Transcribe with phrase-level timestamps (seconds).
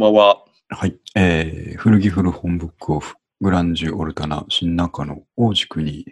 [0.00, 0.26] ばんは。
[0.28, 0.44] は。
[0.70, 0.96] はい。
[1.14, 6.06] えー、古着古本ブックオフ、グランジュオルタナ、新中野、大軸に、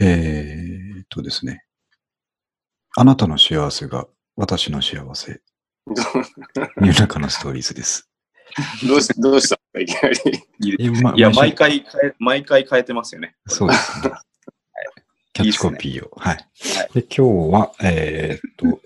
[0.00, 1.64] えーっとですね、
[2.96, 4.06] あなたの幸せが
[4.36, 5.40] 私の幸せ、
[5.86, 5.92] ど
[6.80, 8.08] ニューナカのストーリーズです。
[8.86, 10.76] どうしどうしたいきなり。
[10.78, 13.36] いやまいや、毎毎回変え、毎回変えてますよね。
[13.46, 14.12] そうですね。
[15.34, 16.10] キャッチコピーを。
[16.16, 16.36] はい。
[16.94, 18.80] で、今日は、えーっと、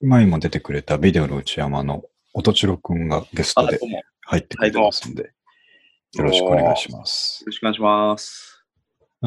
[0.00, 2.04] 前も出てくれたビデオの内山の
[2.34, 3.78] 音千代くんがゲスあ、トで
[4.26, 5.32] 入ってくれてますんで、
[6.14, 7.42] よろしくお願いします。
[7.46, 8.64] ろしくお願いします。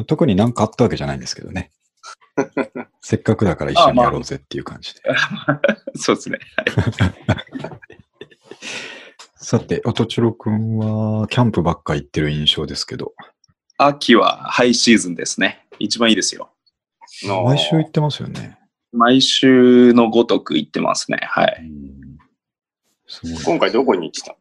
[0.06, 1.70] 特に何かあったわけじゃないんですけどね。
[3.02, 5.00] せっかくだから一緒にやろうぜっていう感じで。
[5.96, 6.38] そうですね。
[9.36, 13.12] さて、音千代くんはキャンプばっか行ってる印象ですけど、
[13.76, 15.66] 秋はハイシーズンですね。
[15.78, 16.52] 一番いいですよ。
[17.24, 18.58] の毎週行ってますよね。
[18.92, 21.18] 毎週のごとく行ってますね。
[21.22, 21.70] はい。
[23.12, 23.44] すごい。
[23.44, 24.36] 今回どこに行ってた？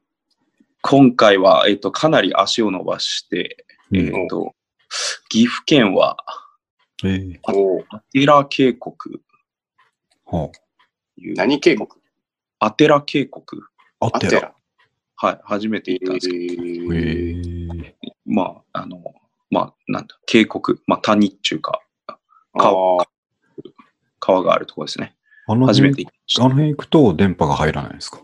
[0.82, 3.98] 今回は、えっ、と、かなり足を伸ばして、うん。
[4.00, 4.56] えっ、と、
[5.30, 6.18] 岐阜県は、
[7.04, 7.40] えー
[7.94, 8.96] アテラ渓谷
[10.26, 10.52] はと
[11.18, 11.88] いう、何渓谷？
[12.60, 13.44] アテラ渓谷。
[14.00, 14.38] あ、あってら。
[14.38, 14.54] アテラ。
[15.18, 15.40] はい。
[15.44, 17.94] 初めてえ行ったんですけど、えー、ー、
[18.26, 19.04] まあ、あの、
[19.50, 22.18] まあ、なんだ、渓谷、まあ、谷っていうか、あ
[22.54, 23.06] 川
[24.20, 25.16] 川があるところですね。
[25.48, 26.44] あの初め辺て行きました。
[26.44, 28.22] あの辺行くと電波が入らないですか？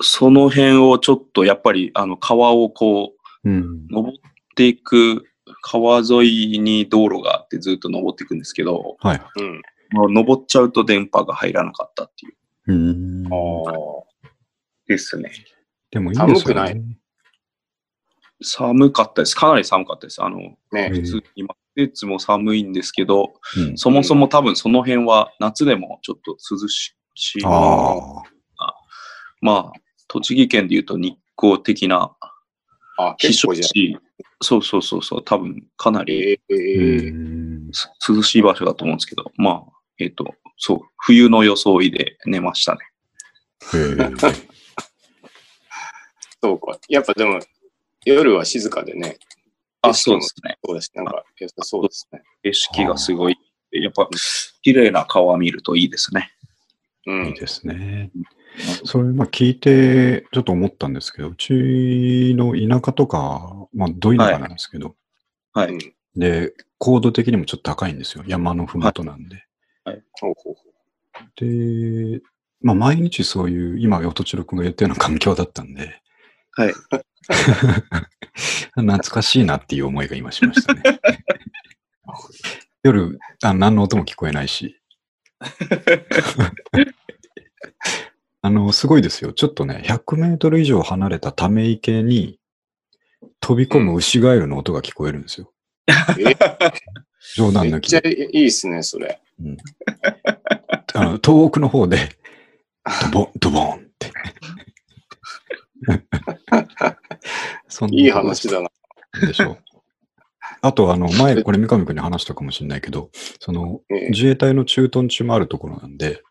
[0.00, 3.12] その辺をちょっとやっぱりあの川をこ
[3.44, 3.86] ううん。
[3.88, 4.18] 登っ
[4.56, 5.24] ていく
[5.62, 9.20] 川沿いに道路があってずっと登っていくんですけど、はい。
[9.94, 10.14] うん。
[10.14, 12.34] 登っちゃうと電波が入らなかったっていう
[12.66, 13.32] うーん。
[13.32, 14.02] あ
[14.88, 15.30] ですね。
[15.90, 16.40] でもいいですよね。
[16.40, 16.82] 寒くない？
[18.42, 19.34] 寒かったです。
[19.36, 20.22] かなり寒かったです。
[20.22, 20.74] あの、あ。
[20.74, 26.94] ねうん普通に、季節も寒いんですけど、うんそもそも多分その辺は夏でもちょっと涼し
[27.38, 27.44] い。
[27.44, 28.22] あ
[28.58, 28.74] あ。
[29.40, 29.80] まあ、
[30.20, 32.16] 栃木県で言うと日光的な
[32.98, 33.98] あ、避暑地、
[34.40, 37.70] そうそうそうそう、多分かなりえー、
[38.08, 42.78] 涼しい場所だと思うんですけど、まあ、えっ、と、そう、冬の装いで寝ましたね。
[43.74, 44.16] へー
[46.42, 46.78] そうか。
[46.88, 47.40] やっぱでも、
[48.04, 49.18] 夜は静かでね。
[49.82, 50.58] あ、そうですね。
[50.64, 52.22] そうだし、なんか良さそうですね。
[52.42, 53.36] 景色がすごい、
[53.72, 54.08] やっぱ、
[54.62, 56.30] 綺麗な川見るといいですね。
[57.06, 57.26] うん。
[57.26, 58.10] いいですね。
[58.84, 64.96] それ、まあ聞いて、ちょっと思ったんですけど、うちの田舎とか、まあ、ど田舎なんですけど、
[65.52, 65.72] はい。
[65.72, 65.78] うん
[66.16, 68.24] で、高度的にもちょっと高いんですよ。
[68.26, 69.44] 山のふもとなんで。
[70.20, 70.66] ほうほうほ
[71.36, 72.20] で、
[72.60, 76.00] まあ、毎日そういう、今、音千代くんが言ったような環境だったんで、
[76.52, 76.72] はい。
[78.74, 80.82] 懐かしいなっていう思いが今しましたね。
[82.82, 84.80] 夜あ、何の音も聞こえないし。
[88.46, 89.32] あの、すごいですよ。
[89.32, 92.38] ちょっとね、100メートル以上離れたため池に
[93.40, 95.50] 飛び込む牛ガエルの音が聞こえるんですよ。
[97.34, 98.00] 冗談抜きで。
[98.04, 99.20] めっちゃいいですね、それ。
[99.40, 99.56] うん
[100.94, 102.08] あの遠くの方で、
[103.02, 104.12] ドボン、ドボンって。
[107.90, 108.70] いい話だな。
[109.20, 109.58] でしょ。
[110.62, 116.22] あと、あの、前、これ三上君に話したかもしれないけど、その、ええ自衛隊の駐屯地もあるところなんで。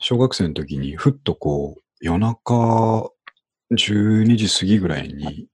[0.00, 3.10] 小学生の時にふっとこう、夜中
[3.72, 5.48] 12時過ぎぐらいに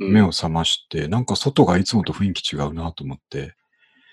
[0.00, 0.12] うん。
[0.12, 3.54] 目を覚まして、なんか外がいつもと雰囲気違うなと思って、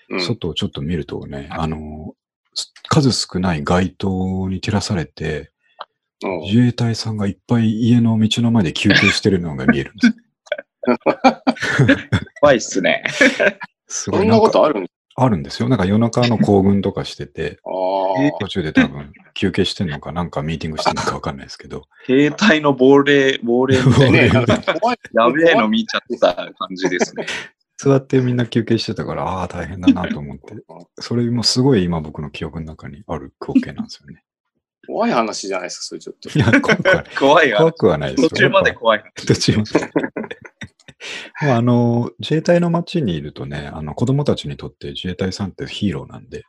[0.08, 0.20] うん。
[0.20, 2.14] 外をちょっと見るとね、あの、
[2.54, 10.14] す数少ない街灯に照らされて、うん自衛隊さんがいっぱい家の道の前で休憩してるのが見えるんです。
[12.40, 13.02] 怖いっすね。
[13.86, 15.68] すごそんいなことあるんあるんですよ。
[15.68, 17.68] なんか夜中の行軍とかしてて、 あ
[18.38, 24.06] 途中で多分休憩してんのか、なんかミーティングしてんのかわかんないですけど、携帯の亡霊、亡霊みたあ。
[24.06, 24.98] いねな、なんか怖い。
[25.12, 27.26] やべえの見ちゃった感じですね。
[27.78, 30.54] 座ってみんな休憩してたから、ああ、大変だなと思って。
[31.00, 34.22] それもすごい今僕の記憶の中にある光景なんですよね。
[34.86, 36.28] 怖い話じゃないですか、それちょっと。
[36.30, 37.58] いや、怖くは怖いわ。
[37.58, 39.04] 怖くはないです途中まで怖い。
[39.14, 39.90] 途中まで。
[41.42, 46.44] もうあの、自衛隊の街にいるとね、あの、子供たちにとって自衛隊さんってヒーローなんで、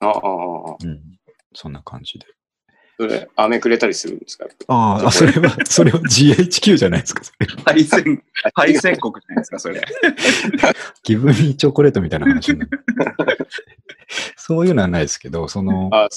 [0.00, 1.00] ああ、ああ、うん、
[1.54, 2.26] そんな感じで。
[2.98, 4.46] それ、飴くれたりするんですか？
[4.68, 7.24] ああ、それは、それは GHQ じゃないですか。
[7.24, 8.22] それ敗戦、
[8.54, 9.80] 敗戦国じゃないですか、それ。
[11.02, 12.84] ギブミーチョコレートみたいな話になる。
[14.36, 16.08] そういうのはないですけど、その、あ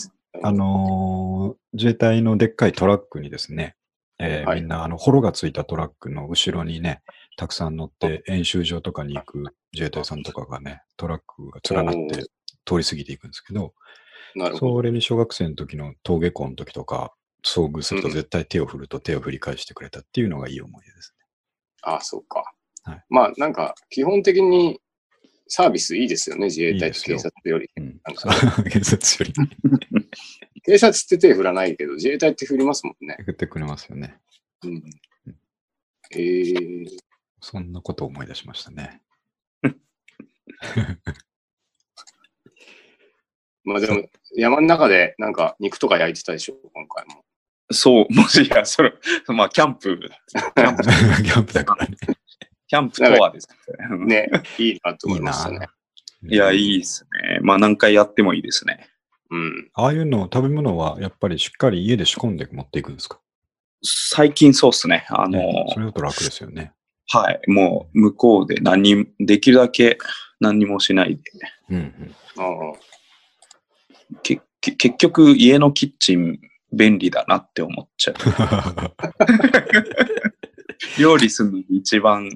[0.41, 3.75] あのー自衛隊のでっかいトラックにですね、
[4.19, 7.01] えーはいみんな、あの、ホロがついたトラックの後ろにね、
[7.37, 9.43] たくさん乗って演習場とかに行く
[9.73, 12.25] 自衛隊さんとかがね、トラックが連なって
[12.65, 13.73] 通り過ぎていくんですけど、
[14.35, 14.75] なるほど。
[14.77, 17.13] それに小学生の時の登下校の時とか、
[17.45, 18.13] 遭遇するとうん。
[18.13, 21.13] 絶対手を振ると手を振り返してくれたっていうのがいい思い出です
[21.81, 22.53] ああ、そうか。
[22.83, 23.03] はい。
[23.09, 24.79] まあ、なんか、基本的に
[25.47, 27.69] サービスいいですよね、自衛隊と警察より。
[28.69, 30.03] 警察より。
[30.65, 33.17] 警察って手振らないけど、自衛隊って振りますもんね。
[33.25, 34.17] 振ってくれますよね。
[34.63, 34.83] うん。
[36.11, 36.87] えー、
[37.43, 39.01] そんなことを思い出しましたね。
[43.65, 44.07] まあでも、
[44.37, 47.25] 山の中でなんか肉とか焼いてたでしょ、今回も。
[47.69, 48.93] そう、もしや、それ、
[49.27, 49.99] まあ、キャンプ、
[50.29, 50.71] キャ
[51.41, 51.97] ンプだからね。
[52.67, 53.49] キャンプとはです
[54.07, 54.29] ね。
[54.29, 55.67] ね、いいなと思いましたね。
[56.25, 57.39] いや、いいですね。
[57.41, 58.89] まあ、何回やってもいいですね。
[59.29, 59.69] うん。
[59.73, 63.19] ああいうの、食べ物はやっぱりしっかり家で仕込んで持っていくんですか？
[63.83, 65.05] 最近そうですね。
[65.09, 66.71] あの、ねそれだと楽ですよね。
[67.09, 67.41] はい。
[67.51, 69.97] もう、向こうで何に、できるだけ
[70.39, 71.21] 何にもしないで。
[71.69, 72.15] うんうん。
[74.21, 76.39] けけ結局、家のキッチン
[76.71, 78.15] 便利だなって思っちゃう。
[80.99, 82.29] 料理するのに一番、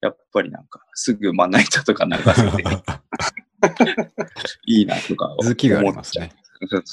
[0.00, 2.24] やっぱりなんか、すぐまな板とか流せ
[2.56, 2.64] て
[4.66, 5.44] いいなとか思っちゃう。
[5.44, 6.32] 続きがありますね。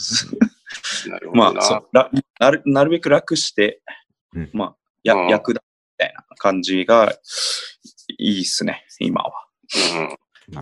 [1.58, 2.10] あそうら
[2.40, 3.82] なる、なるべく楽して、
[4.34, 5.73] うんまあ、やうん役立み
[6.04, 7.14] たいな感じが
[8.18, 9.32] いいっすね、今は。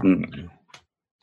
[0.03, 0.49] うん、ね。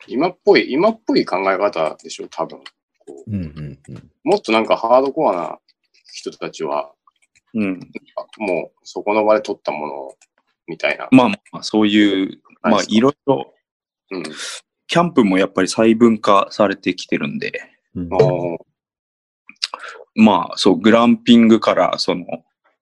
[0.07, 2.59] 今っぽい、今っぽい考え方でしょ、多分。
[2.59, 4.11] んうんうん。
[4.23, 5.59] もっとなんかハードコアな
[6.13, 6.91] 人たちは、
[7.53, 7.79] うん。
[8.15, 10.17] あもうそこの場で取ったものを
[10.67, 11.07] みたいな。
[11.11, 13.53] まあまあ、そういう、まあ、いろいろ、
[14.11, 14.23] うん。
[14.87, 17.61] キャンプもやっぱり細分化されてきてるんで、
[17.95, 18.09] うん
[20.15, 22.25] まあ、そう、グランピングから、その、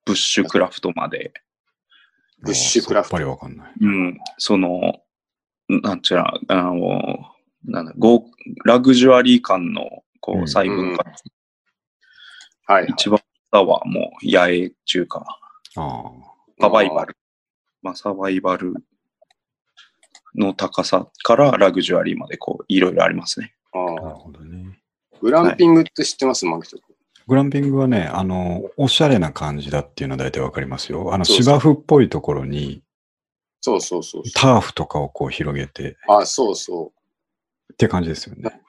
[0.07, 1.33] ブッシュクラフトまで、
[2.39, 3.73] ブッシュクラフトさっぱりわかんない。
[3.81, 5.01] うん、その、
[5.67, 7.93] なんちゅうな、あの、なんだ、
[8.63, 11.03] ラグジュアリー感の、こうんう、細分化、
[12.73, 12.91] はい、はい。
[12.91, 13.19] 一番
[13.51, 15.25] 下はもう、野営中か、
[15.75, 16.03] あ
[16.61, 17.17] サバイバル。
[17.81, 18.73] まあ、サバイバル
[20.35, 23.53] の高さからラグジュアリーまで、こう、いろいろありますね。
[23.73, 24.79] ああ、なるーほどね。
[25.21, 26.86] グランピングって知ってます、マキト君。
[27.27, 31.13] グランピングはね、あの、おしゃれな感じだっていうのは大体わかりますよ。
[31.13, 32.81] あの、そうそう芝生っぽいところに
[33.61, 34.31] そうそうそうそう。
[34.33, 36.93] ターフとかをこう広げてあ、そうそ
[37.69, 37.73] う。
[37.73, 38.61] って感じですよね。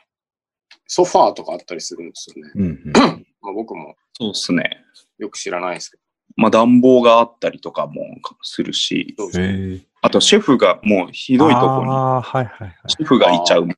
[0.88, 2.52] ソファーとかあったりするんですよね。
[2.56, 2.93] うんうん。
[3.40, 4.84] まあ、僕もそうですね。
[5.19, 5.99] よく知らないですけ
[6.37, 8.02] まあ、暖房があったりとかも
[8.43, 9.31] するし、ど。
[9.31, 9.81] そうへえ。
[10.02, 12.75] あと、シェフがもうひどいとこに、ああ、はいはいはい。
[12.88, 13.69] シェフがいちゃう。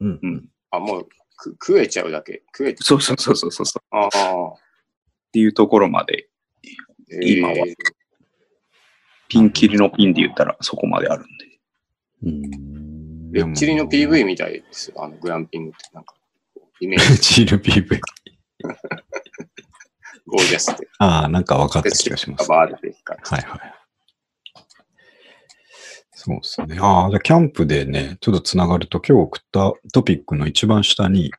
[0.00, 0.26] うんう。
[0.26, 0.48] ん。
[0.70, 2.42] あ、もうく食えちゃうだけ。
[2.56, 3.66] 食えちゃそうそうそうそうそう。
[3.66, 3.96] っう。
[3.96, 4.54] ああ。
[5.32, 6.28] ていうところまで、
[7.12, 7.54] えー今は
[9.28, 11.30] ピンキリのピンで言ったらそこまであるんで。
[12.24, 13.32] うん。
[13.32, 15.02] レッチリの PV みたいですよ。
[15.02, 16.14] あのグランピングってなんか、
[16.80, 18.00] イメージ チール PV。
[20.26, 20.88] ゴージャスで。
[20.98, 22.48] ああ、なんか分かった気がします。
[22.48, 23.74] バーではいはい。
[26.26, 26.78] そうですね。
[26.80, 31.30] ああ、じゃあキャンプでね、ちょっとつながると、今日送ったトピックの一番下に、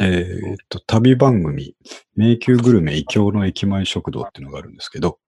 [0.00, 1.76] えーっと、旅番組、
[2.16, 5.20] 迷宮グルメ異教の駅前食堂っていうのがあるんですけど、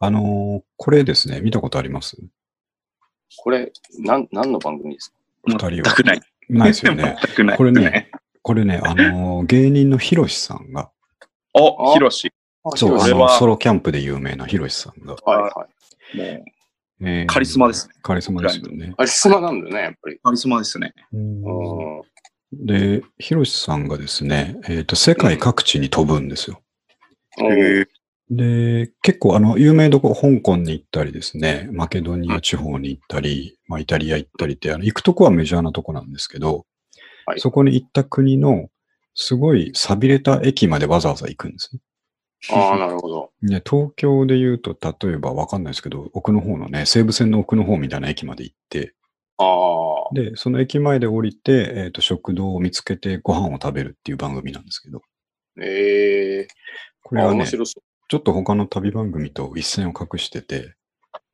[0.00, 2.16] あのーこれですね、見たことあります？
[3.36, 5.16] これ、なん、何の番組ですか？
[5.46, 6.20] 二人は全くない。
[6.48, 7.16] ないですよね。
[7.24, 7.56] 全くない。
[7.56, 8.10] これね。
[8.42, 10.90] これね、あのー芸人のヒロシさんが、
[11.52, 12.32] お、ヒロシ。
[12.76, 15.66] そう、あはソロキャンプで有名なヒロシさんが、はいは
[16.14, 16.18] い。
[16.18, 16.44] もう、
[17.00, 17.94] えーカリスマですね。
[18.02, 18.94] カリスマですよね。
[18.96, 20.18] カリスマなんだね、やっぱり。
[20.22, 20.94] カリスマですね。
[21.12, 22.14] うん
[22.52, 26.60] で、ヒロシさんがですね、えっ、と、世界各地に飛ぶんですよ。
[27.40, 27.88] おう
[28.30, 36.64] で、結構あの、有名どころ、香港に行ったりですね、マケドニア地方に行ったり、まあ、イタリア行ったりって、あの、行くとこはメジャーなとこなんですけど、
[37.26, 38.68] はいそこに行った国の、
[39.14, 41.80] すごい寂れた駅までわざわざ行くんですね。
[42.50, 43.30] ああ、 なるほど。
[43.42, 48.94] で、東京で言うと、例えばわかんないですけど、奥の方のね、西武線の奥の方みたいな駅まで行って、
[49.38, 55.02] ああ、で、その駅前で降りて、えっ、と、食堂を見つけてご飯を食べるっていう番組なんですけど、
[55.60, 56.54] ええあ
[57.02, 57.62] これはね、ちょ
[58.16, 60.74] っと他の旅番組と一線を画してて、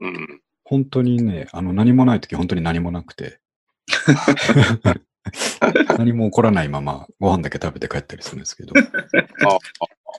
[0.01, 0.07] う。
[0.07, 0.41] うん。
[0.65, 3.41] 本当にね、あの、何もない時本当に何もなくて、
[5.99, 9.59] 何も起こらないままご飯だけ食べて帰ったりするんですけど、ああ、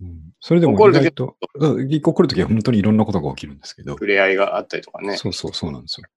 [0.02, 0.34] うん。
[0.40, 5.18] それでも意外と、うん怒るときは本当にいろんなことが起きるんですけど、触れ合いがあったりとかね。
[5.18, 6.08] そうそうそうなんですよ。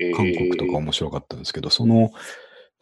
[0.00, 0.16] えー。
[0.16, 2.12] 韓国とか面白かったんですけど、その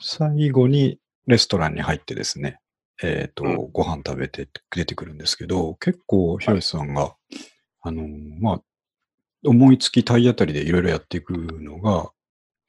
[0.00, 2.59] 最後にレストランに入ってですね、
[3.02, 3.71] えっ、と、うん。
[3.73, 7.14] ご飯食べて出てくるんですけど、結構、ひろしさんが、
[7.80, 8.09] あのー
[8.40, 8.62] まあ、
[9.44, 12.11] 思いつき体当たりでいろいろやっていくのが、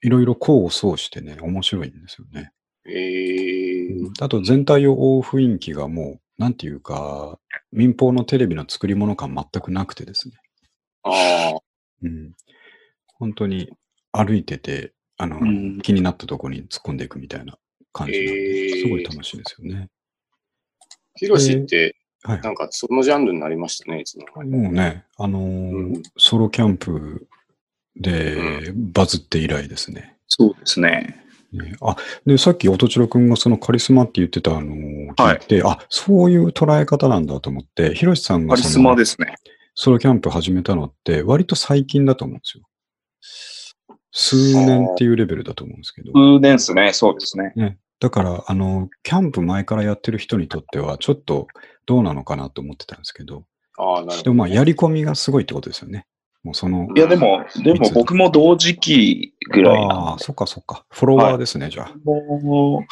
[0.02, 2.52] いろいろ功を奏してね、面白いんですよね。
[2.86, 4.12] えー。
[4.20, 7.38] あと全体を覆う雰囲気がもなんていうか、
[7.72, 10.34] 民放のテレビの作り物感全くなくてですね。
[11.02, 11.60] ああ、
[12.02, 12.32] うん。
[13.06, 13.70] 本当に
[14.12, 17.56] 歩いてて、あの、うん気になったところに突っ込んでいくみたいな
[17.92, 19.88] 感じなんで、すごい楽しいですよね。
[21.16, 22.40] ヒロシって、はい。
[22.40, 24.50] なんかそのジャンルになりましたね、いつの間に。
[24.50, 27.28] もうね、あのーうんソロキャンプ
[27.96, 30.16] でバズって以来ですね。
[30.26, 31.23] そうですね。
[31.56, 31.96] ねあ、
[32.26, 34.60] で、さっき音千代くんがそのカリスマって言ってたのを
[35.14, 39.34] 聞いて、あ、そういう捉え方なんだと思って、ヒロシさんがカリスマですね。
[39.74, 42.64] ソロキャンプ始めたのって割と最近だと思うんですよ。
[44.12, 46.12] 数年っていうレベルだと思うんですけど。
[46.12, 46.92] 数年ですね。
[46.92, 47.52] そうですね。
[47.56, 47.78] ね。
[47.98, 51.48] だから、あの、キャンプ前からやってる人にとっては、ちょっと
[51.86, 53.44] どうなのかなと思ってたんですけど、
[53.76, 54.22] ああ、なるほど。
[54.22, 56.06] でもまあ、やり込みがすごいってことですよね。
[56.44, 60.84] もうその、いや、でも、でも僕も同時期ぐらいあなあ、そっかそっか。
[60.90, 61.92] フォロワーですね、じゃあ。
[62.04, 62.84] も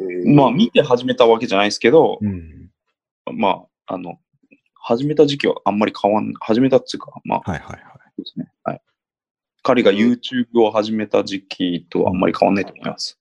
[0.00, 2.70] えう、ーまあ、見て始めたわけじゃないですけど、うん。
[3.32, 4.18] まあ、あの、
[4.74, 7.80] 始めた時期はあんまり変わん、始めたっていうか、まあ、はいはいはい。
[8.16, 8.50] ですね。
[8.64, 8.82] はい。
[9.62, 13.20] 彼が YouTube を始めた時期とはあんまり変わんないと思います。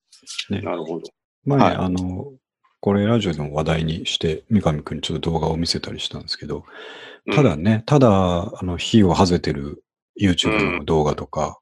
[0.50, 1.04] ね、なるほど。
[1.46, 2.32] 前、はいあの、
[2.80, 6.66] これラジオでも話題にして、三上くんにちょっと動画を見せたりしたんですけど、
[7.34, 9.84] ただね、ただ、あの、火をはぜてる
[10.20, 11.60] YouTube の動画とか、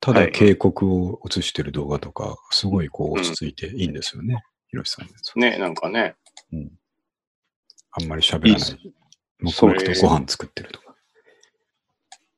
[0.00, 4.42] ただはい警告を映してる動画とか、すごいこう落ち着いていいんですよね。
[4.68, 6.14] ひろしさんね、なんかね。
[7.92, 8.92] あんまり喋らない。
[9.40, 10.94] 黙々とご飯作ってるとか。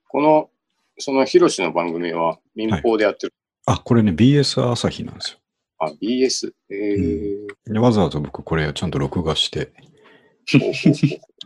[0.08, 0.50] この、
[0.98, 3.34] そのヒロシの番組は民放でやってる。
[3.66, 5.38] あ、これね、BS 朝日なんですよ。
[5.78, 6.52] あ、BS。
[6.70, 9.72] えーでわざわざ僕これちゃんと録画して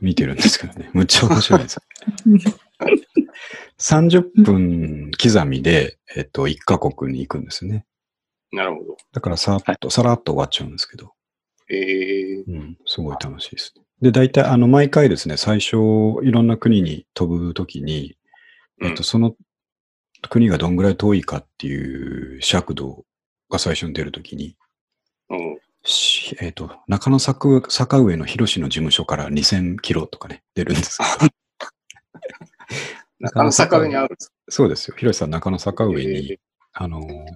[0.01, 0.91] 見てるんですけどね。
[0.93, 1.81] むっちゃ面白いです。
[3.79, 7.85] 30分刻みで、えっと、1カ国に行くんですね。
[8.53, 8.97] なるほど。
[9.13, 11.13] だからさっと、さらっと終わっちゃうんですけど、
[11.69, 13.83] えー、うん、すごい楽しいですね。
[14.03, 15.77] で、大体、あの、毎回ですね、最初、
[16.23, 18.17] いろんな国に飛ぶときに、
[18.81, 19.35] うんえっと、その
[20.29, 23.05] 国がどんぐらい遠いかっていう尺度
[23.53, 24.57] が最初に出るときに、
[25.29, 25.59] うん。
[25.85, 31.33] しえっ、と、中野坂坂上の広志の事務所から2000キロとかね、出るんですけど。
[33.21, 34.97] 中野坂上にあるんですそうですよ。
[34.97, 36.39] 広志さん中野坂上に、え
[36.73, 37.29] あのー、事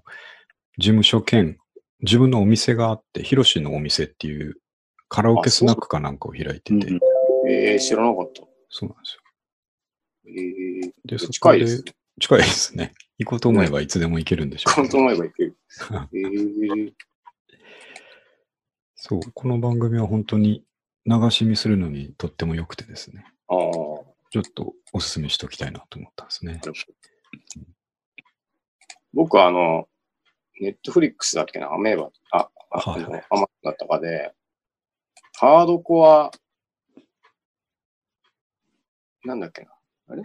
[0.78, 1.58] 務所兼、
[2.00, 4.56] 自分のお店があって、広志のお店っていう
[5.08, 6.99] カラオケスナックかなんかを開いてて、うんー
[7.49, 8.42] えー知らなかった。
[8.68, 9.23] そうなんですよ。
[10.28, 11.66] えー、で、そこ近いで。
[12.20, 12.94] 近いですね。
[13.18, 15.56] 行こうと思えばいつでも行けるんでしょうけど、行こうと思えばいける。
[16.12, 16.92] えー、
[18.94, 20.64] そう、この番組は本当に
[21.06, 23.58] 流し見するのにとっても良くてですね、ああ、
[24.30, 26.61] ちょっとお勧めしておきたいなと思ったんですね。
[29.14, 29.88] 僕はあの、
[30.61, 34.35] ネットフリックスだっけな、アメーバ、あ、あはいあのアマだったかで、
[35.38, 36.30] ハードコア、
[39.25, 39.70] なんだっけな、
[40.08, 40.23] あれ？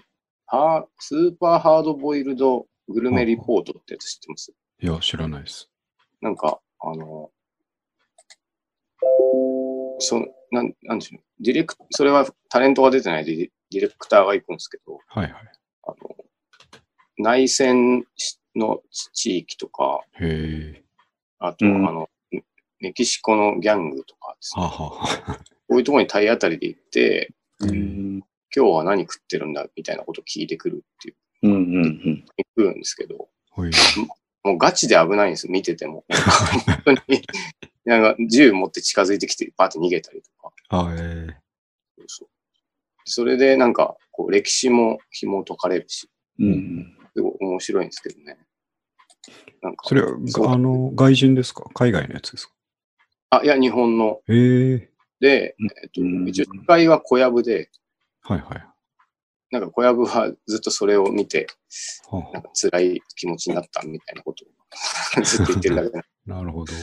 [0.48, 4.53] ハースーパーハードボイルドグルメリポートってやつ知ってます？
[4.81, 5.69] いや、知らないです。
[6.21, 7.31] なんか、あの、
[10.00, 10.19] そ
[10.51, 15.51] なんなんでしょう、ディレクそれはタレントが出てないディディレクターが行くんですけど、はいはい。
[15.83, 15.95] あの
[17.17, 18.05] 内戦
[18.55, 18.81] の
[19.13, 20.83] 地域とか、へえ。
[21.39, 21.88] あと、うん。
[21.88, 22.43] あの、メ
[22.79, 24.98] メキシコのギャングとかですね、はこ
[25.69, 28.24] ういうところに体当たりで行って、うん。
[28.53, 33.29] 今日は何食ってるんだみたいなことを聞いてくるっていう、うんうん行くんですけど。
[34.43, 36.03] もうガチで危ないんですよ、見てても。
[36.83, 37.21] 本当に、
[37.86, 40.51] なんか銃持って近づいてきて、バーって逃げたりとか。
[40.69, 41.33] あ、ええ
[42.00, 42.29] そうそう
[43.05, 46.98] それでなんか、こう、歴史も紐解かれるし、うん。
[47.15, 48.38] すごい面白いんですけどね。
[49.62, 50.10] なんか、それは、
[50.51, 51.63] あの、外人ですか？
[51.74, 52.53] 海外のやつですか？
[53.31, 54.21] あ、いや、日本の。
[54.27, 57.69] ええで、うんえっと、うん一応、司会は小籔で、
[58.21, 58.67] はいはい。
[59.51, 61.48] なんか小籔はずっとそれを見て、
[62.10, 64.48] はあなんか辛い気持ちになったみたいなことを
[65.24, 66.74] ずっと言ってるだけで、 なるほど。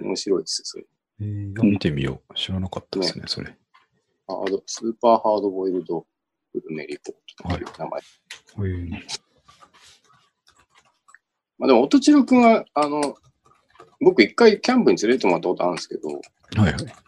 [0.00, 0.86] 面白いですよ、それ。
[1.20, 2.34] えー、あ見てみよう。
[2.34, 3.56] 知らなかったですね、それ。
[4.26, 6.04] ハードスーパーハードボイルド
[6.52, 8.00] グルメリポートという名前。
[8.00, 9.26] えー
[11.58, 13.16] まあでも、音千代くんは、あの、
[14.00, 17.05] 僕一回キャンプに連れてもらったことあるんですけど、はいはい。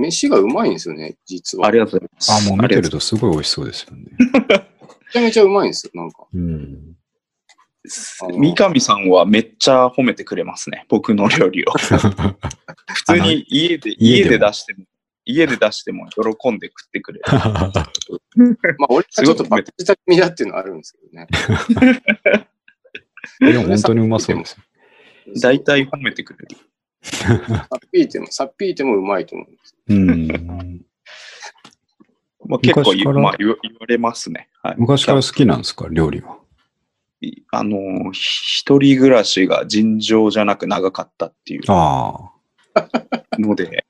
[0.00, 1.68] 飯がうまいんですよね、実は。
[1.68, 2.32] ありがとうございます。
[2.32, 2.90] あ、もう見てると。
[2.90, 4.04] とすごい美味しそうですよね。
[4.18, 6.26] めちゃめちゃうまいんですよ、なんか。
[6.32, 6.96] うん。
[8.38, 10.84] 三上さんはめっちゃ褒めてくれますね。
[10.88, 11.72] 僕の料理を。
[12.92, 14.84] 普通に家で、家家で出しても、
[15.24, 17.24] 家で出しても喜んで食ってくれる。
[17.30, 21.26] まあ、俺がちょっとバッチだっていうのはあるんですけどね。
[23.52, 24.62] でも本当にうまそうですよ。
[25.40, 26.56] 大体褒めてくれる。
[27.02, 27.34] さ
[27.76, 29.74] っぴいても、さっぴいてもうまいと思うんです。
[29.88, 30.84] うん。
[32.46, 34.48] まあ、結構言,、まあ、言われますね。
[34.62, 36.38] はい、昔から好きなんですか、料理は？
[37.52, 42.32] あの、一人暮らしが尋常じゃなく長かったっていうあ
[43.38, 43.84] ので、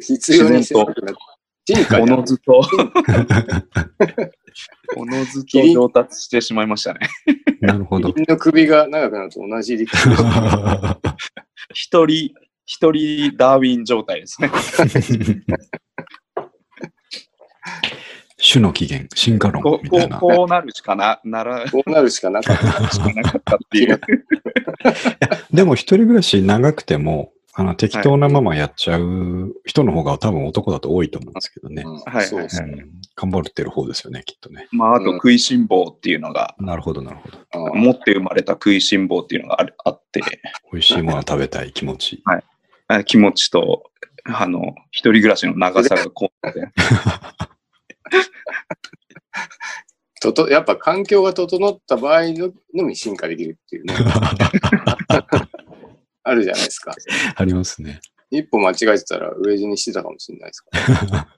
[0.00, 1.20] 必要に狭くなって。
[1.66, 2.60] 進化じゃんおのずと、
[4.96, 7.00] おのずと上達してしまいましたね。
[7.62, 8.12] あ、なるほど。
[8.16, 9.86] の首が長くなると同じ理
[11.74, 12.34] 一人、
[12.66, 14.50] 一人ダーウィン状態ですね。
[18.52, 20.18] 種の起源、進化論こうこみたいうな。
[20.18, 22.56] こうなるしかな、なら、こうなるしかなかっ
[23.44, 23.56] た。
[23.56, 24.00] っていう。
[25.52, 31.84] でも一人暮らし長くても、あの適当なままやっちゃう人の方が多分男だと多いと思うんですけどね。
[31.86, 34.66] うんはいそうそううん頑張ってる方ですよね、きっとね。
[34.72, 37.74] まあ、あと食いしん坊っていうのが、なるほど、なるほど。
[37.74, 40.20] 持って生まれた食いしん坊っていうのがあるあって、
[40.72, 42.22] 美味しいもの食べたい気持ち。
[42.88, 43.90] あ気持ちと、
[44.24, 46.66] あの、一人暮らしの長さがこうで、
[50.20, 53.94] ととやっぱ環境が整った場合ののみ進化できるっていうね。
[56.26, 56.94] あるじゃないですか。
[57.36, 58.00] ありますね。
[58.30, 60.70] 一歩間違えてたら飢え死にしてたかもしれないですか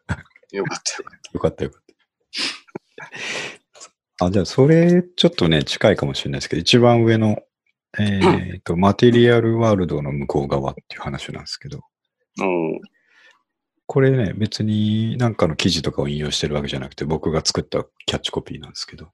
[0.09, 0.16] ら。
[0.53, 1.83] よかったよかっよかったよかっ
[4.19, 4.26] た。
[4.26, 7.38] あ、じゃあ、それ、ちょっとね、近いかもしれないですけど、一番上の、
[7.99, 11.81] えっ、と、マテリアルワールドの向こう側っていう話なんですけど、
[12.38, 12.45] た。
[12.45, 12.81] うん。
[13.87, 19.12] これね、別になんかの記事とかを引用してるわけじゃなくて、僕が作ったキャッチコピーなんですけど、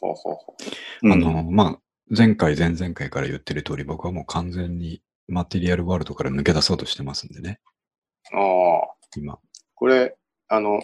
[0.00, 0.56] ほうほうほ
[1.02, 1.80] うんあの、まあ、
[2.14, 7.60] 前回、前々回から言ってる通り、僕はもう完全にマテリアルワールドから抜け出そうとしてますんでね、
[8.32, 8.36] う。
[8.36, 8.94] ああ。
[9.16, 9.38] 今。
[9.74, 10.16] これ、
[10.48, 10.80] あの、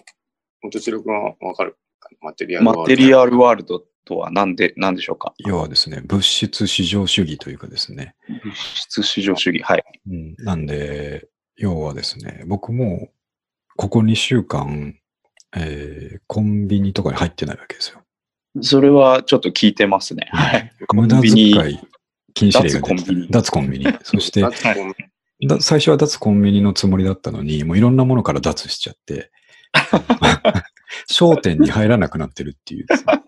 [0.62, 1.76] 元千代君はわかる
[2.21, 5.33] マテリアルワールドマテリアルワールドとは何で、何でしょうか？
[5.38, 9.62] 要はですね、物質至上主義というかですね、物質至上主義。
[9.62, 9.85] はい。
[10.09, 13.09] うん、なんで、要はですね、僕も、
[13.77, 14.96] ここ2週間、
[15.57, 18.00] えーコンビニとかに入ってないわけですよ。
[18.61, 20.29] それはちょっと聞いてますね。
[20.33, 20.72] はい。
[20.92, 21.81] 無駄コンビニ遣い
[22.35, 23.87] 禁止令が出て脱コンビニ脱コンビニ。
[24.03, 24.44] そして
[25.61, 29.31] 最初は脱コンビニのつもりだったのに、もういろんなものから脱しちゃって、
[31.06, 33.22] 商店に入らなくなってるっていうですね、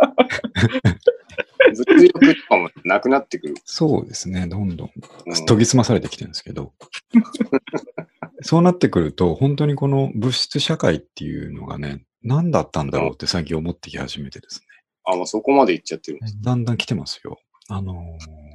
[1.76, 3.54] 物欲とかもなくなってくる。
[3.64, 4.90] そうですね、どんどん
[5.26, 6.72] うん研ぎ澄まされてきてるんですけど、
[8.42, 14.62] そうなってくると、本当にこの物質社会っていうのがね、何だったんだろうって最近思ってき始めてです
[15.04, 16.18] あ、もうそこまで行っちゃってる。
[16.20, 17.38] ね、だんだん来てますよ。
[17.68, 18.46] あのー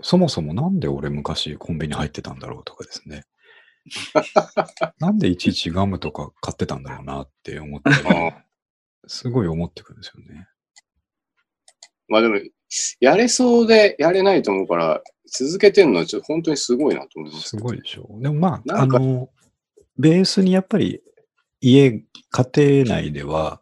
[0.00, 3.24] そもそもなんで俺昔コンビニ入ってたんだろうとかですね。
[4.98, 8.44] なんでいちいちガムとか買ってたんだろうなって思って、あ
[9.06, 10.48] すごい思ってくるんですよね。
[12.08, 12.40] まあでも、
[13.00, 17.48] やれそうでやれないと思うから、続けてんのはちょっと本当にすごいなと思います。
[17.50, 18.22] すごいでしょう。
[18.22, 19.28] でもまあ、あの、
[19.98, 21.02] ベースにやっぱり
[21.60, 22.04] 家、家
[22.56, 23.60] 庭内では、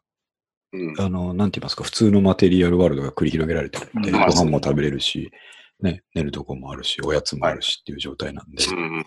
[0.73, 1.01] うん。
[1.01, 5.31] あの、なんて言いますか、普通のマテリアルワールドが繰り広げられてるんで、うんご飯も食べれるし、
[5.81, 9.07] ね、寝るとこもあるし、おやつもあるしっていう状態なんで、うん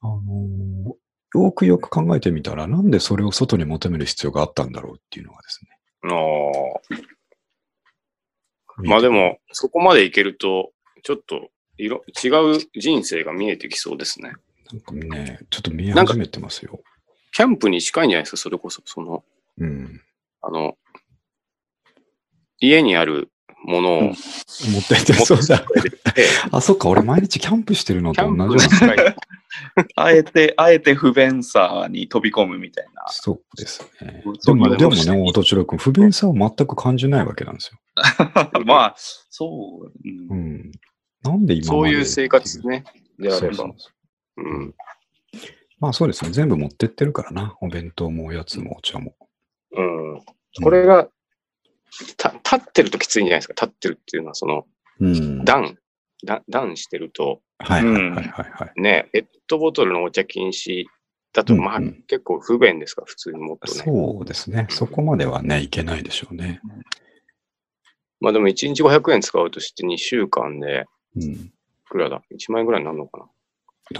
[0.00, 0.94] あのー
[1.34, 5.70] よくよく考えてみたら、なんでそれを外に求める必要があったんだろうっていうのがですね。
[6.04, 6.14] あ
[8.78, 8.82] あ。
[8.82, 14.32] まあでも、そこまでいけると、ちょっと色違う人生が見えてきそうですね。
[14.72, 16.80] なんかね、ちょっと見え始めてますよ。
[17.32, 18.80] キャンプに近いんじゃないですか、それこそ。
[18.86, 19.22] その、
[19.58, 20.00] うん。
[20.40, 20.78] あの、
[22.60, 23.30] 家にある
[23.64, 24.14] ものをうん思っ
[24.88, 25.64] たよりそうだ。
[26.52, 28.46] あ、そっか、俺毎日キャンプしてるのと同じな。
[28.46, 29.16] に近い。
[29.96, 33.04] あえて、あえて不便さに飛び込むみたいな。
[33.08, 34.22] そうですね。
[34.44, 37.78] でも、まあでもでもね、音千代君、不便さを全く感じないわけなんですよ。
[38.64, 39.92] まあ、そう。
[40.04, 40.72] うんうん。
[41.22, 42.84] なんで今までそういう生活ね。
[43.18, 43.90] であればそうそ
[44.36, 44.42] う。
[44.42, 44.74] うん。
[45.80, 46.30] まあそうですね。
[46.30, 47.56] 全部持ってってるからな。
[47.60, 49.14] お弁当もおやつもお茶も。
[49.72, 50.20] うん。
[50.62, 51.08] これが、
[52.16, 53.54] た立ってるときついんじゃないですか。
[53.54, 54.66] 立ってるっていうのは、その、
[55.00, 55.44] うん。
[55.44, 55.78] 段、
[56.24, 58.80] 段段してると、はいはいはいはいはい。
[58.80, 60.84] ね、ペットボトルのお茶禁止
[61.32, 63.82] だと、まあ、うんうん結構不便ですか、普通にもっとね。
[63.84, 64.66] そうですね。
[64.70, 66.60] そこまではね、いけないでしょうね。
[68.20, 71.22] まあでも1日500円使うとして2週間で、うん。
[71.22, 71.50] い
[71.88, 73.26] くらだ ?1 万円ぐらいになるのかな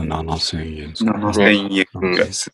[0.04, 1.42] ？7000円ですかね、7000
[1.78, 2.52] 円うんぐらいです。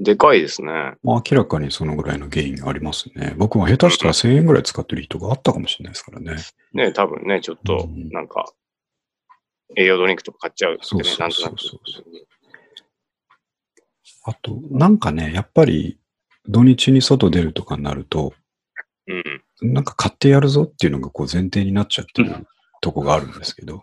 [0.00, 0.68] でかいですね。
[1.02, 3.34] まあ明らかにそのぐらいの原因がありますね。
[3.36, 6.36] 僕は下手したら1000円ぐらい使ってる人があったかもしれないですからね。
[6.72, 8.46] ね、多分ね、ちょっとうん、なんか、
[9.76, 11.80] 栄養ドリンクとか買っちゃうね、そうそうそうそう。
[14.24, 15.98] あと、なんかね、やっぱり
[16.48, 18.34] 土日に外出るとかになると、
[19.06, 19.14] う
[19.66, 19.72] ん。
[19.72, 22.46] なんか買ってやるぞっていうのがこう前提になっちゃってる
[22.80, 23.82] とこがあるんですけど、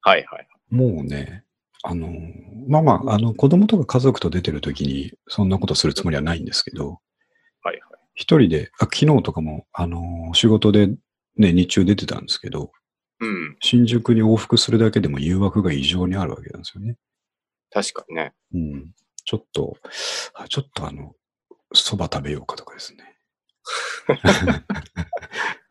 [0.00, 0.48] はいはい。
[0.70, 1.44] もうね、
[1.82, 2.12] あの、
[2.68, 7.00] まあまあ、あの、子供とか家族と出てるときに、そんなことするつもりはないんですけど、
[7.62, 7.80] はいはい。
[8.14, 10.88] 一人で、あ昨日とかも、あの、仕事で
[11.36, 12.72] ね、日中出てたんですけど、
[13.20, 13.56] うん。
[13.60, 16.96] 新宿に往復するだけでも誘惑が異常にあるわけなんですよね。
[17.70, 18.32] 確かにね。
[18.54, 18.90] うん。
[19.24, 19.76] ちょっと、
[20.34, 21.14] あちょっとあの、
[21.74, 23.16] 蕎麦食べようかとかですね。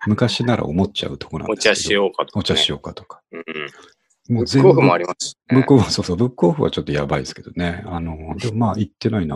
[0.07, 1.75] 昔なら思っちゃうとこなんおですけど。
[1.75, 2.41] 茶しようかとか、ね。
[2.41, 3.21] お茶しようかとか。
[3.31, 3.37] う。
[3.37, 4.35] うんうん。
[4.35, 5.55] もブックオフもありますし、ね。
[5.57, 7.83] ブックオフ、そうそう、ブックオフはちょっとやばいですけどね。
[7.85, 9.35] あの、でもまあ行ってないな。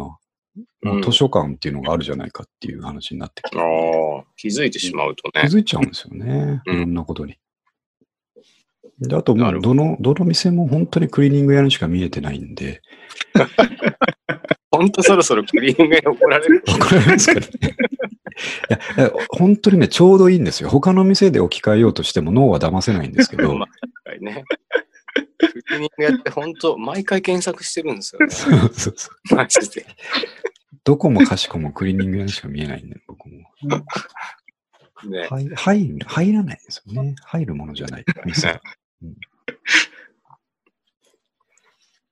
[0.82, 5.42] もう図書館っていうのがあるじゃないかっていう話になってきて、ああ、気づいてしまうと気ね。
[5.44, 6.62] づいちゃうんですよね。
[6.66, 7.38] いうんろんなことに。
[9.02, 12.82] で、あともなるう、どの、どの店も本当にクリーニング屋にしか見えてないんで、
[14.72, 16.64] ほんとそろそろクリーニングに怒られる。
[16.68, 17.48] 怒られますかね。
[18.98, 20.70] いや本当にね、ちょうどいいんですよ。
[20.70, 23.66] 他の店で置き換えようとしても脳は騙せないんですけど、 ま
[24.06, 24.44] あね。
[25.40, 28.30] クリーニングやって本当、毎回検索してるんですよね。
[28.32, 29.36] そうそうそう。
[29.36, 29.86] マジで。
[30.84, 33.50] どこもかしこもクリーニング屋にしか見えないんで、僕も。
[35.10, 35.28] ね。
[35.30, 37.16] 入入る入らないですよね。
[37.24, 38.06] 入るものじゃない。
[38.26, 38.62] 店が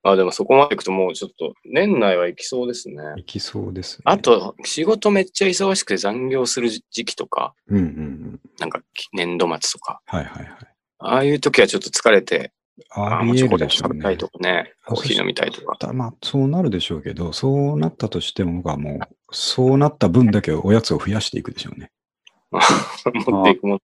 [0.02, 2.96] あ、でもそこまで行くともうちょっと、年内は行きそうですね。
[3.16, 4.02] 行きそうですね。
[4.04, 8.40] あ、と、仕事めっちゃ忙しくて残業する時期とか、うんうんうん。
[8.58, 8.80] なんか
[9.12, 10.56] 年度末とか、はいはいはい。
[11.00, 12.52] ああいう時はちょっと疲れて、
[12.90, 14.18] あありもうチョコレート食べたい。
[14.18, 15.76] とかね、あコーヒー飲みたいとか。
[15.78, 18.98] たまあ、そうなるでしょうけど、そうなったとしても、僕はもう、
[19.32, 21.90] そうなった分だけおやつを増やしていくでしょうね。
[23.26, 23.80] 持っていくもの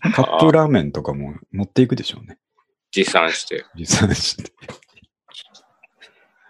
[0.00, 2.38] カップラーメンとかも持っていくでしょうね。
[2.90, 3.64] 持参して。
[3.76, 4.52] 実際して。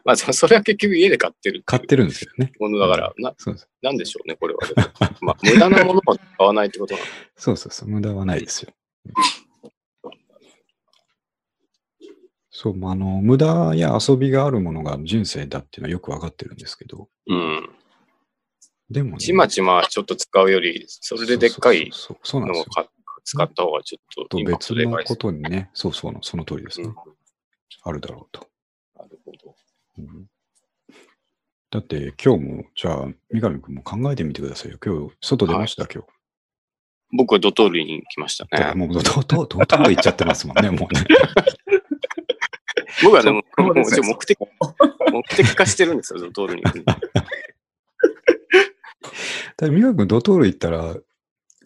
[0.04, 2.52] まあ、そそれは結局家で買ってる買ってるんですよね。
[2.58, 3.68] ものだから、な、そうです。
[3.82, 4.60] なんでしょうね、これは。
[5.20, 7.06] まあ、無駄なものを使わないってことなの？
[7.36, 7.88] そうそうそう。
[7.88, 8.72] 無駄はないですよ。
[12.50, 17.70] そう、まああの、無駄や遊びがあるものが人生だっていうのはよくわかってるんですけど、うん。
[18.90, 19.18] でもね。
[19.18, 21.90] ちまちまちょっと使うより、それででっかい。
[22.34, 22.90] のをか
[23.24, 25.16] 使った方がちょっと別のこ。
[25.16, 26.88] とにね、そうそうの、その通りですね。
[26.88, 26.94] うん
[27.83, 28.46] あるだろうと。
[28.96, 29.54] なるほど。
[29.98, 30.26] うん
[31.70, 34.78] だって今日も、じゃあ、三上君も考えてみてくださいよ。
[34.85, 36.09] 今日、外出ました、今日。
[37.16, 38.74] 僕はドトールに来ましたね。
[38.74, 41.04] もう、とうとう、とうとう行っちゃってますもんね、もうね。
[43.04, 43.85] 僕はでも、もう目
[44.24, 44.38] 的、
[45.12, 46.85] 目的化してるんですよ、 ドトールに行くの。
[49.56, 50.96] だ三上君、ドトール行ったら、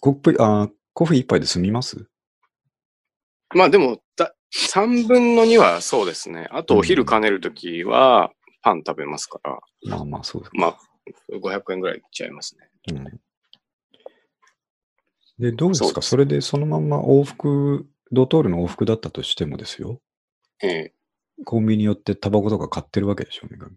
[0.01, 2.07] コップ、あ、コーヒー一杯で済みます？
[3.55, 6.49] まあでも、だ3分の2はそうですね。
[6.51, 10.51] あとお昼兼ねるときはパン食べますから、まあまあ、そうです。
[10.55, 10.79] まあ、
[11.33, 12.69] 500円ぐらいいっちゃいますね。
[12.93, 13.21] うん
[15.37, 16.01] で、どうですか？
[16.01, 20.01] それでそのまんま往復、ドトールの往復だったとしてもですよ。
[20.63, 20.95] ええ
[21.45, 23.77] コンビニ寄ってタバコとか買ってるわけでしょ、三上君。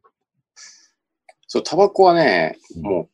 [1.47, 3.09] そう、タバコはね、うんもう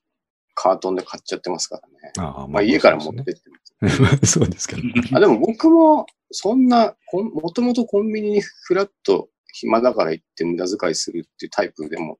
[0.56, 2.12] カートンで買っちゃってますからね。
[2.20, 3.63] ああ、まあ家から持ってってます。
[4.26, 4.82] そうですけど。
[5.16, 12.18] あでも僕もそんな、もともとコンビニにフラッと暇だから行って無駄遣いするっていうタイプでも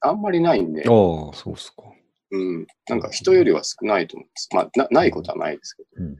[0.00, 0.86] あんまりないんで、ああ、
[1.34, 1.82] そうっすか。
[2.30, 4.48] うん、なんか人よりは少ないと思います。
[4.52, 5.88] まあな、ないことはないですけど。
[6.04, 6.16] うん。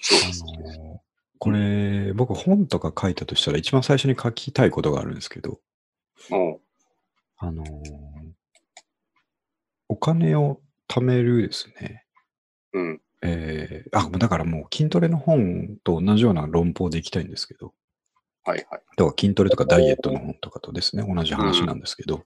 [0.00, 1.02] そうですね。
[1.38, 5.60] これ、僕本とか書いたとしたら一番最初に書きたいことがあるんですけど、
[6.30, 6.60] も
[7.38, 7.68] あのー
[9.90, 12.04] お金を貯めるですね。
[12.72, 13.00] う、うん。
[13.22, 17.74] えー、あ、だからもう筋トレの本と同じような論法でいきたいんですけど、
[18.44, 18.80] はいはい。
[18.96, 22.22] だから筋トレとかダイエットの本とかとですね、同じ話なんですけど、うん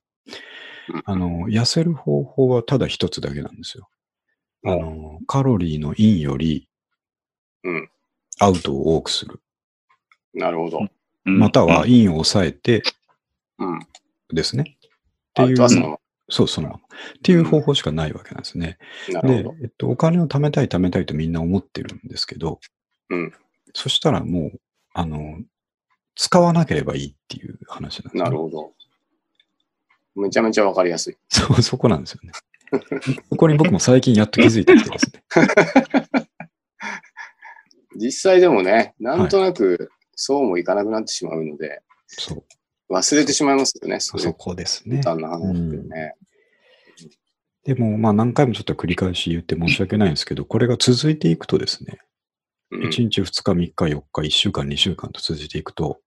[1.05, 3.89] あの、痩せる方法はただ一つだけなんですよ。
[4.65, 6.69] あの、カロリーのインより
[7.65, 7.91] うん。
[8.41, 9.41] アウトを多くする。
[10.35, 10.81] なるほど。
[11.25, 12.83] または、インを抑えて
[13.59, 13.81] うん。
[14.33, 14.77] ですね。
[14.77, 16.01] ってあいう、とはその
[16.33, 16.81] そう、そのまま。
[16.81, 16.83] っ
[17.23, 18.79] ていう方法しかないわけなんですね。
[19.07, 22.59] でなるほど。、えっと、お金を貯めたい貯めたいとみんな思ってるんですけど、
[23.11, 23.33] うん。
[23.75, 24.61] そしたらもう、
[24.95, 25.39] あの、
[26.15, 28.23] 使わなければいいっていう話なんです、ね。
[28.23, 28.73] なるほど。
[30.15, 31.17] めちゃめちゃわかりやすい。
[31.29, 32.33] そう、そこなんですよね。
[33.29, 35.23] そこに僕も最近やっと気づいてきてですね。
[37.97, 42.45] 実際でもね、なんとなくそうもいかなくなってしまうので、そう、
[42.93, 45.03] 忘れてしまいますよね、そそうこですね。
[45.03, 46.15] 簡単な話ってね。
[47.65, 51.99] でも、まあ何回もちょっと繰り返し言って申し訳ないんですけど、これが続いていくとですね、
[52.71, 56.01] うん1日、2日、3日、4日、1週間、2週間と続いていくと、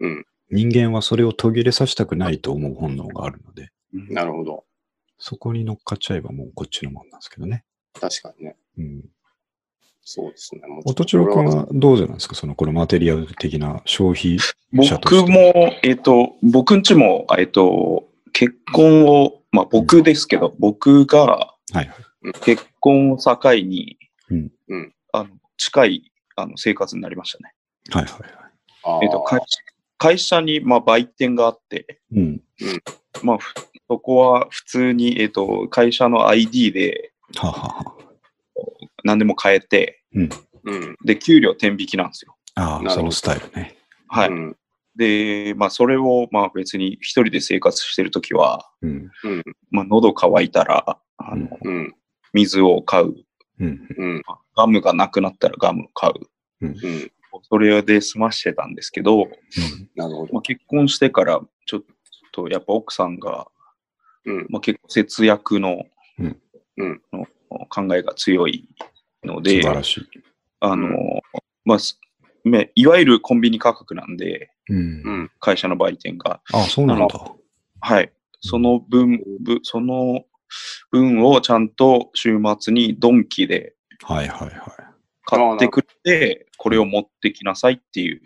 [0.00, 0.24] うん。
[0.50, 4.64] 人間はそれを途切れさせたくないと思う本能があるので、なるほど。
[5.18, 7.64] そこに乗っかっちゃえばもうこっちのもんなんですけどね。
[7.98, 8.56] 確かにね。
[8.78, 9.04] うん。
[10.08, 10.60] そうですね。
[10.84, 12.36] 音と千代君はどうじゃないですか？
[12.36, 15.20] その、このマテリアル的な消費者として。
[15.20, 21.86] 僕も、えっ、と、僕んちも、えっ、と、結婚を、まあ僕ですけど、僕がはいはい。
[22.42, 23.98] 結婚を境に、
[24.30, 27.52] うんうんあの近いあの生活になりましたね。
[27.90, 28.10] はいは
[28.84, 29.04] いはい。
[29.04, 29.40] えっ、と会
[29.98, 32.42] 会社に、まあ、売店があって、うん。
[33.24, 33.54] まあ、ふ
[33.88, 37.96] そこは普通に、えっ、と、会社の ID でははは。
[39.04, 40.28] 何でも買えて、うん。
[41.04, 42.36] で、給料天引きなんですよ。
[42.54, 43.76] ああ、そのスタイルね。
[44.08, 44.28] はい。
[44.28, 44.56] うん。
[44.96, 49.10] で、まあ、それを、まあ、別に一人で生活してるときは、うん。
[49.24, 49.44] うん。
[49.70, 51.94] まあ、喉乾いたら、あの、うん。
[52.32, 53.14] 水を買う。
[53.60, 53.88] うん。
[53.96, 54.22] うん。
[54.56, 56.66] ガムがなくなったらガムを買う。
[56.66, 56.76] うん。
[57.42, 59.28] それで済ましてたんですけど、
[59.94, 60.32] なるほど。
[60.32, 61.82] まあ、結婚してから、ちょっ
[62.32, 63.46] とやっぱ奥さんが、
[64.24, 64.46] うん。
[64.48, 65.84] まあ、結構節約の,、
[66.18, 66.40] うん
[66.78, 67.26] うんの
[67.68, 68.68] 考えが強い
[69.26, 70.06] の素で、晴らしい。
[70.60, 70.88] あの、
[71.64, 72.00] まあ、す
[72.44, 74.76] めいわゆるコンビニ価格なんで、うん。
[74.76, 74.80] う
[75.24, 75.30] ん。
[75.40, 76.40] 会社の売店が。
[76.52, 77.34] ああ、そうなんだ。
[77.80, 78.12] はい。
[78.40, 80.24] その分、ぶその
[80.90, 84.50] 分をちゃんと週末にドンキではいはいはい。
[85.24, 88.20] 買ってくれて、これを持ってきなさいっていう。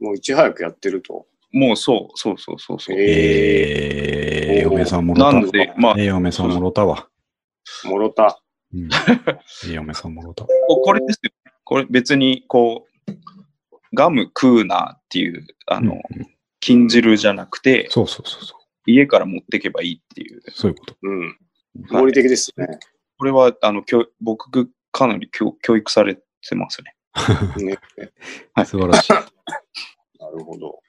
[0.00, 1.26] もういち早くやってると。
[1.52, 2.96] もうそう、そうそうそうそう。
[2.98, 5.32] ええー、おー嫁さんもろたわ。
[5.32, 7.08] なので、まあえ、え嫁さんもろたわ。
[7.84, 8.42] もろた。
[8.74, 8.88] うん。
[9.66, 10.44] ええ嫁さんもろた。
[10.44, 11.30] ここれですよ。
[11.64, 13.12] これ別に、こう、
[13.94, 18.90] ガム食うなっていう、あの、うん禁じるじゃなくて、そうそうそうそう。
[18.90, 20.42] 家から持ってけばいいっていう。
[20.50, 20.96] そういうこと。
[21.00, 21.38] うん。
[21.90, 22.66] 合理的ですね。
[23.18, 26.22] これは、あの、教僕、かなり教教育されて
[26.56, 26.96] ますね。
[27.64, 27.78] ね
[28.54, 29.12] はい素晴らしい。
[30.18, 30.80] なるほど。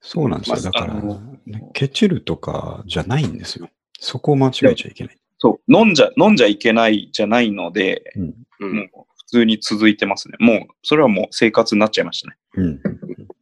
[0.00, 0.54] そうなんですよ。
[0.56, 3.68] まあだからケチるとかじゃないんですよ。
[3.98, 5.18] そこを間違えちゃいけない。
[5.38, 8.34] そう、飲んじゃ、飲んじゃいけないじゃないので、うん。
[8.60, 8.76] うん。
[8.76, 10.36] もう普通に続いてますね。
[10.38, 12.36] もう、それはもう生活になっちゃいましたね。
[12.56, 12.80] うん。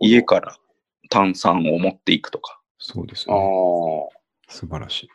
[0.01, 0.57] 家から
[1.11, 3.43] 炭酸を持っていくとか、そうですああね。
[4.49, 5.09] 素晴らしい。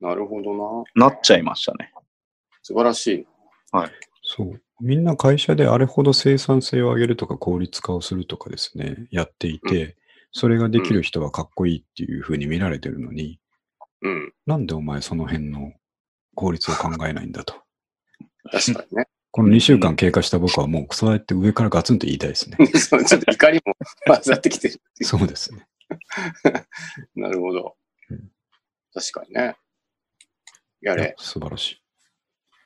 [0.00, 1.08] なるほどな。
[1.08, 1.92] なっちゃいましたね。
[2.62, 3.26] 素晴らしい。
[4.22, 4.60] そう。
[4.80, 9.96] みんな会社であれほど生産性を上げるとか効率化をするとかですね、やっていて、
[10.32, 13.38] それができる人はかっこいいっていうふうに見られてるのに、
[14.02, 14.32] うん。
[14.46, 15.72] なんでお前その辺の
[16.34, 17.54] 効率を考えないんだと。
[18.50, 19.08] 確かにね。
[19.30, 22.56] この2週間経過した僕はもうそうやって上からガツンと言いたいですね。
[22.78, 23.74] そうちょっと怒りも
[24.06, 25.04] 混ざってきてるって。
[25.04, 25.66] そうですね。
[27.16, 27.76] なるほど
[28.10, 28.30] うん。
[28.92, 29.56] 確かにね。
[30.80, 31.82] やれ、素晴らしい。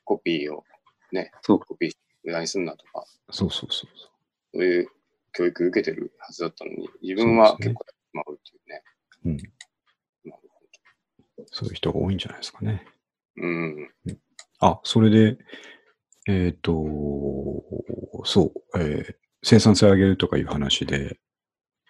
[0.04, 0.64] コピーを
[1.12, 1.92] ね、そうコピー
[2.24, 4.10] 無駄にすんなとか、そうそうそうそ
[4.52, 4.90] そういう
[5.32, 9.52] 教育受けてるはずだったのに、自分は結構やってしまうっていうね。
[11.50, 12.84] そういう人が多いんじゃないですかね。
[13.40, 13.88] どうん。
[14.60, 15.38] あ、それで、
[16.26, 16.72] えっ、と、
[18.24, 21.18] そう、えー生産性を上げるとかいう話で、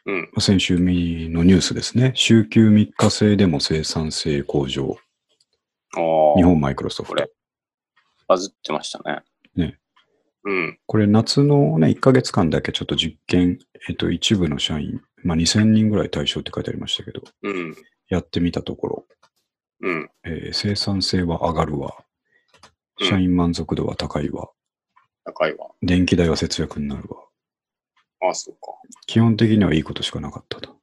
[0.07, 0.31] うん。
[0.39, 2.13] 先週見のニュースですね。
[2.15, 4.97] 週休3日制でも生産性向上。
[6.37, 7.27] 日本マイクロソフト。
[8.27, 9.23] バズってましたね。
[9.57, 9.79] ね。
[10.45, 10.79] うん。
[10.87, 13.59] これ夏のね、1ヶ月間だけちょっと実験、
[13.89, 17.75] えっ、と、一部の社員、まあ2000人ぐらい対象って書いてありましたけど、うん。
[18.09, 19.07] やってみたところ、
[19.81, 20.11] うん。
[20.25, 21.95] えー生産性は上がるわ。
[21.99, 22.09] うん
[23.01, 24.51] 社員満足度は高いわ。
[25.25, 25.69] 高いわ。
[25.83, 27.23] 電気代は節約になるわ。
[28.21, 28.73] ああ、そうか。
[29.07, 30.79] 基本的にはいいことしかなかったと。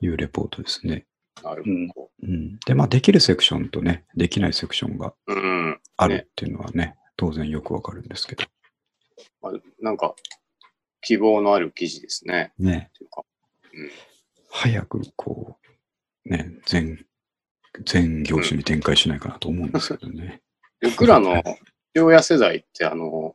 [0.00, 1.06] いうレポートですね。
[1.42, 2.10] なるほど。
[2.22, 5.80] うん、で、まあ、できるセクションとね、できないセクションがうん。
[5.96, 8.44] あるっていうのはね、当然よくわかるんですけど。
[9.40, 10.14] まあなんか、
[11.00, 12.52] 希望のある記事ですね。
[12.58, 13.24] ね、うか。
[14.50, 15.56] 早くこ
[16.26, 17.06] う、ね、全、
[17.84, 20.40] 全業種に展開しないかなと思うんですけどね。
[20.82, 21.42] 僕らの
[21.94, 23.34] 父親世代って、あの、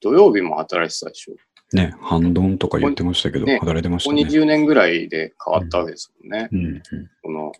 [0.00, 1.36] 土曜日も働いてたでしょ？
[1.74, 4.30] ね、半ドンとか言ってましたけど、ね働いてましここたね。
[4.30, 6.48] 20年ぐらいで変わったわけですもんね。
[6.52, 6.82] うんうん、
[7.22, 7.52] この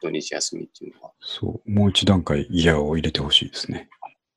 [0.00, 1.12] 土日休みっていうのは。
[1.20, 3.88] そう、もう一段階ギアを入れてほしいですね。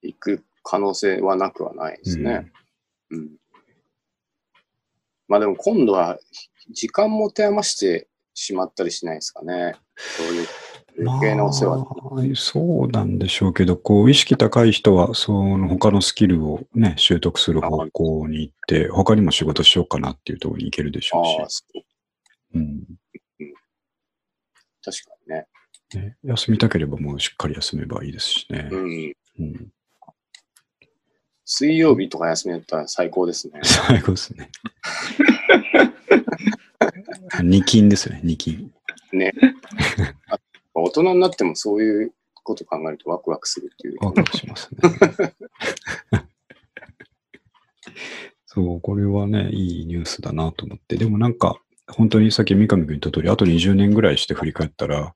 [0.01, 2.51] 行く可能性はなくはないですね。
[3.11, 3.29] うん。
[5.27, 6.17] まあでも今度は
[6.71, 8.07] 時間持て余して
[8.39, 9.75] しまったりしないですかね。
[9.97, 10.47] そういう
[11.05, 11.77] 余計なお世話。
[11.77, 11.85] まあ
[12.35, 21.83] そうなんでしょうけど、こう、意識高い人は、その他のスキルをね、習得する方向に行って、他にも仕事しようかなっていうところに行けるでしょうし、そう
[22.55, 22.83] うん
[24.83, 25.47] 確かにね。
[25.93, 26.17] ね。
[26.23, 28.69] 休みたければもうしっかり休めばいいですしね。
[28.71, 29.13] うん。
[29.39, 29.67] うん、
[31.45, 33.59] 水曜日とか休みだったら最高ですね。
[33.63, 34.49] 最後ですね。
[37.43, 38.71] 二金ですね、二金。
[39.11, 39.31] ね。
[40.29, 40.39] あ
[40.73, 43.97] 大人になってもそういうこと考えるとワクワクするっていう。
[44.03, 44.79] ワクワクしますね。
[48.45, 50.97] そう、これはね、いいニュースだなと思って。
[50.97, 55.13] でもなんか、本当にさっき三上君言った通り、あと20年ぐらいして振り返ったら、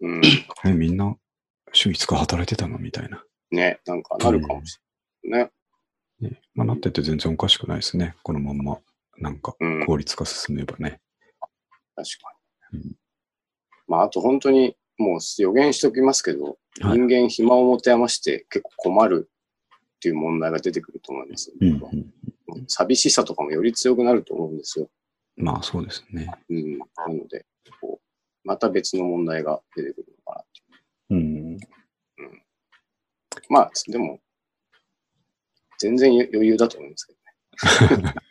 [0.00, 0.20] うん。
[0.64, 1.16] え、みんな
[1.72, 3.22] 週5日働いてたのみたいな。
[3.50, 4.78] ね、なんかなるかもし
[5.24, 5.44] れない。
[6.20, 6.30] ね。
[6.30, 8.16] ねまあ、なってて全然おかしくないですね。
[8.22, 8.78] このまんま、
[9.18, 9.86] なんかうん。
[9.86, 11.00] 効率化進めばね。
[11.94, 12.32] 確か
[12.72, 12.80] に。
[12.80, 12.96] うん
[13.88, 16.56] まあ、あと本当に、もう予言しておきますけど、はい
[16.98, 19.30] 人間暇を持て余して結構困る
[19.96, 21.50] っていう問題が出てくると思います。
[21.58, 24.90] うんうん、寂しさとかもより強くなると思うんですよ。
[25.36, 26.30] まあそうですね。
[26.50, 26.78] うん。
[26.78, 27.46] なので、
[27.80, 31.18] こう、また別の問題が出てくるのかなっていう。
[31.18, 31.58] うん。
[33.48, 34.20] まあ、でも、
[35.78, 37.14] 全然余裕だと思いますけ
[37.96, 38.14] どね。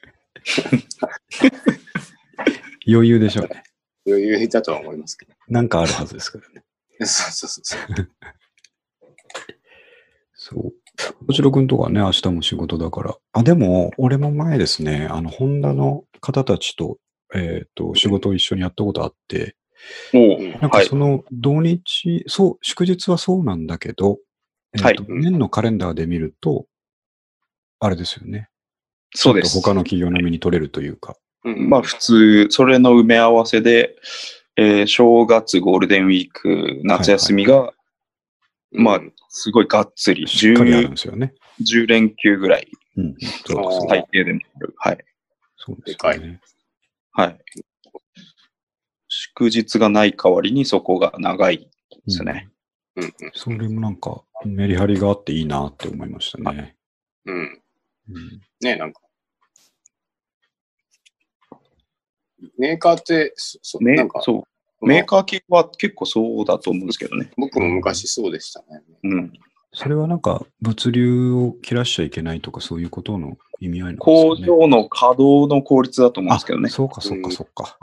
[2.88, 3.64] 余裕でしょうね。
[4.08, 5.34] 余裕だとは思いますけど。
[5.48, 6.64] なんかあるはずですからね。
[7.06, 7.80] そうそうそうそう。
[10.34, 10.74] そう。
[11.28, 13.18] こちらくんとかね、明日も仕事だから。
[13.34, 17.00] あ、でも、俺も前ですね、あの、ホンダの方たちと、
[17.34, 19.58] えっ、と、仕事を一緒にやったことあって、
[20.62, 24.20] なんかその土日、そう、祝日はそうなんだけど、
[24.74, 26.66] えーとはい年のカレンダーで見ると、
[27.80, 28.50] あれですよね。
[29.13, 29.60] そうです。
[29.62, 31.15] 他の企業並みに取れるというか。
[31.44, 33.96] うんまあ普通、それの埋め合わせで、
[34.58, 37.74] えー正月、ゴールデンウィーク、夏休みが、
[38.72, 41.34] まあうんすごいがっつり、しっかりあるん 10, ですよね。
[41.62, 43.15] 10連休ぐらい、うんうん。
[43.46, 44.74] そうで最低でもある。
[44.78, 44.98] はい。
[45.58, 46.39] そうですね。
[47.12, 47.39] はい。
[49.08, 51.68] 祝日がない代わりにそこが長いで
[52.08, 52.50] すね。
[52.96, 56.78] うんうんそれもなんか、メリハリがあっていいなって思いましたね。
[57.26, 57.62] うん。
[58.10, 59.02] うんねなんか。
[62.58, 64.46] メーカーって、そなんか、そ
[64.82, 64.88] う。
[64.88, 67.32] メーカー系は結構そうだと思うんですけどね。
[67.38, 68.84] 僕も昔そうでしたね。
[69.04, 69.34] うん。
[69.74, 74.60] それはなんか、物流を切らしちゃいけないとか、そういうことの意味合いなん工ですかね。
[74.60, 76.70] 場の稼働の効率だと思うんですけどね。
[76.70, 77.78] そうか、そうか、うんそうか。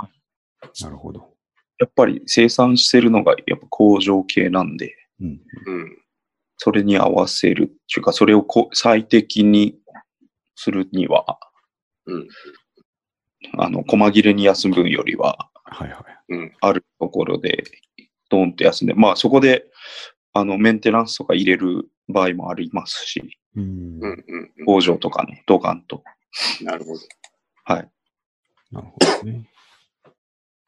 [0.81, 1.29] なるほど。
[1.79, 5.41] やっぱり生産してるのがやっぱ工場系なんで、うん。
[5.67, 5.99] うん。
[6.57, 9.77] それに合わせるっていうか、それをこ最適に
[10.55, 11.39] するには、
[12.07, 12.29] うん。
[13.59, 16.35] あの、細切れに休むよりは、はいはい。
[16.35, 16.53] うん。
[16.61, 17.65] あるところで、
[18.29, 19.67] ドンと休んで、まあそこで、
[20.33, 23.99] あの、メンテナンスとか入れる場合もありますし、うん。
[24.01, 24.25] うん。
[24.59, 24.67] うん。
[24.67, 26.03] 工場とかね、ドカンと。
[26.63, 27.01] なるほど。
[27.65, 27.91] はい。
[28.71, 29.47] なるほどね。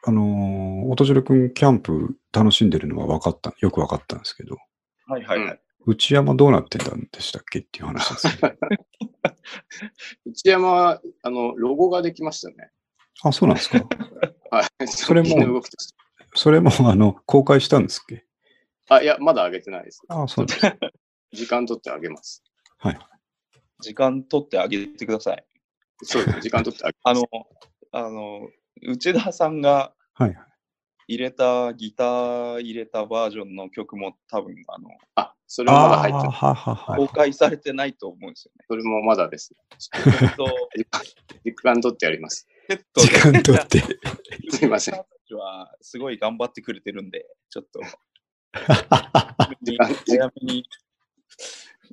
[0.07, 4.59] あのー、音汁くん、キャンプ楽しんでるのは分かった、よく分かったんですけど、
[5.07, 5.61] はいはいはい。
[5.87, 8.57] 内山どうなってたんでしたっけっていう話ですね。
[10.27, 12.71] 内山は、あの、ロゴができましたね。
[13.23, 13.79] あ、そうなんですか。
[14.51, 14.89] はい。
[14.89, 15.63] それも
[16.35, 18.25] それも、あの、公開したんですっけ？
[18.89, 20.03] あ、いや、まだ上げてないです。
[20.09, 20.61] あ、そうです。
[21.33, 22.43] 時間取ってあげます。
[22.79, 22.99] はい。
[23.81, 25.45] 時間取ってあげてください。
[26.03, 26.41] そうです。
[26.41, 27.23] 時間取ってあげあます。
[27.23, 27.47] の、
[27.93, 28.49] あの、
[28.83, 30.37] 内田さんがはい。
[31.07, 36.27] 入れた、ギター入れたバージョンの曲も多分、あの、あ、それもまだ入ってない。
[36.27, 38.65] あーははは公開されてないと思うんですよね。
[38.69, 39.55] それもまだです。
[39.95, 40.47] えっと、
[41.45, 42.47] 時間取ってやります。
[42.97, 43.83] 時間取って。
[44.51, 44.95] すいません
[45.35, 47.81] はすごい頑張ってくれてるんで、ちょっと、
[49.63, 50.65] 時間早めに、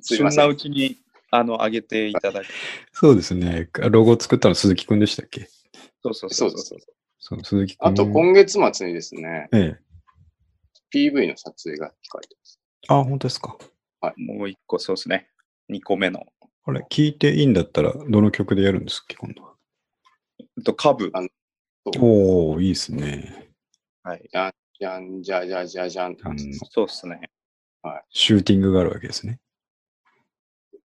[0.00, 0.48] なすいません。
[0.48, 0.98] うちに、
[1.30, 2.48] あの、上げていただき、
[2.92, 3.68] そうですね。
[3.90, 5.48] ロゴ作ったの鈴木くんでしたっけ？
[6.02, 6.76] そうそうそそううです。
[7.24, 7.76] そう、鈴木。
[7.78, 9.80] あと、今月末にですね、ええ。
[10.92, 12.60] PV の撮影が控えてます。
[12.88, 13.56] あ、本当ですか。
[14.16, 15.28] もう一個、そうですね。
[15.68, 16.26] 二個目の。
[16.64, 19.54] これ、聞いていいんだったら、どの曲でやるんですっけ、今度は。
[20.40, 21.12] えっと、カブ。
[22.00, 23.52] おー、いいですね。
[24.02, 24.28] はい。
[24.28, 26.16] じゃんじゃじゃじゃじゃん。
[26.24, 26.36] あの、
[26.70, 27.30] そうですね。
[28.10, 29.38] シューティングがあるわけですね。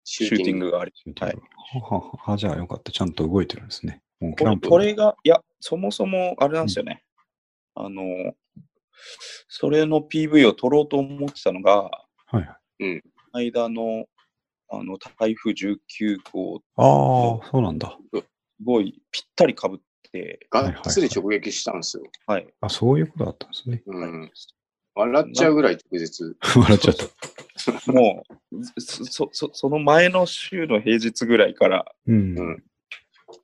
[0.03, 0.91] シシューティングがあり。
[0.97, 1.41] シューティン
[1.81, 2.91] グははは、じゃあよかった。
[2.91, 4.03] ちゃんと動いてるんですね。
[4.21, 4.57] これ。
[4.57, 7.03] これが、いや、そもそもあれなんですよね。
[7.75, 8.35] あの、
[9.49, 11.91] それの PV を撮ろうと思ってたのが、は
[12.35, 13.03] いはい。
[13.33, 14.07] 間の
[14.71, 15.77] あの台風19
[16.33, 17.97] 号、ああ、そうなんだ。
[18.15, 18.25] す
[18.65, 19.79] ごいぴったりかぶっ
[20.11, 22.05] て、がっつり直撃したんですよ。
[22.27, 22.47] はい。
[22.61, 23.83] あ、そういうことだったんですね。
[23.87, 24.31] うん。
[24.97, 26.37] 笑っちゃうぐらい直接。
[26.57, 27.93] 笑っちゃった。
[27.93, 32.39] もうそそそ、その前の週の平日ぐらいから、うん。
[32.39, 32.65] ううんん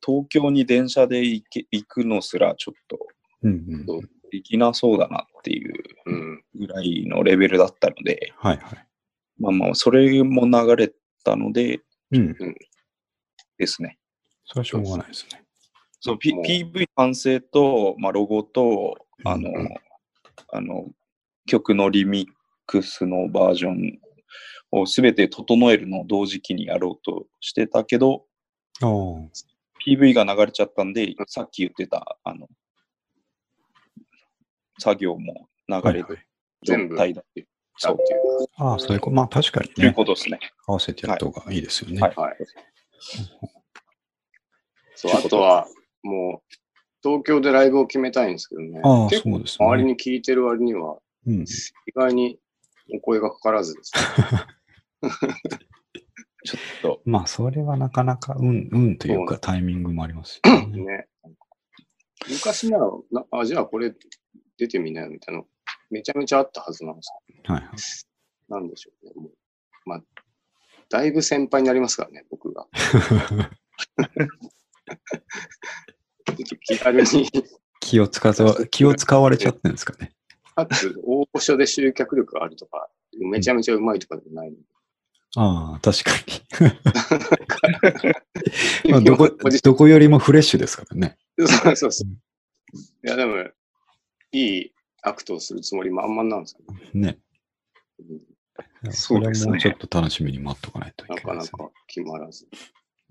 [0.05, 2.99] 東京に電車で行け行くのすらちょっと
[4.30, 5.74] できなそうだなっていう
[6.07, 6.45] うん。
[6.55, 8.86] ぐらいのレベルだったので、はいはい。
[9.38, 10.93] まあまあ、それも流れ
[11.24, 11.80] たので
[12.12, 12.36] うん。
[13.59, 13.99] ですね。
[14.45, 15.45] それはしょうがないですね。
[16.01, 19.68] そう、P PV 完成と、まあ、ロゴと、あの、うん
[20.53, 20.86] あの、
[21.47, 22.26] 曲のリミッ
[22.66, 23.99] クスのバージョン
[24.72, 28.24] をすべて整えるのを同時期にやろうとしてたけど、
[28.82, 28.91] ああ。
[29.87, 32.49] PV が流れちゃったんで、さっき言ってた、あの、
[34.78, 36.26] 作業も流れる
[36.64, 37.47] 全部態だっていう。
[37.76, 38.20] そうっていう。
[38.57, 39.16] ああ、そういうこと。
[39.16, 40.39] まあ確かにというね、ことですね。
[40.66, 42.01] 合わせてやった方がいいですよね。
[42.01, 42.37] はいはい。
[44.95, 45.66] そう、あとは、
[46.03, 46.55] もう、
[47.03, 48.81] 東京でライブを決めたいんですけどね。
[48.85, 49.66] ああ、結構そうですね。
[49.66, 51.47] 周りに聞いてる割には、うん、意
[51.95, 52.39] 外に
[52.95, 54.01] お声がかからずですね。
[56.45, 60.82] ちょっと、まあ、それはなかなか、うん、うんというかタイミングもありますよね。
[60.82, 61.07] ね。
[62.28, 63.95] 昔ならな、あ、じゃあこれ
[64.57, 65.47] 出てみなよみたいなの、
[65.91, 67.11] めちゃめちゃあったはずなんです
[67.45, 67.70] はいはい。
[68.49, 69.12] なんでしょうね。
[69.14, 69.32] もう
[69.86, 70.03] まあ、
[70.91, 72.66] だいぶ先輩になりますからね、僕が。
[76.64, 77.30] 気軽に、
[77.80, 78.34] 気を使わ、
[78.70, 80.12] 気を使われちゃってるんですかね。
[80.55, 84.62] かつ、大御所で集客力があるとか、めちゃめちゃうまいとかでもないので。
[85.37, 86.91] ああ、確かに。
[88.91, 89.31] まあ、どこ、
[89.62, 91.16] どこよりもフレッシュですからね。
[91.39, 92.11] そうそうそう。
[92.76, 93.49] いや、でも、
[94.33, 94.72] いい
[95.03, 96.91] アクトをするつもり満々なんですよね。
[96.95, 97.18] ね。
[97.99, 98.20] うん
[98.91, 101.51] それはもうちょっと楽しみに待っとかないといなけないですね。
[101.51, 102.47] かなか決まらず。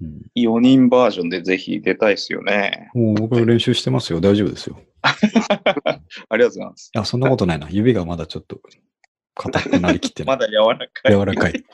[0.01, 2.89] うん4人バージョンでぜひ出たいですよね。
[2.93, 4.21] もう僕練習してますよ。
[4.21, 4.79] 大丈夫ですよ。
[5.01, 6.91] ありがとうございます。
[6.93, 7.67] いや、そんなことないな。
[7.69, 8.61] 指がまだちょっと
[9.35, 10.37] 硬くなりきってない。
[10.37, 11.11] まだ柔らかい。
[11.11, 11.65] 柔らかい。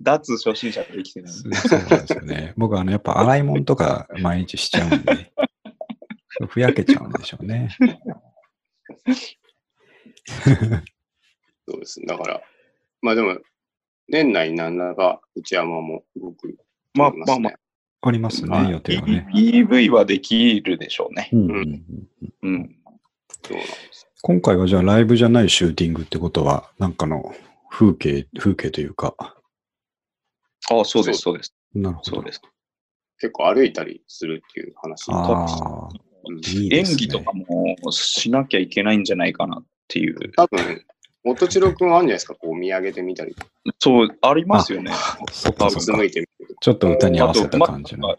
[0.00, 1.32] 脱初心者できてない。
[1.32, 2.54] そうそうなんですよね。
[2.58, 5.32] 僕はあの、やっぱ洗い物とか毎日しちゃうんで、
[6.48, 7.68] ふやけちゃうんでしょうね。
[11.68, 12.00] そうです。
[12.06, 12.40] だから、
[13.02, 13.38] まあでも、
[14.08, 17.54] 年内に何らか内山も動くとまあまあまあ、
[18.00, 19.26] ありますね、予定はね。
[19.34, 21.28] PV はできるでしょうね。
[21.32, 21.84] うんうんうん
[22.42, 22.76] うん。
[23.42, 24.06] そうなんです。
[24.22, 27.34] 今回はじゃあライブじゃないシューティングってことは、なんかの
[27.70, 29.14] 風景、風景というか、
[30.70, 31.54] あそうです、そうです。
[31.74, 32.24] なるほどそう。
[32.24, 32.42] です。
[33.20, 35.10] 結構歩いたりするっていう話。
[35.10, 35.88] ああ、
[36.26, 36.96] うん演いいですね。
[36.98, 40.32] 技とかもしなきゃいけないんじゃないかなっていう。
[40.32, 40.84] 多分、
[41.24, 43.34] 元千代くんはあるんじゃないですか、こう見上げてみたり
[43.78, 44.92] そう、ありますよね。
[45.30, 46.04] そっかそっかうつむ。
[46.04, 48.16] いてみるとちょっと歌に合わせた感じのあ。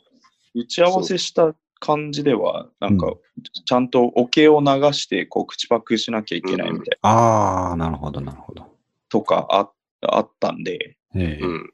[0.55, 3.21] 打ち合わせした感じでは、なんかう、
[3.65, 8.65] ちゃんとオケを流して、こう、口パクしなきゃいけないみたいな、ああ、なるほど、なるほど。
[9.09, 9.71] とかあ
[10.01, 11.73] あったんで、ええうん。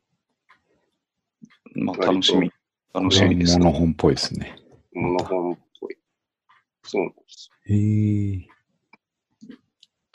[1.76, 2.52] まあ、楽しみ。
[2.94, 3.80] 楽しみですモノね。
[3.80, 4.56] 本っぽいですね。
[4.94, 5.98] モノホンっぽい。
[6.84, 7.52] そうなんです。
[7.66, 8.48] へえ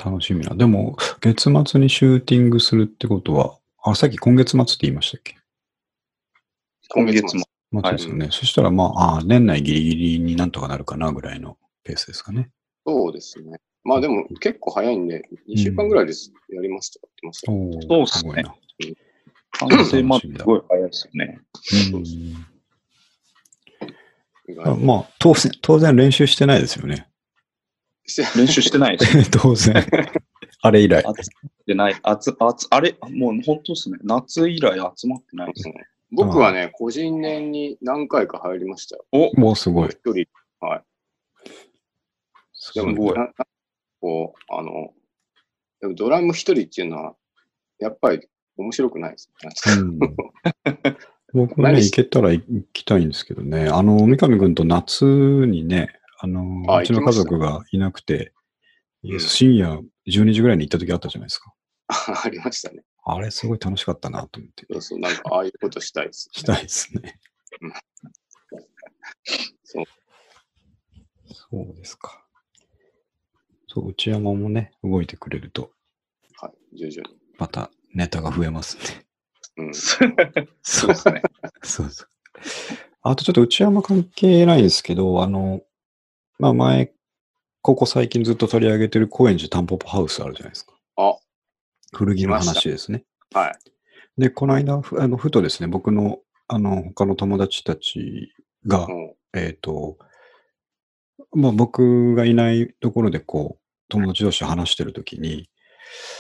[0.03, 0.55] 楽しみな。
[0.55, 5.37] でも、月末にシューティングするってことは、あ、さっき今月末って言いましたっけ？
[6.89, 7.45] 今月も。
[7.83, 8.29] 末ですよね。
[8.31, 12.51] そしたら、まあ、あ年内ギリギリになんとかなるかなぐらいのペースですかね。
[12.87, 13.61] そうですね。
[13.85, 17.59] まあでも結構早いんで、2週間ぐらいです、やりますとか言ってましたよ。
[17.59, 18.55] おーそうっすねすごいな。
[19.59, 21.41] 完成まですごい早いですよね。
[24.65, 27.09] あまあ、当然、当然練習してないですよね。
[28.37, 29.31] 練習してないです。
[29.31, 29.87] 当然。
[30.63, 31.03] あれ以来。
[31.03, 31.17] 集まっ
[31.67, 31.97] てない。
[32.03, 33.99] あつ、あつ、あれもう本当ですね。
[34.03, 35.69] 夏以来集まってないです。
[35.69, 35.75] うん
[36.13, 39.05] 僕はね、個人年に何回か入りましたよ。
[39.13, 39.91] おもうすごい。
[39.91, 40.27] 一人。
[40.59, 40.85] はい。
[42.75, 43.33] でも、すごいなな
[44.01, 44.93] こう、あの、
[45.81, 47.15] でもドラム一人っていうのは、
[47.79, 48.29] やっぱり
[48.61, 49.31] 面白くないです。
[51.33, 53.69] 僕もね、行けたら行きたいんですけどね。
[53.69, 58.33] あの、三上君と夏にね、あの、あうちの家族がいなくて、うん
[59.19, 61.55] 深夜12時ぐらいに行った時あったじゃないですか。
[61.89, 62.83] ありましたね。
[63.03, 64.67] あれすごい楽しかったなと思って。
[64.71, 66.29] そうそう、なんかああいうことしたいです。
[66.33, 67.19] したいですね。
[69.65, 69.85] そう。
[71.33, 72.27] そうですか。
[73.69, 75.73] そう、内山もね、動いてくれると、
[76.37, 77.17] はい、徐々に。
[77.39, 79.07] またネタが増えますね。
[79.57, 79.75] うん。
[80.63, 81.23] そうですね。
[81.63, 82.09] そうそう。
[83.03, 85.63] あとちょっと内山関係ないんですけど、あの、
[86.39, 86.93] まあ前、
[87.63, 90.73] ここ最近ずっと取り上げてる高円寺タンポポハウスあるじゃないですか。
[90.97, 91.17] あ、
[91.93, 93.05] 古着の話ですね。
[93.33, 93.53] はい。
[94.21, 96.19] で、この間、ふあのふとですね、僕の、
[96.49, 98.33] あの、他の友達たち
[98.67, 99.99] が、もえっ、と、
[101.33, 105.49] まあ僕がいないところでこう、友達同士話してるときに、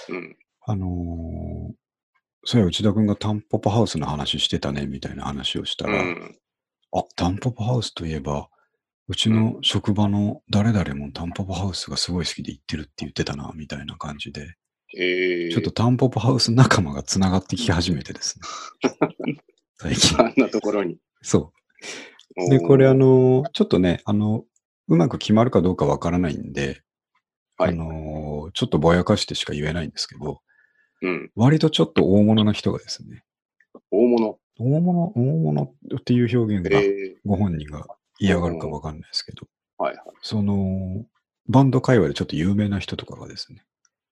[0.08, 0.36] う、うん。
[0.70, 1.74] あのー
[2.44, 6.38] そういや、内田君がタンポポハウスの話してたね、みたいな話をしたら、うん。
[6.92, 8.48] あ、タンポポハウスといえば、
[9.08, 14.54] うちの職場の誰々もタンポポハウスがすごい好きで行ってるって言ってたな、みたいな感じで、
[14.96, 19.36] えー、ちょっとタンポポハウス仲間がつながってき始めてですね。
[19.76, 20.18] 最近。
[20.18, 20.96] あんなところに。
[21.22, 21.52] そ
[22.36, 22.50] う。
[22.50, 24.44] で、これあ、の、ちょっとね、あの、
[24.88, 26.82] うまく決まるかどうかわからないんで、
[27.58, 30.40] はいあの、ちょっとぼやかしてしか言えないんですけど、
[31.02, 31.30] うん。
[31.34, 33.24] 割とちょっと大物な人がですね、
[33.90, 34.38] 大物？
[34.58, 35.74] 大物、大物？
[35.98, 37.86] っていう表現がえー、ご本人が
[38.18, 39.46] 嫌がるかわかんないですけど、
[39.78, 40.04] はいはい。
[40.22, 41.04] その、
[41.48, 43.62] バンド界隈でちょっと有名な人とかがですね、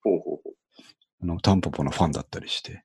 [0.02, 0.50] ほうほうほ
[1.22, 2.82] あの、タンポポのファンだったりして、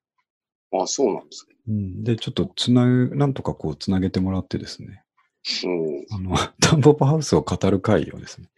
[0.72, 0.84] う。
[0.84, 1.56] あ、そうなんですね。
[1.68, 5.04] うん、で、ちょっとつなぐ、なんとかこうつなげてもらってですね、
[5.64, 6.06] うん。
[6.12, 8.50] あの、タンポポハウスを語る会をですね、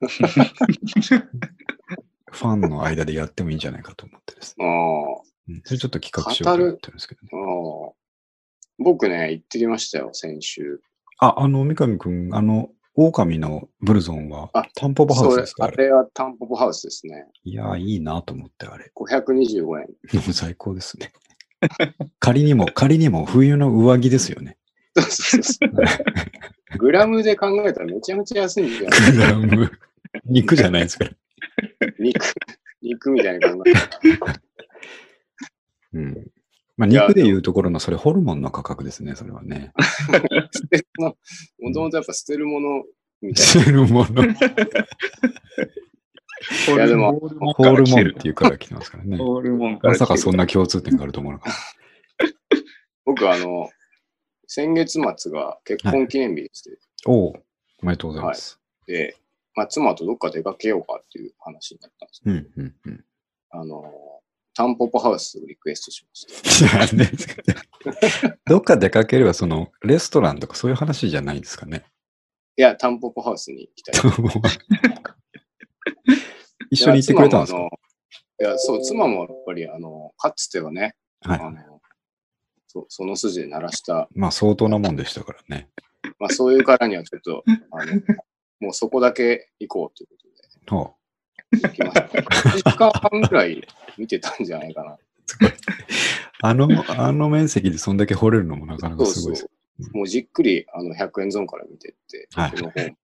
[2.32, 4.64] ファンの間でやってもいいんじゃないかと思ってですね。
[4.66, 7.28] あうん、それちょっと企画しようと思ってるんですけどね。
[7.32, 7.92] あ、ああ。
[8.78, 10.80] 僕ね、行ってきましたよ、先週。
[11.20, 15.64] あ、あの、三上くん、あの、狼のブルゾンはあタンポポハウスですか？
[15.64, 15.74] あれ。
[15.74, 17.26] あれはタンポポハウスですね。
[17.44, 18.90] いやー、いいなと思って、あれ。
[18.94, 19.64] 525円。
[19.64, 19.86] も
[20.28, 21.12] う最高ですね。
[22.18, 24.56] 仮にも、仮にも冬の上着ですよね。
[24.96, 25.70] そうそうそう
[26.78, 29.12] グラムで考えたらめちゃめちゃ安いんだよ、ね。
[29.12, 29.70] グラム
[30.24, 31.10] 肉じゃないですから。
[31.98, 32.34] 肉、
[32.82, 33.72] 肉みたいに考え。
[35.94, 36.26] うん。
[36.76, 39.72] まあ、肉でいうところの、それホルモンの価格ですね、それはね。
[40.52, 41.16] 捨てるの、
[41.60, 42.84] もともとやっぱ捨てるもの
[43.20, 44.24] みたい捨てるもの。
[44.24, 44.28] い
[46.76, 49.16] やでもホールモンっていうから来てますからね。
[49.16, 51.50] ホールモンまさかそんな共通点があると思うのか。
[53.04, 53.68] 僕、あの、
[54.46, 57.42] 先月末が結婚記念日でして、おう
[57.82, 58.60] おめでとうございます。
[58.86, 59.16] で、
[59.58, 62.22] まあ、妻とどっか出かけようかっていう話になったんです。
[62.24, 63.04] うん、うん、うん。
[63.50, 63.82] あの、
[64.54, 66.26] タンポポハウスをリクエストしまし
[68.24, 68.36] た。
[68.46, 71.82] どっか出かければ、その、レストランとかそういう話じゃないんですかね。
[72.56, 73.94] いや、タンポポハウスに行きたい。
[76.70, 77.58] 一緒に行ってくれたんですか？
[78.40, 81.40] いや、そう、妻もやっぱり、あの、かつてはね、はい。
[81.40, 81.80] あの
[82.68, 85.68] そその筋で鳴らした、まあ相当なもんでしたからね。
[86.20, 87.42] まあ、そういうからにはちょっと、
[87.72, 88.00] あの
[88.60, 90.14] もうそこだけ行こうというこ
[90.68, 90.94] とは
[91.50, 92.00] で行きました。
[92.00, 94.98] 1時間半ぐらい見てたんじゃないかな。
[96.42, 99.50] あ、の、あの面積でそんだけ掘れるのもなかなかそうそすごいです。
[99.92, 99.96] う。
[99.96, 102.96] もうじっくりあの100円ゾーンから見てって、はいこの本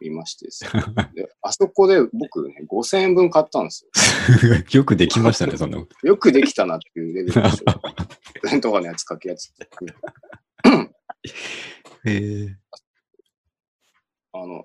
[0.00, 0.70] 見ましてですね
[1.14, 3.90] であそこで僕ね、5000円分買ったんですよ。
[4.72, 6.06] よくできましたね、そんなこと。
[6.06, 7.64] よくできたなっていうレベルでしょ。
[8.50, 9.52] 弁当かのやつかきやつ。
[12.04, 12.08] へ
[12.46, 12.56] え。
[12.70, 12.76] あ
[14.38, 14.64] の、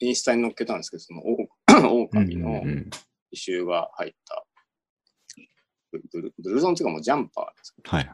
[0.00, 2.90] インスタに載っけたんですけど、その、オオカミのうんうん
[3.34, 4.44] 刺繍が入った、
[5.90, 8.04] ブブルブルゾンっていうかもうジャンパーですかはい。
[8.04, 8.10] ジ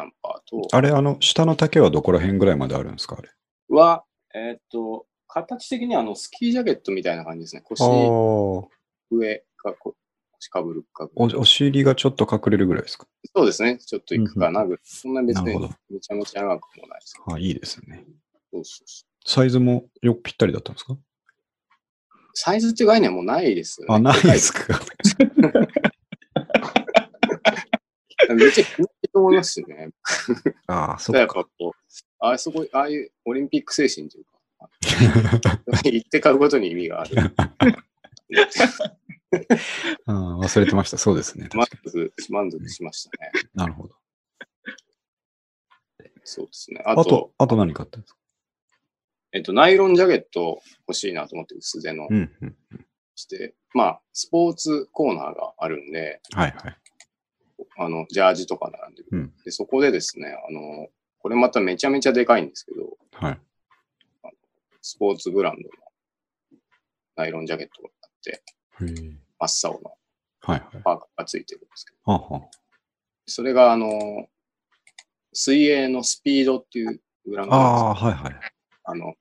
[0.00, 3.28] ャンパーと、あれ、あの、下の丈はどこら辺ぐらいまであるんですかあれ？
[3.68, 4.04] は、
[4.34, 7.62] えーっと、形的にはあのスキージャケットみたいな感じですね。
[7.62, 7.88] 腰ああ。
[7.88, 8.70] お、
[9.10, 9.96] 上かこ
[10.38, 11.40] 腰かぶるかぶる。
[11.40, 13.08] お尻がちょっと隠れるぐらいですか？
[13.34, 13.78] そうですね。
[13.78, 14.80] ちょっといくかなぐらい。
[14.84, 17.16] そんな別になるほどめちゃめちゃ長くもないです。
[17.26, 18.04] あいいですね。
[18.52, 20.96] そうそうそうサイズもよくぴったりだったんですか？
[22.34, 23.94] サイズっていう概念はもうないですよね。
[23.94, 24.78] あ、ないですか？
[28.28, 29.90] めっちゃ気に入ってると思いますよね。
[30.68, 31.40] ああ、そやっか。
[31.40, 31.72] っぱこう、
[32.20, 34.38] あそこ、ああいうオリンピック精神というか、
[35.84, 37.16] 行って買うことに意味がある。
[40.06, 40.98] ああ忘れてました。
[40.98, 41.48] そうですね。
[41.54, 43.30] 満足、満足しましたね。
[43.34, 43.40] に。
[43.54, 43.94] なるほど。
[46.24, 46.82] そうですね。
[46.84, 48.18] あと、あと、あと何買ったんですか？
[49.32, 52.56] えっと、ナイロンジャケット欲しいなと思って、薄手のうん、うん。
[53.14, 56.76] して、まあ、スポーツコーナーがあるんで、はいはい。
[57.78, 59.08] あの、ジャージとか並んでる。
[59.12, 63.40] うんで、そこでですね、あの、これまためちゃめちゃでかいんですけど、はい。
[64.82, 65.68] スポーツブランドの
[67.16, 68.42] ナイロンジャケットがあって、
[68.78, 69.96] 真っ青の。
[70.40, 72.42] パーカーがついてるんですけど、はあは
[73.26, 74.28] それが、あの、
[75.32, 77.58] 水泳のスピードっていうブランドあ。
[77.58, 78.55] なんですよああ、はいはい。
[78.86, 79.14] あの、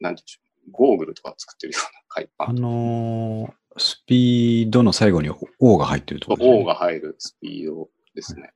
[0.00, 0.70] なんでしょう。
[0.70, 2.56] ゴーグルとか作ってるような海パあン。
[2.56, 5.30] のースピードの最後に
[5.60, 8.52] O が入ってるところね O が入るスピードですね。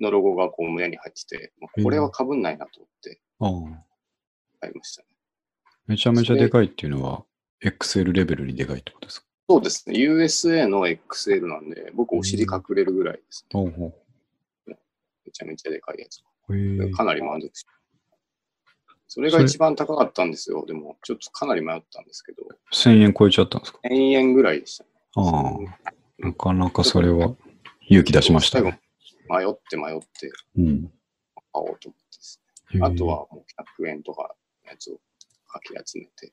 [0.00, 1.52] のロゴがこう胸に入ってて、
[1.84, 3.84] これは被んないなと思ってああ
[4.60, 5.08] 買いましたね。
[5.86, 7.24] めちゃめちゃでかいっていうのは、
[7.62, 9.26] XL レベルにでかいってことですか？
[9.48, 9.96] そうですね。
[9.98, 13.92] USA の XL なんで、僕お尻隠れるぐらいです、ねおうほ
[14.66, 14.74] め
[15.30, 16.22] ちゃめちゃでかいやつ。
[16.96, 17.72] かなり満足した。
[19.14, 20.64] それが一番高かったんですよ。
[20.64, 24.90] でも、ちょっとかなり迷ったんですけど、1000円超えちゃったんですか？1000円ぐらいでしたね。
[25.16, 25.52] あ
[26.22, 26.26] あ。
[26.26, 27.34] なかなかそれは
[27.82, 28.80] 勇気出しましたね。
[29.28, 30.84] 迷って迷ってうん。
[30.84, 30.92] 買
[31.52, 32.40] おうと思ってです
[32.72, 32.80] ね。
[32.82, 34.34] あと、はもう100円とか
[34.64, 34.98] のやつを
[35.46, 36.32] かき集めて、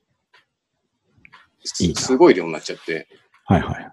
[1.65, 3.09] すいいなすごい量になっちゃって、
[3.43, 3.91] はいはい。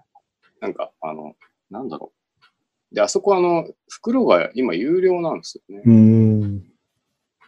[0.61, 1.35] なんか、あの、
[1.69, 2.13] なんだろ
[2.91, 2.95] う。
[2.95, 5.83] で、あそこあの、袋が今有料なんですよね。
[5.85, 6.63] うーん。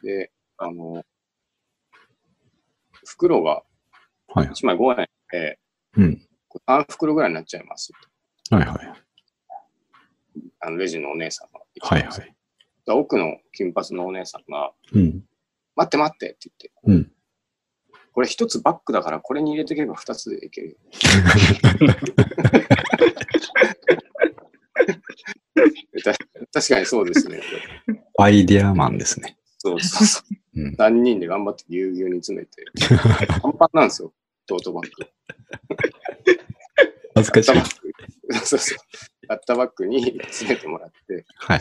[0.03, 1.05] で、あの、
[3.09, 3.63] 袋が
[4.33, 4.47] はい。
[4.47, 5.59] 1枚5円で、
[5.97, 6.21] うん。
[6.67, 7.91] 3袋ぐらいになっちゃいます。
[8.51, 8.93] はいはい。
[10.59, 11.59] あの、レジのお姉さんが。
[11.81, 12.35] はいはい。
[12.87, 15.23] 奥の金髪のお姉さんが、うん。
[15.75, 17.11] 待って待ってって言って、うん。
[18.13, 20.75] これ一つバックだからこれに入れていけば二つでいけるよ。
[26.03, 26.13] た
[26.51, 27.41] 確かにそうですね。
[28.17, 29.37] アイデアマンですね。
[29.59, 30.38] そうそうそう。
[30.59, 30.75] うん。
[30.75, 32.65] 3人で頑張ってぎゅうぎゅうに詰めて、
[33.41, 34.13] パンパンなんですよ、
[34.45, 35.07] トートバッグ。
[37.15, 37.51] 恥ずかしい。
[38.45, 38.77] そうそう。
[39.29, 41.59] アッタバッグに詰めてもらってはい。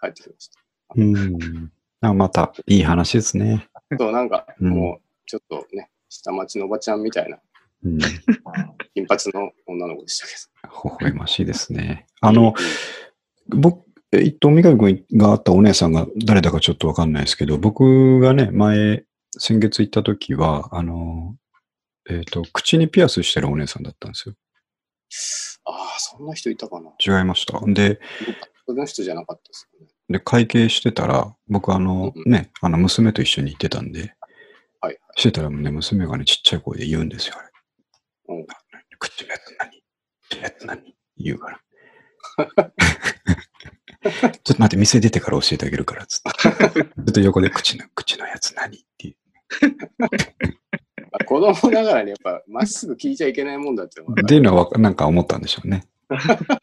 [0.00, 0.60] 帰ってきました。
[0.96, 1.72] うん。
[2.00, 3.68] あまた、いい話ですね。
[3.98, 7.38] そう、なんか、うんもう、ちょっとね、下町のおばちゃんみたいな
[7.84, 7.98] うん。
[8.94, 10.32] 金髪の女の子でしたけ
[10.84, 12.06] 微笑ましいですね。
[12.20, 12.54] あの、
[13.48, 13.58] ど。
[13.58, 19.04] 僕、えっと、三上君があったお姉さんが誰だかちょっとわかんないですけど、僕がね、前、
[19.38, 21.36] 先月行った時は、あの、
[22.08, 24.34] えっと、口にピアスしてるお姉さんだったんですよ。
[25.64, 26.90] ああ、そんな人いたかな。
[26.98, 27.60] 違いました。
[27.66, 28.00] で、
[28.66, 29.92] その人じゃなかったですよね。
[30.08, 34.14] で、会計してたら、僕あのうんね、あの娘と一緒に行ってたんで、
[34.80, 34.98] はい。
[35.16, 37.48] してたらね、娘がね、ちっちゃい声で言うんですよ、あれ。
[38.36, 38.46] うん
[38.98, 40.42] 口のやつ何？
[40.42, 40.94] やつ何？
[41.16, 41.60] 言うから。
[44.10, 46.22] ちょっと待って、店出てから教えてあげるから、つっ
[46.72, 46.82] て。
[47.04, 49.16] ずっと横で口の、口のやつ何っていう。
[49.98, 50.08] ま
[51.12, 55.86] あ子供ながらにやっぱ、まっすぐ聞いちゃいけないもんだってっていうのはなんか思ったんでしょうね。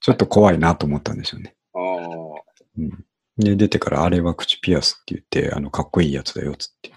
[0.01, 1.55] ちょっと怖いなと思ったんでしょうね。
[1.73, 2.41] ああ、
[2.77, 3.05] うん、
[3.37, 6.91] で、出てから、あれは口ピアスって言って、あの、かっこいいやつだよ、つって。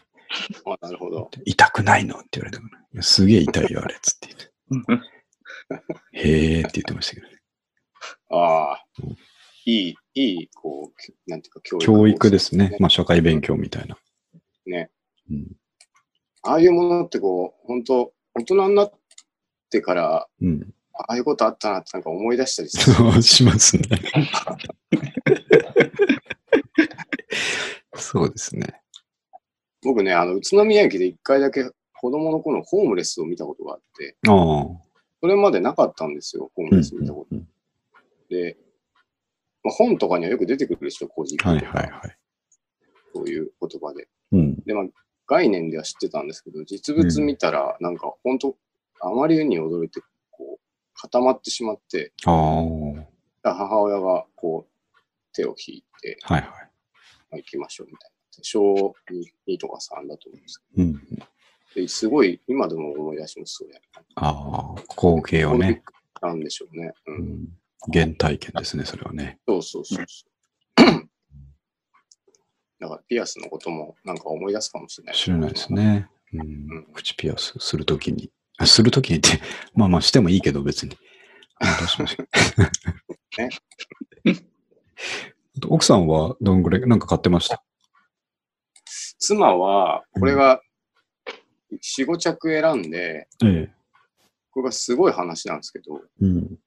[0.64, 1.30] あなるほど。
[1.44, 2.18] 痛くないの？
[2.18, 3.02] って言われたから。
[3.02, 5.06] すげえ痛いよ、あれ、つって言って。
[6.12, 7.40] へーって言ってましたけどね。
[8.30, 9.16] ああうん、
[9.66, 11.86] いい、いい、こう、なんていうか、教育。
[11.86, 12.76] 教育ですね。
[12.78, 13.96] まあ、社会勉強みたいな。
[14.66, 14.90] ね。
[15.30, 15.56] うん。
[16.42, 18.92] ああいうものってこう、本当大人になっ
[19.70, 20.74] てから、うん。
[20.92, 22.90] ああいうことあったなってなんか思い出したりして。
[22.90, 23.82] そうしますね。
[27.96, 28.82] そうですね。
[29.82, 31.64] 僕ね、あの、宇都宮駅で一回だけ
[31.94, 34.66] 子供の頃のホームレスを見たことがあって、ああ。
[35.22, 37.36] それまでなかったんですよ、ホームうんレス見たこと。
[37.36, 37.48] うん
[38.30, 38.56] で、
[39.62, 42.16] まあ、本とかにはよく出てくるでしょ、古事記はいはいはい。
[43.14, 44.08] そういう言葉で。
[44.32, 44.56] うん。
[44.64, 44.84] で、まあ、
[45.26, 48.56] 概念では知ってたんですけど、実物見たら、なんか本当、
[49.00, 50.00] あまりに驚いて、
[50.30, 50.60] こう、
[50.94, 52.30] 固まってしまって、あ
[53.42, 54.70] 母親がこう、
[55.32, 56.42] 手を引いて、はい。
[56.42, 56.48] ま
[57.32, 58.16] あ、行きましょうみたいな。
[58.42, 58.94] 小
[59.46, 60.94] 2とか3だと思うんですうん。
[60.94, 61.26] けど、
[61.82, 63.80] ですごい、今でも思い出します、それ。
[64.16, 64.80] ああ。
[64.90, 65.82] 光景をね。
[66.22, 66.92] なんでしょうね。
[67.06, 67.12] う。
[67.12, 67.48] うんん。
[67.92, 69.38] 原体験ですね、それはね。
[69.48, 71.08] そうそうそうそう。
[72.80, 75.14] だから、ピアスのこともなんか思い出すかもしれない。
[75.16, 75.72] 知らないです。
[75.72, 76.08] ね。
[76.32, 76.44] うんう
[76.80, 76.86] ん。
[76.94, 78.30] 口ピアスするときに。
[78.58, 79.28] あするときにって、
[79.74, 80.96] まあまあしてもいいけど別に。
[81.56, 82.28] あどうしましょう
[83.42, 83.48] ね
[85.68, 87.62] 奥さんはどんぐらい、なんか買ってました？
[89.18, 90.62] 妻は、これが
[91.72, 93.74] 4、5着選んで、ええ。
[94.52, 96.58] これがすごい話なんですけど、うん。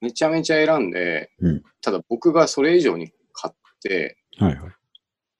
[0.00, 1.62] めちゃめちゃ選んで、うん。
[1.82, 4.72] ただ僕がそれ以上に買って、はいはい。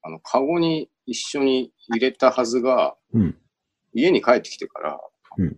[0.03, 3.37] あの、カゴに一緒に入れたはずが、うん。
[3.93, 5.01] 家に帰ってきてから、
[5.39, 5.57] うん。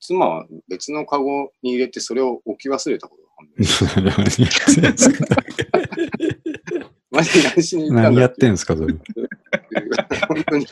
[0.00, 5.26] 妻は別のカゴに入れてそれを置き忘れたことが判明し何やってんすか？
[7.10, 8.94] マジで何しに行ったん何だやってんすか、それ。
[10.28, 10.66] 本当に、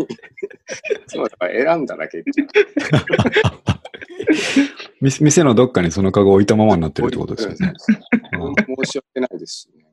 [1.07, 2.23] 妻が選んだだけ
[5.01, 7.73] 店店のどっかにそのカゴ置いたままになってるってことですよね。
[8.37, 9.87] 本当申し訳ないですしね。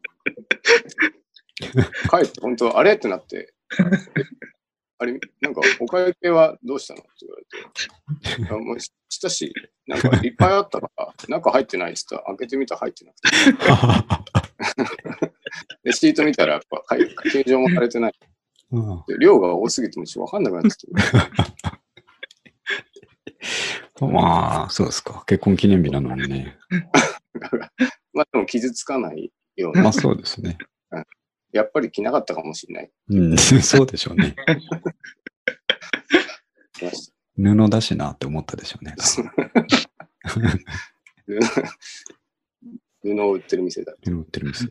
[2.10, 3.84] 帰って本当、あれってなって、え
[5.00, 7.36] あれ、なんか、お会計はどうしたのって言わ
[8.40, 9.54] れて、あもうししたし、
[9.86, 13.30] なんかいっぱいあったから、中入ってないって言ったら、開けてみたら入ってなくて、
[15.84, 18.14] レシート見たら、やっぱ、会計上もされてない。
[19.20, 20.88] 量が多すぎてもちょっとわかんなくなってきて、
[24.02, 25.24] まあ、そうですか。
[25.26, 26.58] 結婚記念日なのにね。
[28.14, 30.58] まあでも傷つかないような、まあそうですね。
[31.52, 32.92] やっぱり着なかったかもしれない。
[33.10, 34.36] うん、 そうでしょうね。
[37.36, 38.96] 布だしなって思ったでしょうね。
[43.02, 43.94] 布を売ってる店だ。
[44.04, 44.68] 布売ってる店。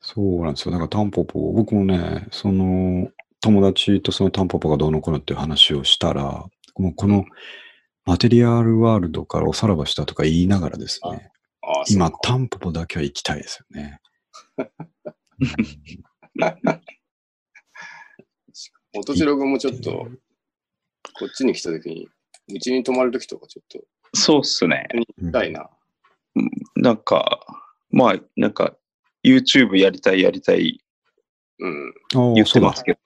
[0.00, 0.72] そうなんですよ。
[0.72, 3.10] だからタンポポ、僕もね、その、
[3.40, 6.46] 友達とそのタンポポがどうのこうのっていう話をしたら、
[6.80, 7.24] もうこの
[8.06, 11.30] マテリアルワールドからおさらばしたとか言いながらですね、
[11.88, 14.00] 今、タンポポだけは行きたいですよね。
[18.96, 20.08] 音千代君もちょっと、
[21.14, 22.08] こっちに来た時に、
[22.52, 24.88] うちに泊まる時とかちょっと、そうっすね。
[24.92, 25.70] 行きたいな。
[26.76, 27.46] なんか、
[27.90, 28.74] まあ、なんか、
[29.22, 30.80] YouTube やりたいやりたい
[31.58, 31.94] うん。
[32.34, 32.82] 言ってます。
[32.82, 32.98] けど、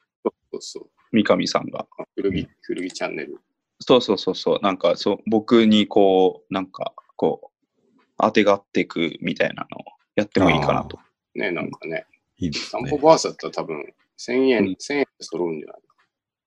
[0.52, 0.90] そうそう。
[1.12, 1.86] 三上さんが。
[1.98, 3.40] あ古着、古着チャンネル。
[3.80, 4.58] そうそうそうそう。
[4.62, 9.84] なんか、そう、僕にこう、なんか、こう、当てがっていくみたいなのを
[10.16, 10.98] やってもいいかなと。
[11.34, 12.06] ね、なんかね。
[12.38, 13.06] いいですねタンポ。
[13.06, 15.80] バースだったら多分、1000円、うん1000円で揃うんじゃない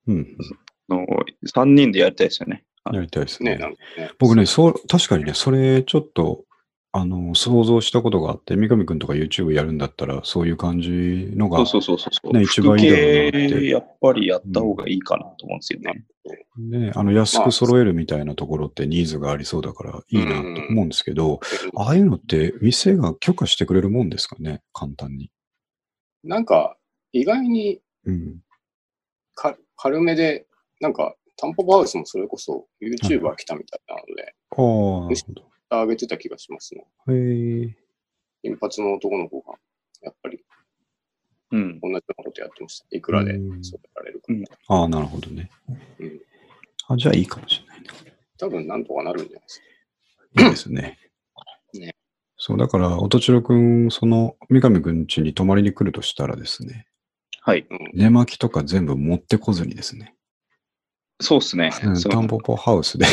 [0.07, 0.37] うん。
[0.89, 1.05] の
[1.45, 2.63] 3人でやりたいですよね。
[2.93, 3.75] やりたいですね、ね。
[3.97, 4.11] ね。
[4.19, 6.45] 僕ね、そう、確かにね、それちょっと、
[6.97, 10.89] あの、想像したことがあって、三上くんとか YouTube やるんだったら、そういう感じ
[11.35, 12.33] のが、そうそうそうそう。
[12.33, 16.05] ね一番いいだろうなってやっぱりやった方がいいかなと思うんですよね。
[16.57, 21.39] ね、あの、安く揃えるみたいなところってニーズがありそうだから、いいなと思うんですけど、
[21.75, 25.29] ああいうのって、店が許可してくれるもんですかね、簡単に。
[26.23, 26.77] なんか、
[27.11, 28.39] 意外にうん。
[29.35, 30.47] か軽めで、
[30.79, 35.07] なんか、タンポポハウスもそれこそ YouTuber 来たみたいなので、ああ、
[35.69, 36.85] なる上げてた気がしますね。
[37.09, 37.77] へえ。
[38.41, 39.57] 金髪の男の子が、
[40.01, 40.43] やっぱり
[41.51, 41.79] うん。
[41.79, 42.85] 同じようなことやってました。
[42.91, 44.25] いくらでうんそうやられるか。
[44.29, 45.49] うんああ、なるほどね
[45.99, 46.21] うん。
[46.89, 48.13] あ、じゃあいいかもしれないね。
[48.37, 49.59] 多分なんとかなるんじゃないです
[50.35, 50.43] か。
[50.43, 50.97] いいですね。
[51.73, 51.95] ね
[52.37, 56.85] そう、だから、音千代くん、その、三上くん家に泊まりに来るとしたらですね、
[57.41, 57.65] はい。
[57.69, 57.91] うん。
[57.93, 60.13] 寝巻きとか全部持ってこずにですね、
[61.19, 61.71] そうですね。
[62.09, 63.07] タンポポハウスで、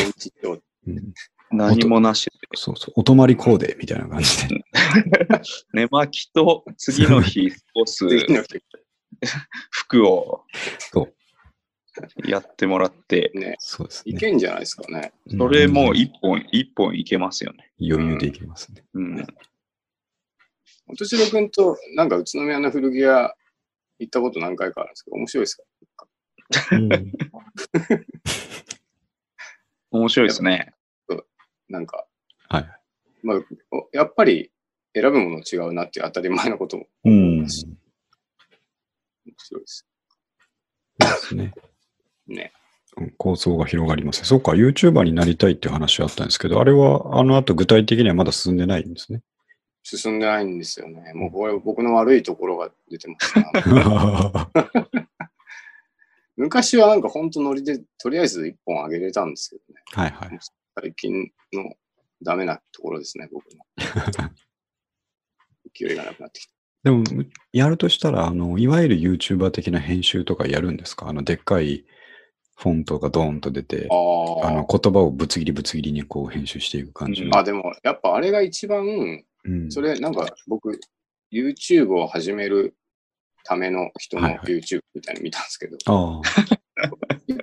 [0.85, 1.13] うん、
[1.55, 2.31] 何もなしで。
[2.55, 4.61] そうそう、お泊まりコーデみたいな感じで、
[5.73, 8.05] 寝巻きと次の日過ごす
[9.71, 10.43] 服を
[10.79, 14.13] そうやってもらって、ね、そうですね。
[14.15, 15.13] いけんじゃないですかね。
[15.37, 17.71] それも一本、一本いけますよね。
[17.81, 18.83] 余裕でいけますね。
[18.93, 19.25] うん。
[20.87, 23.33] 音代くんと、なんか宇都宮の古着屋
[23.99, 25.63] 行ったこと何回かあるんですけど、面白いです
[25.95, 26.05] か？
[26.73, 26.89] うん
[29.91, 30.73] 面白いですね。
[31.69, 32.05] なんか、
[32.49, 32.69] はい。
[33.23, 33.37] まあ、
[33.71, 34.51] おやっぱり
[34.93, 37.37] 選ぶもの違うなっていう当たり前のこともうん。
[37.39, 37.77] 面そう
[39.37, 39.87] 白いです。
[40.99, 41.53] ですね。
[42.27, 42.51] ね。
[42.97, 44.25] うん構想が広がりますね。
[44.25, 49.21] そうか、YouTuber になりたいっていう話あったんですけど、あれは、あの後具体的にはまだ進んでないんですね。
[49.83, 51.13] 進んでないんですよね。
[51.13, 53.37] もうこれ僕の悪いところが出てます
[53.69, 54.49] な
[56.37, 59.81] 昔はなんか本当ノリでとりあえず一本あげれたんですけどね。
[59.91, 60.39] はいはい。
[60.81, 61.73] 最近の
[62.21, 63.63] ダメなところですね、僕の。
[65.73, 66.51] 勢いがなくなってきた。
[66.83, 67.03] でも、
[67.51, 71.07] やるとしたら、あの、いわゆる YouTuber 的な編集とかやるんですか？
[71.07, 71.85] あの、でっかい
[72.57, 77.35] フォントがドーンと出て、ああの、言葉をぶつ切りぶつ切りにこう編集していく感じの。
[77.35, 77.39] あ。
[77.39, 78.85] あ、でもやっぱあれが一番、
[79.45, 80.79] うん、それなんか僕、
[81.31, 82.75] YouTube を始める
[83.43, 86.21] ための人のはいはい YouTube みたいなの見たんですけど、ああ。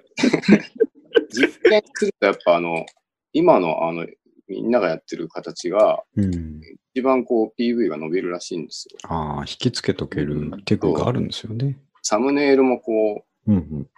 [1.35, 2.85] 実験するとやっぱあの、
[3.33, 4.07] 今のあの、
[4.49, 6.61] みんながやってる形が、うん。
[6.95, 8.99] 一番こう PV が伸びるらしいんですよ。
[9.05, 11.79] ああ、引きつけとけるテクがあるんですよね。
[12.03, 13.89] サムネイルもこう、うん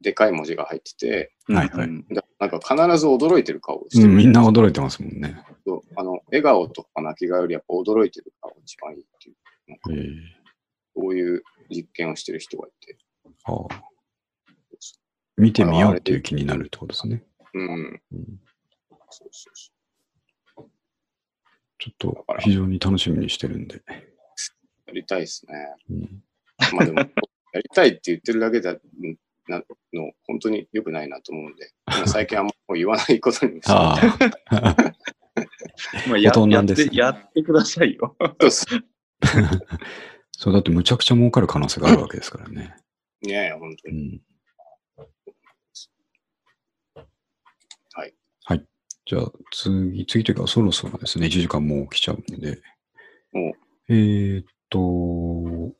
[0.00, 1.88] でかい文字が入ってて、はいはい
[2.40, 4.02] なんか必ず驚いてる顔をしうん。
[4.02, 4.14] てる。
[4.14, 5.36] みんな驚いてますもんね。
[5.94, 9.36] あの、笑顔とか泣き顔よりやっぱ驚いてる顔が一番いいっていう、
[9.96, 10.42] ええ
[10.96, 12.98] そういう実験をしてる人がいて。
[13.44, 13.82] ああ。
[15.36, 17.22] 見てみようっていう気になるってことですね。
[17.54, 18.00] うん。
[18.12, 18.40] うん
[19.12, 19.72] そうそうそ
[21.78, 23.76] ちょっと非常に楽しみにしてるんで。
[23.76, 23.82] う。
[24.86, 25.52] やりたいですね。
[25.90, 26.22] うん、
[26.76, 28.76] まあでも、やりたいって言ってるだけだ
[29.48, 29.58] な
[29.92, 31.72] の、本当に良くないなと思うんで、
[32.06, 34.76] 最近あんまもう言わないことにしてああ。
[36.08, 38.16] まあ、ややっですねて、やってくださいよ。
[38.40, 38.84] そうそう
[40.32, 42.76] そう、だってむちゃくちゃ儲かる可能性があるわけですからね。
[43.22, 43.98] ねえ、本当に。
[43.98, 44.22] うん。
[47.92, 48.14] はい。
[48.44, 48.66] はい。
[49.12, 52.62] じゃあ、次、次というか、そろそろですね、1時間もう来ちゃうんで。
[53.90, 55.74] えーっと、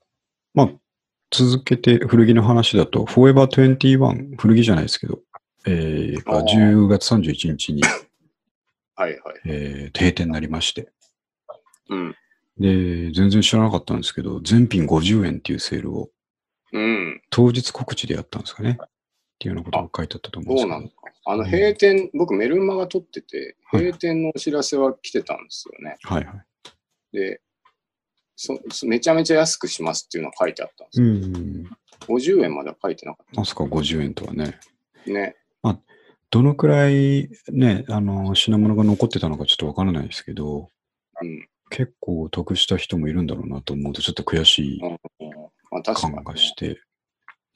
[0.52, 0.70] まあ、
[1.30, 5.20] 続けて古着の話だと、フォーエバー21、古着じゃないですけど、
[5.64, 7.80] えー10月31日に、
[8.96, 9.40] はいはい。
[9.46, 10.92] えー閉店になりまして、
[11.88, 12.14] うん。
[12.58, 16.10] で、全然知らなかったんですけど、全品50円っていうセールを
[16.70, 17.22] うん。
[17.30, 18.76] 当日告知でやったんですかね。
[19.42, 20.74] っていうようなことが書いてあったと思うんですけど。
[20.74, 20.94] そうなのか。
[21.24, 25.96] あの、閉店、僕メルマガ撮ってて、はい閉店のお知らせは来てたんですよね。
[26.02, 27.16] はいはい。
[27.16, 27.40] で、
[28.36, 31.12] そそめちゃめちゃ安くしますっていうのが書いてあったんですうよ。
[31.14, 31.70] ん。
[32.00, 34.58] 50円までは書いてなかっまさか50円とはね。
[35.04, 35.10] た。
[35.10, 35.36] ね。
[36.30, 40.70] どのくらいね、あの、品物が残ってたのかちょっとわからないですけど、
[41.20, 41.48] うん。
[41.68, 44.98] 結構得した人もいるんだろうなと思うと、ちょっと悔しいうん
[45.70, 46.24] まあ確か感。
[46.24, 46.80] がして。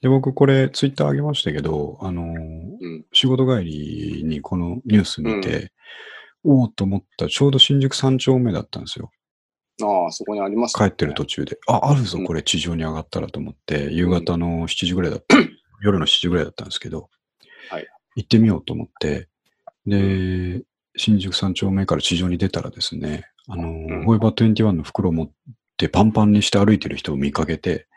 [0.01, 3.05] で、僕これツイッター上げましたけど、あの、うん。
[3.11, 5.71] 仕事帰りにこのニュース見て、
[6.43, 9.11] おおと思った、ちょうど新宿三丁目だったんですよ。
[9.81, 15.35] ああ、そこにあります帰ってる途中で、あ、あるぞ、これ地上に上がったらと思って、夕方の7時ぐらいだった、
[15.81, 17.09] 夜の7時ぐらいだったんですけど、
[17.69, 17.87] はい。
[18.15, 19.27] 行ってみようと思って、
[19.85, 20.63] で、
[20.95, 25.31] 新宿三丁目から地上に出たらですね、あの、んフォーエバー21の袋を持っ
[25.77, 27.87] てパンパンにして歩いてる人を見かけて、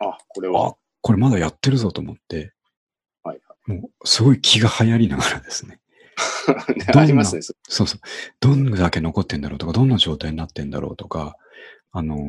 [0.00, 0.76] あ、これは。
[1.00, 2.52] あ、これまだやってるぞと思って、
[3.22, 5.80] はいもうすごい気が流行りながらですね、
[6.76, 7.42] ねありますね。
[7.42, 8.00] そそうそう。
[8.40, 11.36] どんだけ残ってんだろうとか、どんな状態になってんだろうとか、
[11.92, 12.20] あのー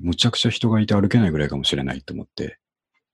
[0.00, 2.58] むちゃくちゃ人がいて歩けないぐらいかもしれないと思って、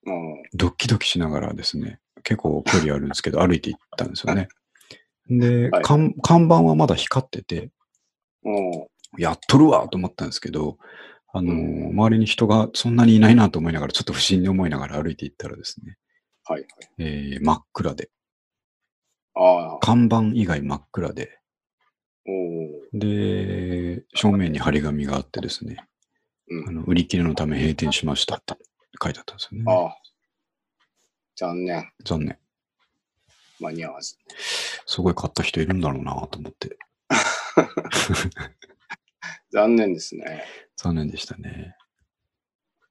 [0.05, 4.49] うんドッキドキしながらですね、結構距離あるんですけど、歩いて行ったんですよね。
[5.29, 7.71] で、はい看看板はまだ光ってて、
[8.45, 8.87] うん
[9.19, 10.79] やっとるわと思ったんですけど、
[11.33, 15.97] あの周りに人がそんなにいないなと思いながら、ちょっと不審に思いながら歩いて行ったらですね、
[16.45, 16.69] はいはい。
[16.99, 18.11] えー真っ暗で、
[19.35, 21.39] ああ、看板以外真っ暗で、
[22.27, 22.99] おお。
[22.99, 25.77] で、正面に張り紙があってですね、
[26.49, 28.55] うんあの売り切れのため閉店しましたって
[29.03, 29.73] 書いてあったんですよね。
[29.73, 29.97] ああ。
[31.37, 31.91] 残念。
[32.05, 32.39] 残念。
[33.61, 34.17] 間に合わず。
[34.87, 36.79] すごい買った人いるんだろうなと思って。
[39.53, 40.45] 残念ですね。
[40.77, 41.77] 残念でしたね。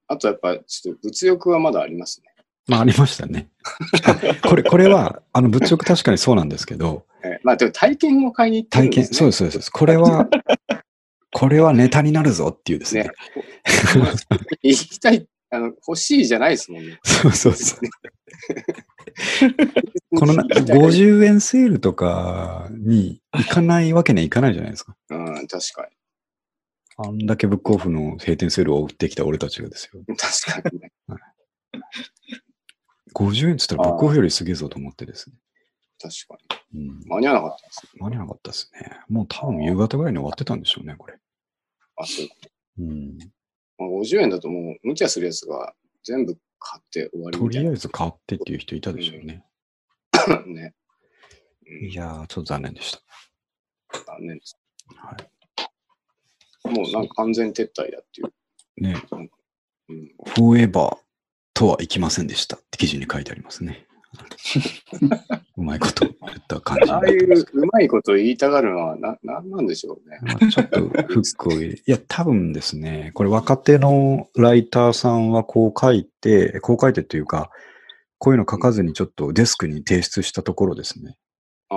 [0.08, 2.28] あとやっぱ、ちょっと物欲はまだありますね。
[2.68, 3.50] まあ、ありましたね。
[4.04, 4.16] あ
[4.50, 9.18] これ、これは、あの、物欲確かにそうなんですけど、えまあ、でも体験を買いに行ってる体験、んですね。
[9.18, 9.70] そうです、そうです。
[9.72, 10.28] これは、
[11.32, 13.04] これはネタになるぞっていうですね。
[13.04, 13.12] ね。
[14.64, 17.00] 行きたい、あの、欲しいじゃないですもんね。
[17.04, 17.80] そうそうそう。
[20.18, 24.96] このな行きたい50円セールとかに行かないわけにはいかないじゃないですか。
[25.10, 25.88] うん、確か
[26.98, 30.02] あんだけブックオフの閉店セールを売ってきた俺たちがですよ。
[30.08, 30.16] に。
[30.16, 30.92] 確かにね。
[33.14, 35.36] 50円って言ったらブックオフよりすげえぞと思ってですね。
[36.02, 36.88] 確かに。
[36.88, 37.00] うん。
[37.08, 37.82] 間に合わなかったです。
[38.00, 39.00] 間に合わなかったですね。
[39.10, 41.16] もう多分夕方ぐらいに終わってたんでしょうね、これ。
[41.98, 42.28] あ、そう。
[42.80, 43.18] うん。
[43.78, 45.74] まあ、50円だともう、無茶するやつが
[46.04, 47.48] 全部買って終わりと。
[47.48, 49.46] りあえず買ってっていう人いたでしょうね。
[50.48, 50.74] ね。
[51.68, 53.02] うんいやー、ちょっと残念でした。
[54.06, 54.56] 残念です。
[54.96, 55.18] は
[56.66, 58.28] もうなんか完全撤退だっていう。
[58.78, 58.84] い。
[58.84, 59.02] ね、
[59.90, 60.98] うん、フォーエバー
[61.54, 63.88] とはいきませんでしたって記事に書いてありますね。
[65.58, 66.16] うまいこと言っ
[66.48, 70.20] た感じにああいううまいこと言いたがるのはな、なんなんでしょうね。
[70.22, 77.50] まあちょっとフックを入れ、いや、多分ですね、これ若手のライターさんはこう書いて、こう書いてっていうか、
[78.18, 81.18] こういうの書かずにちょっとデスクに提出したところですね、
[81.70, 81.76] あ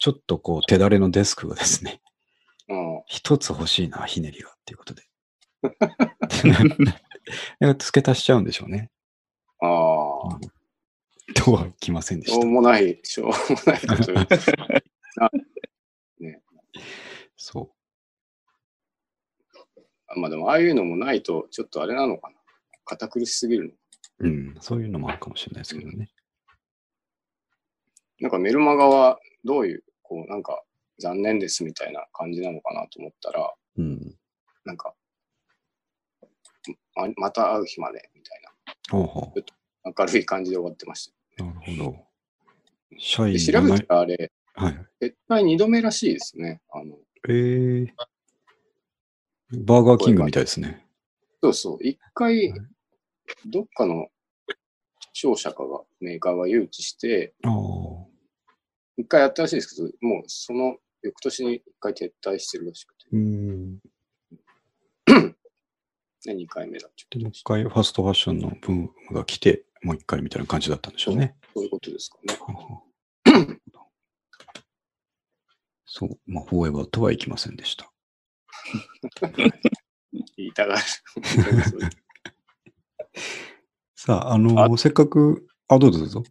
[0.00, 2.00] ちょっとこう手だれのデスクがですね。
[3.06, 5.02] 一つ欲しいな、ひねりがっていうことで。
[7.60, 8.90] で付け足しちゃうんでしょうね。
[9.60, 10.38] ああ、
[11.34, 12.46] とは来ませんでししょうた。
[12.46, 13.32] もない、しょうも
[13.66, 14.26] ないこと言う。
[17.36, 17.70] そ
[20.08, 22.36] あまあでも、ああいうのもないと、ちょっとあれなのかな。
[22.86, 23.70] 堅苦しすぎるの。
[24.20, 24.28] う。
[24.28, 26.10] うん、そういうのもあるかもしれないですけどね。
[28.20, 30.63] なんかメルマガはどういう、こう、なんか
[30.98, 34.14] 残念ですみたいな感じなのかなと思ったら、うん。
[34.64, 34.94] なんか、
[36.94, 38.40] ままた会う日までみたい
[38.90, 39.32] ほうほ
[39.84, 41.42] な明るい感じで終わってましう。
[41.42, 41.96] なるほど。
[42.98, 43.28] 社た。
[43.28, 44.86] 員で調べたらあれ、はい。
[45.00, 46.62] 絶対2度目らしいですね。
[46.72, 46.96] あの、
[47.28, 47.88] えー、
[49.52, 50.86] バーガーキングみたいですね。
[51.42, 52.60] そうそう、一回はい、
[53.46, 54.08] どっかの
[55.12, 57.34] 商社かが、メーカーが誘致して。
[58.96, 63.78] 一回やったらしいですけど、もうその翌年に一回撤退してるらしくて、うん。
[66.24, 71.36] で、 二回目だってってもう一回ファストファッションのブームが来て、もう一回みたいな感じだったんでしょうね。
[71.54, 72.38] そういうことですかね。
[75.86, 77.92] そう、まあ、フォーエバーとはいきませんでした。
[80.36, 80.82] 言いたがる。
[83.94, 86.24] さあ、あのせっかく、あ、どうぞどうぞ。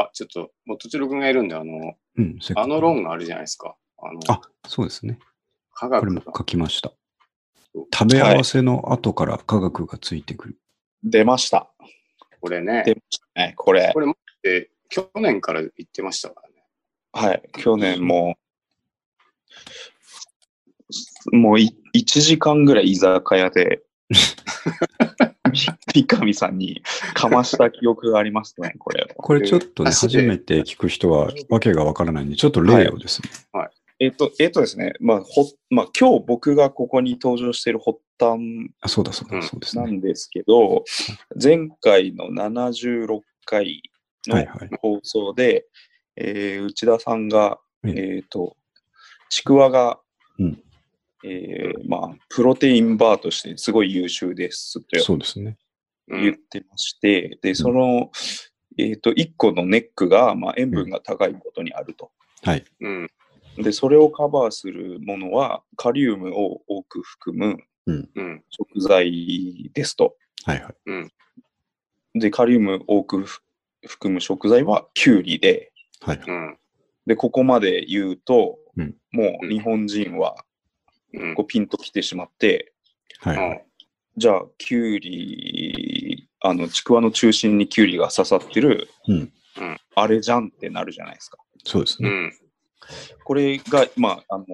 [0.00, 3.76] あ、ちょっと、元千代君がいるんで、あの、うん、あの論があるじゃないですか。
[3.98, 5.18] あの、あ、そうですね。
[5.74, 6.22] 科これも。
[6.36, 6.92] 書きました。
[7.92, 10.58] 食べ合わせの後から科学がついてくる。
[11.04, 11.70] 出ました。
[12.40, 14.00] これね出、ましたね、これこ。
[14.00, 14.06] れ、
[14.42, 16.54] で去年から言ってましたからね。
[17.12, 18.36] はい、去年も、
[21.32, 23.82] もうい1時間ぐらい居酒屋で、
[25.56, 26.82] 三上さんに
[27.14, 29.06] かました記憶がありますね、こ れ。
[29.16, 33.30] これちょっとね、初めて聞く人はわけがわからないんで、ちょっと例をですね。
[33.98, 38.38] えっと、えっとですね、まあ、ほまあ、今日僕がここに登場している発端
[38.80, 39.84] あ、そうだそうだ、うんそうですね。
[39.84, 40.84] なんですけど、
[41.42, 43.82] 前回の76回
[44.26, 44.68] のはいはい。
[44.82, 45.66] 放送で、
[46.16, 48.56] えー内田さんが、ええっ、と、
[49.30, 49.98] ちくわが、
[50.38, 50.62] うん
[51.28, 55.58] えーまあ、プロテインバーとしてすごい優秀ですとそうですね。
[56.08, 58.12] 言ってまして、で、その、
[58.78, 62.12] えっ、と、1個のネックが、まあ、塩分が高いことにあると。
[62.44, 62.64] はい。
[62.80, 63.10] うん。
[63.56, 67.56] で、それをカバーするものは、カリウムを多く含む
[67.86, 68.44] うん。
[68.50, 70.16] 食材ですと。
[70.44, 70.70] はいは
[72.14, 72.20] い。
[72.20, 73.40] で、カリウム多くふ
[73.86, 76.20] 含む食材はキュウリで、はい。
[76.26, 76.58] うん。
[77.06, 80.45] で、ここまで言うと、うんもう日本人はうん
[81.36, 82.72] こうピンときてしまって、
[83.20, 83.66] はいはい。
[84.16, 89.32] じゃあ、キュウリ、あの、ちくわの中心にキュウリが刺さってる、うん
[89.94, 91.38] あれじゃんってなるじゃないですか。
[91.40, 92.08] うそうですね。
[92.10, 92.32] ん。
[93.24, 94.44] これが、まあ、あの、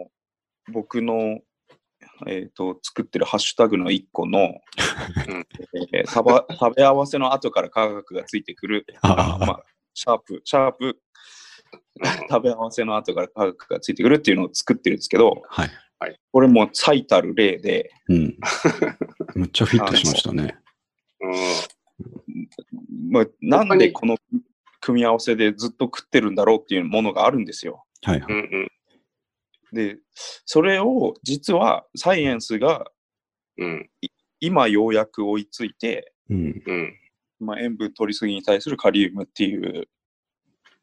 [0.73, 1.41] 僕の、
[2.29, 5.47] えっ、と、作ってるハッシュタグの一個の、うん
[5.93, 9.63] えー食ば食べ合わせの後から科学がついてくる、ああまあ、
[9.95, 10.99] シャープ、シャープ、
[12.31, 15.71] 食べ合わせの後から科学がついてくるっていうのを作ってるんですけど、はい。
[16.33, 18.37] これも最たる例で、うん。
[19.35, 20.57] むっちゃフィットしましたね。
[23.11, 24.17] まあ、なんでこの
[24.81, 27.85] 組み合わせでずっと食ってるんだろうっていうものがあるんですよ。
[28.07, 28.13] うん。
[28.13, 28.33] はいはい。
[28.33, 28.69] うん。
[29.73, 29.99] で、
[30.45, 32.91] それを実はサイエンスが
[33.59, 33.91] うん。
[34.41, 36.63] 今ようやく追いついて、うん。
[36.67, 36.95] うん。
[37.41, 39.89] まあ、塩分取りすぎに対するカリウムっていう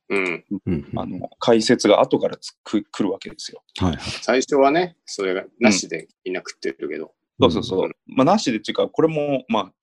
[0.10, 0.45] うん。
[0.66, 0.89] うん。
[0.95, 3.64] あの解説が後からつく来るわけですよ。
[3.80, 3.99] はいはい。
[4.22, 7.14] 最初はね、それがなしでみんな食ってるけど。
[7.39, 7.91] そうそうそう。
[8.07, 9.74] まあ、なしでっていうか、これも、まあ、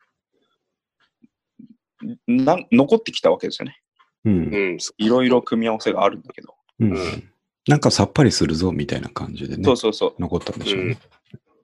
[2.27, 3.81] な残ってきたわけですよね。
[4.25, 4.55] うん。
[4.55, 4.81] うん。
[4.81, 6.55] そいろいろ組み合わせがあるんだけど。
[6.81, 7.31] うんうん
[7.69, 10.99] なんかさっぱりするぞみたいな感じでねそう、そうそ残ったんでしょうね。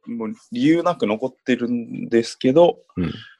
[0.08, 0.10] う。
[0.10, 2.78] もう理由なく残ってるんですけど、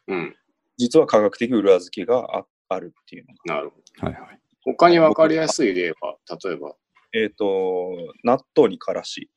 [0.06, 0.36] うん。
[0.78, 3.56] 実は科学的裏付けがああるっていうのが。
[3.56, 4.06] なるほど。
[4.06, 4.41] はいはい。
[4.64, 6.74] 他に分かりやすい例は、例えば。
[7.14, 9.30] えっ、と、納豆にからし。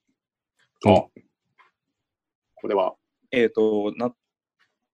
[0.86, 1.06] あ
[2.56, 2.96] これは、
[3.32, 4.16] えっ、と、納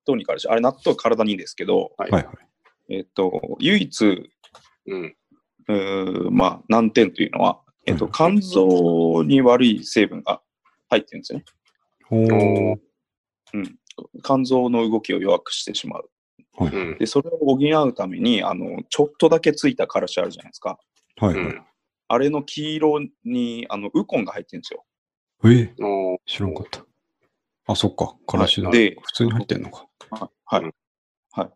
[0.08, 0.48] 豆にからし。
[0.48, 2.12] あれ、納豆体にいいんですけど、はい。
[2.12, 2.36] はいはい。
[2.90, 4.32] えっ、と、唯一、
[4.88, 5.16] うん。
[5.68, 10.42] うーまあ、難点というのは、えっ、と、うん肝臓に悪い成分が
[10.90, 11.46] 入ってるんですよね。
[13.54, 13.80] うん。
[14.24, 16.11] 肝臓の動きを弱くしてしまう。
[16.70, 17.58] で、それを補
[17.88, 20.78] うために、あの、ちょっとだけついたからしあるじゃないですか。
[21.18, 21.46] はいはい。
[21.46, 21.62] うん。
[22.08, 24.86] あれの黄色に、あの、ウコンが入ってるんですよ。
[25.46, 25.74] え？
[25.82, 26.86] おー知らんかった。
[27.68, 28.16] あ、そっか。
[28.28, 28.70] からしだ。
[28.70, 29.88] はいで普通に入ってんのか。
[30.46, 30.64] はい。
[30.64, 30.74] うん
[31.32, 31.50] はい。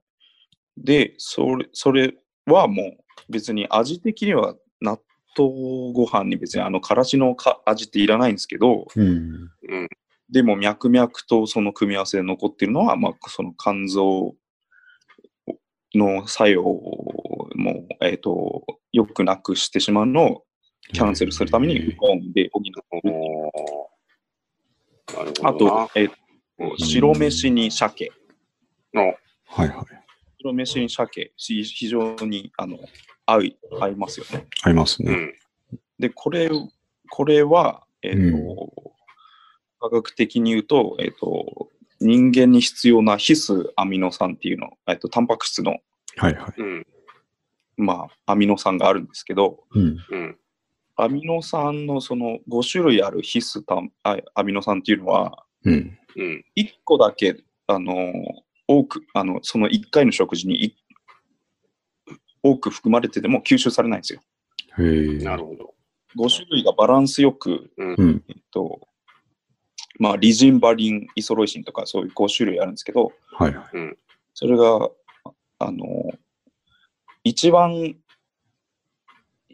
[0.77, 2.97] で、それ、それはもう
[3.29, 4.99] 別に味的には納
[5.37, 5.51] 豆
[5.93, 9.07] ご飯に別にあのからしのか味っていらないんですけど、うん。
[9.07, 9.89] うん。
[10.29, 14.35] でも脈々とその組み合わせで残ってるのは、まあ、その肝臓
[15.97, 20.43] の作用も、えっ、と、よくなくしてしまうのを
[20.93, 25.53] キャンセルするためにウコンで補ってるおーなるほあ。
[25.53, 26.15] と、えっ、と、
[26.77, 28.11] 白飯に鮭。
[28.93, 29.15] のはい
[29.47, 29.69] はい。
[30.39, 32.77] 白飯に鮭、し非常にあの
[33.25, 34.47] 合い合いますよね。
[34.63, 35.11] ありますね。
[35.11, 35.33] うん。
[35.99, 36.49] で、これ、
[37.09, 38.35] これは、えっ、と、うん
[39.77, 41.69] 科学的に言うと、えっ、と、
[42.05, 45.77] 人間に必要な必須アミノ酸っていうの、えっ、と、タンパク質の、
[46.17, 46.61] はいはい。
[46.61, 46.87] うん。
[47.77, 49.97] まあ、アミノ酸があるんですけど、うん。
[50.09, 50.37] うん。
[50.97, 55.97] アミノ酸のその5種類ある必須タンあアミノ酸っていうのは、うん。
[56.15, 56.45] うん。
[56.55, 57.35] 1個だけ、
[57.67, 58.13] あの、
[58.67, 60.75] 多く、あの、その1回の食事にい
[62.43, 64.21] 多く含まれてても吸収されないんですよ。
[64.77, 65.23] へえ。
[65.23, 65.73] なるほど。
[66.17, 68.23] 5種類がバランスよく、うん。
[68.29, 68.87] えっと、
[69.99, 73.65] まあ、リジン、バリン、イソロイシンとかそういう5種類あるんですけど、はいはい。
[74.33, 74.89] それが、
[75.59, 76.11] あの、
[77.23, 77.95] 一番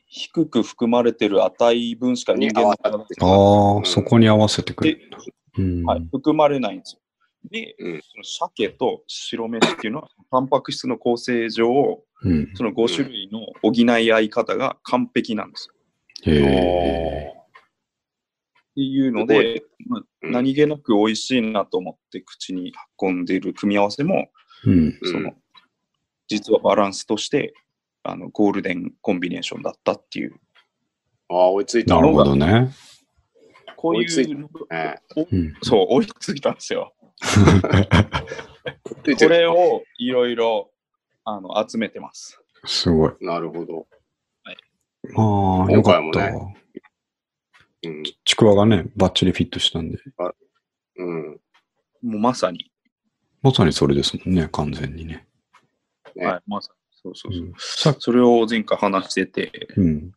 [0.07, 5.09] 低く含まれてる値分しか人間の体であうんあ、そこに合わせてくれる。
[5.57, 5.85] うん。
[5.85, 7.01] はい、含まれないんですよ。
[7.49, 12.51] で、うんその鮭と白飯っていうのは、タンパク質の構成上、うん。
[12.55, 15.69] その5種類の補い合い方が完璧なんです
[16.25, 16.33] よ。
[16.33, 17.33] へえ。
[18.71, 19.63] っていうので、
[20.21, 24.29] 何気なく美味しいなと思って口に運んでいる組み合わせも、
[24.65, 24.99] うん。
[25.03, 25.33] その
[26.27, 27.53] 実はバランスとして
[28.03, 30.33] あのゴールデンコンビネーションだったっていう、
[31.29, 31.95] ああ、追いついた。
[31.95, 32.71] なるほどね。
[33.75, 35.53] こう追いついいうのねうん。
[35.63, 36.93] そう、追いついたんですよ。
[39.17, 40.71] これをいろいろ
[41.23, 42.39] あの集めてます。
[42.65, 43.13] すごい。
[43.21, 43.87] なるほど。
[45.15, 46.01] ああ、よかった。
[46.01, 46.55] 今回も
[47.83, 48.03] うん。
[48.25, 49.97] ちくわがね、バッチリフィットしたんで。
[50.97, 51.39] うん。
[52.01, 52.71] もうまさに。
[53.41, 55.27] まさにそれですもんね、完全にね。
[56.15, 56.79] ねはい、まさに。
[56.91, 57.43] そうそうそう。
[57.43, 60.11] うんさそれを前回話してて、うん。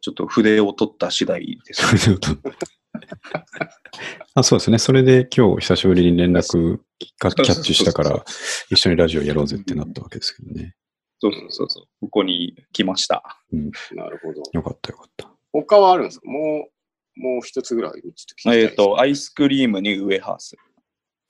[0.00, 1.86] ちょっと筆を取った次第です。
[1.86, 2.50] それで言うと
[4.34, 4.78] あそうですね。
[4.78, 6.78] それで今日久しぶりに連絡
[7.18, 8.22] がキャッチしたから、
[8.68, 10.74] 一緒にラジオやろうぜってなったわけですけどね。
[11.20, 11.84] そうそうそうそう。
[12.02, 13.40] ここに来ました。
[13.94, 14.42] なるほど。
[14.52, 15.30] よかったよかった。
[15.52, 16.28] 他はあるんですか？
[16.28, 16.70] もう、
[17.16, 20.56] もう一つぐらいちょっと聞きたいですえっ、と、アイスクリームにウエハース。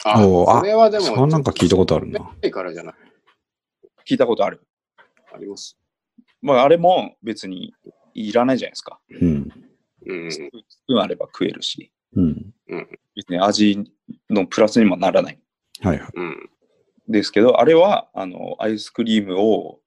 [0.05, 2.21] あ、それはでも、それなんか聞いたことあるな。
[2.21, 2.95] ないからじゃない。
[4.09, 4.67] 聞いたことある。
[5.33, 5.79] あります。
[6.43, 7.75] まあ、あれも別に
[8.15, 9.01] いらないじゃないですか。
[9.11, 9.51] うん。
[10.07, 10.33] うん。
[10.33, 12.55] スプーンあれば食えるし、うん。
[13.17, 13.79] 別に味
[14.31, 15.41] のプラスにもならない。
[15.81, 16.09] はいはい。
[16.15, 16.51] うん。
[17.09, 19.81] ですけど、あれは、あの、アイスクリームを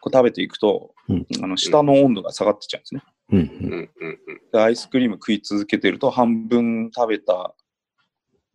[0.00, 3.02] こう食べていくと、うんあの下の温度が下がってっちゃうんですね。
[3.30, 3.46] うんうん。
[3.46, 3.90] うん。
[4.00, 4.18] うん。
[4.52, 7.54] でアイスクリーム食い続けてると、半分食べた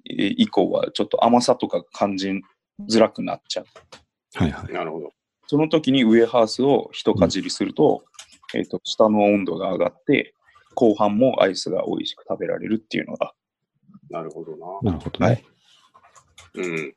[0.09, 2.32] えー以降は、ちょっと甘さとか感じ
[2.89, 3.65] づらくなっちゃう。
[4.36, 4.74] はいはい。
[4.74, 5.11] なるほど。
[5.47, 8.03] その時にウエハースを一かじりすると、
[8.53, 10.34] えっ、と、下の温度が上がって、
[10.76, 13.34] 後半もアイスが美味しく食べられるっていうのが、
[14.09, 14.91] なるほどな。
[14.91, 15.26] なるほどね。
[15.26, 15.43] はい
[16.55, 16.95] うん。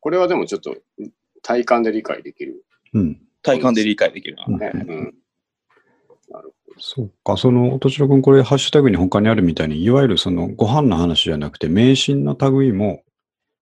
[0.00, 0.76] これはでもちょっと
[1.42, 2.64] 体感で理解できる。
[2.94, 3.20] うん。
[3.42, 4.44] 体感で理解できるな。
[4.46, 4.70] うんね。
[4.72, 5.14] うん。
[6.30, 13.02] なるそうか、その、とちろくん、これ、ハッシュタグに他にあるみたいに、いわゆるその、ご飯の話じゃなくて、迷信の類も、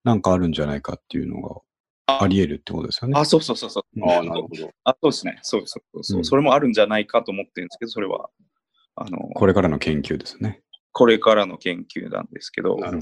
[0.05, 1.61] なんかあるんじゃないかっていうのが、
[2.07, 3.19] あり得るってことですよね。
[3.19, 3.85] あ、そうそうそうそう。
[4.09, 4.71] ああ、なるほど。
[4.85, 5.39] あ、そうですね。
[5.43, 8.31] そうそうそう、うんそれもあるんじゃないかと思ってるんですけど、それは、
[8.97, 10.63] あの、これからの研究ですね。
[10.93, 13.01] これからの研究なんですけど、なる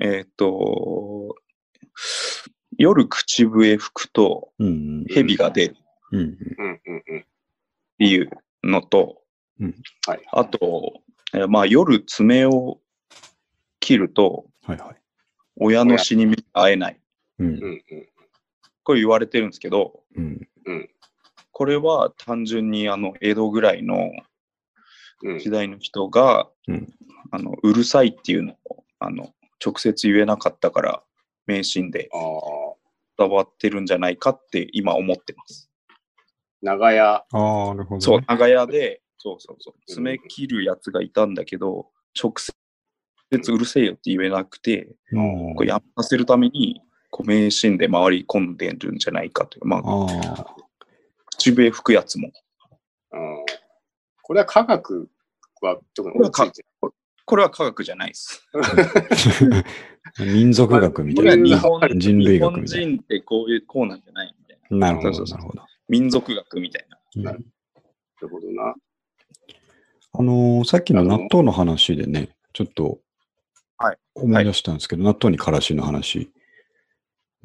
[0.00, 1.36] えっ、と、
[2.76, 5.04] 夜口笛吹くとうん。
[5.08, 5.74] 蛇が出るっ
[6.12, 6.20] うん。
[6.20, 6.24] う
[8.66, 8.74] ん。
[8.74, 9.66] うん。
[9.66, 9.74] うん。
[10.06, 10.22] はい。
[10.32, 11.00] あと、
[11.34, 12.80] えーまあ夜爪を
[13.80, 14.96] 切るとはいはい。
[15.56, 17.00] 親の死に会えない。
[17.38, 17.50] うんう。
[17.50, 17.62] ん。
[17.62, 17.82] うん。
[18.82, 20.48] これ言われてるんですけど、うん。
[21.52, 24.10] これは単純にあの江戸ぐらいの
[25.22, 25.38] うん。
[25.38, 26.88] 時代の人が、うん
[27.30, 29.30] あのうるさいっていうのをあの
[29.64, 31.02] 直接言えなかったから
[31.46, 32.74] 迷信でああ。
[33.16, 35.70] 伝わってるんじゃないかって今思ってます。
[36.64, 37.14] 長屋。
[37.14, 38.00] ああ、なるほど、ね。
[38.00, 41.88] そう、長屋で、そうそうそう、うん爪切るやつがいたんだけど、
[42.20, 45.54] 直接うるせえよって言えなくて、うん。
[45.54, 50.46] これやめさせるために、こう迷信で回り込んでるんじゃないかという、まあ。
[51.26, 52.30] 口笛吹くやつも。
[53.12, 53.44] うん。
[54.22, 55.08] これは科学
[55.60, 56.14] は特に。
[57.26, 58.46] これは科学じゃないです。
[60.20, 61.36] 民族学みたいな。
[61.36, 64.78] 日本人類日本学みたい人ってこういう、こうなんじゃないみたいな。
[64.78, 64.92] な。
[64.94, 65.62] なるほど、なるほど。
[65.88, 66.98] 民族学みたいな。
[67.16, 67.44] うんなる
[68.28, 68.74] ほどな。
[70.12, 73.00] あのーさっきの納豆の話でね、ちょっと
[73.76, 76.30] はい思い出したんですけど、納豆にからしの話。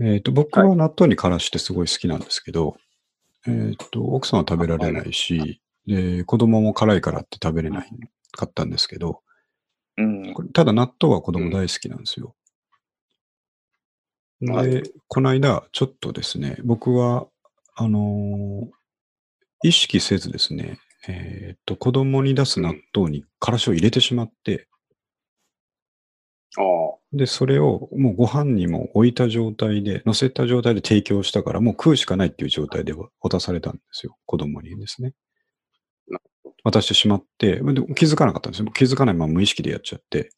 [0.01, 2.77] えっ、と、僕は納豆にからしってすごい好きなんですけど、
[3.45, 7.89] えっ、と、奥さんは食べられないし、で、子供も辛いからって食べれない
[8.31, 9.21] かったんですけど、
[9.97, 10.33] うん。
[10.33, 12.35] これただ納豆は子供大好きなんですよ。
[14.41, 17.27] はいで、この間、ちょっとですね、僕は、
[17.81, 18.79] あのー
[19.61, 24.69] 意識せずですね、えっ、と、子供に出す納豆にからしを入れてしまって、
[26.57, 26.97] ああ。
[27.13, 34.17] で、それをもうご飯にも置いた状態で、乗せた状態で提供したから、もう食うしかないっていう状態で渡されたんですよ。
[34.25, 35.13] 子供にですね
[36.07, 36.19] な。
[36.63, 37.61] 渡してしまって、
[37.95, 38.71] 気づかなかったんですよ。
[38.73, 40.31] 気づかないまま無意識でやっちゃって。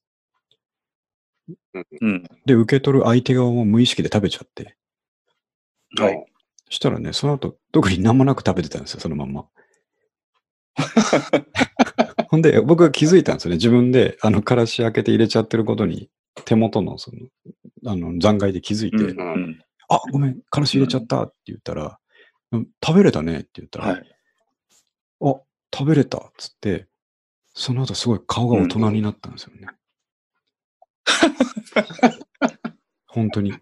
[2.02, 2.24] うん。
[2.46, 4.78] で、受け取る相手側も無意識で食べちゃって。
[5.98, 6.31] はい。
[6.72, 9.46] したらね、その後、特に何もなく食べてたんですよ、そのまんま。
[12.30, 13.58] ほんで、僕が気づいたんですよね。
[13.58, 16.10] 自分で、あの、からし開けて入れちゃってることに、
[16.46, 17.18] 手元の、その、
[17.92, 19.20] あの、残骸で気づいて、うん。
[19.20, 22.00] うんあ、ごめん、からし入れちゃったって言ったら、
[22.54, 24.16] うん食べれたねって言ったら、はい。
[25.22, 25.42] あ、
[25.76, 26.88] 食べれたっつって、
[27.54, 29.68] その後すごい顔が大人になったんですよね。
[33.08, 33.54] 本当に。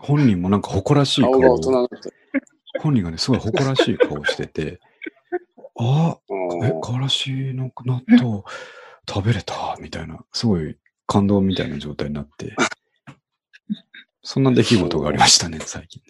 [0.00, 2.17] 本人もなんか誇らしい顔顔が大人を、になってる。
[2.80, 4.80] 本人がね、すごい誇らしい顔してて、
[5.78, 8.42] あ、うんえ、からしの納豆
[9.08, 10.76] 食べれたみたいな、すごい
[11.06, 12.54] 感動みたいな状態になって、
[14.22, 16.02] そんな出来事がありましたね、最近。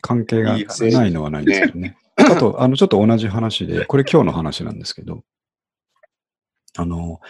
[0.00, 1.96] 関係がないのはないですけどね。
[2.16, 5.24] あと、あの、ちょっと同じ話で、これ今日の話なんですけど、
[6.76, 7.20] あの、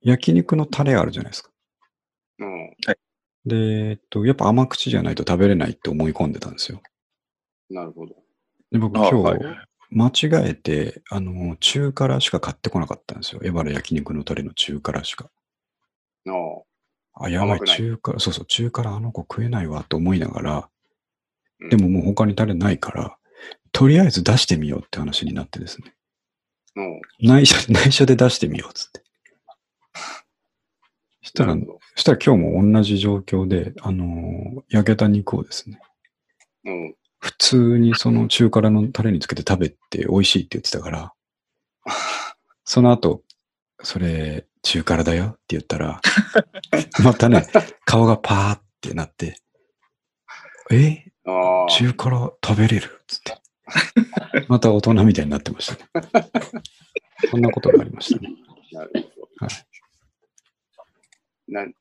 [0.00, 1.50] 焼肉のタレあるじゃないですか。
[2.40, 2.70] うん。
[3.46, 6.82] で、えっと、やっぱ甘口じゃないと食べれないって思い込んでたんですよ。
[7.70, 8.14] なるほど。
[8.70, 13.40] で、僕あ今日、はい間違えて、あの、中辛しか買ってこなかったんですよ。
[13.42, 15.30] エバラ焼肉のタレの中辛しか。
[16.26, 16.30] あ
[17.20, 17.24] あ。
[17.24, 20.68] あ、やばい、中辛、そうそう、中辛あの子食えないわと思いながら、
[21.60, 23.16] うんでももう他にタレないから、
[23.72, 25.92] とりあえず出してみようって話になってですね。
[26.76, 27.00] うん。
[27.20, 29.02] 内緒、内緒で出してみようっつって。
[31.22, 31.56] そしたら、
[31.98, 35.80] そしたら今日も同じ状況で、あのー焼けた肉をですね、
[36.64, 36.94] うん。
[37.18, 41.12] 普通にその中辛のタレにつけて食べて美味しいって言ってたから、
[42.64, 43.24] その後、
[43.82, 46.00] それ中辛だよって言ったら、
[47.02, 47.44] またね、
[47.84, 49.36] 顔がパーってなって、
[50.70, 51.04] え？
[51.68, 52.96] 中辛食べれる？
[53.02, 53.38] っつって。
[54.46, 56.08] また大人みたいになってましたね。
[57.28, 58.36] そんなことがありましたね。
[58.70, 59.28] なるほど。
[59.40, 59.67] はい
[61.48, 61.72] なん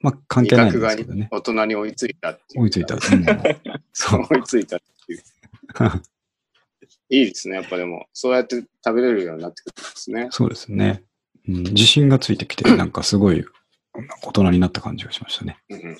[0.00, 1.28] まあ関係ないんですけどね。
[1.30, 2.62] 大人に追いついたっていう。
[2.62, 2.94] 追いついた。
[2.94, 3.00] うん
[3.92, 4.26] そう。
[4.30, 5.22] 追いついたっていう。
[7.10, 7.56] いいですね。
[7.56, 10.28] やっぱでも、そうやって食べれるようになってくるんですね。
[10.30, 11.02] そうですね。
[11.48, 13.44] うん、自信がついてきて、なんかすごい
[14.22, 15.58] 大人になった感じがしましたね。
[15.68, 15.96] うんうん、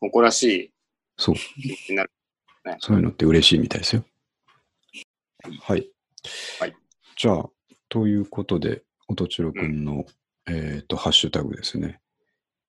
[0.00, 0.70] 誇らしい
[1.16, 1.34] そう。
[1.88, 2.10] になる。
[2.80, 4.04] そういうのって嬉しいみたいですよ。
[5.60, 5.90] はい。
[6.60, 6.74] はい。
[7.16, 7.50] じゃあ、
[7.88, 10.06] ということで、おとちろくんの、
[10.46, 12.00] えっ、と、ハッシュタグですね。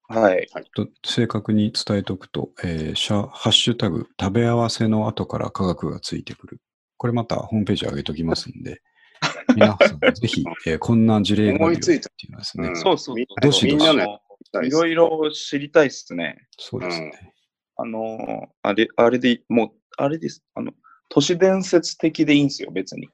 [0.08, 0.48] はい。
[0.76, 6.62] と正確に伝えておくと、えーシャハッシュタグ、食べ合わせの後から科学がついてくる。
[6.98, 8.82] これまたホームページ上げときますんで、
[9.56, 13.16] 皆さんぜひ、えーこんな事例があるよ思いついたっていうのはですね、うんそうそう。
[13.16, 16.48] みんどしどしみんないいろいろ知りたいっすね。
[16.58, 17.34] そうですね。
[17.78, 20.44] あの、あれ、あれで、もう、あれです。
[20.54, 20.72] あの、
[21.10, 23.10] 都市伝説的でいいんですよ、別に。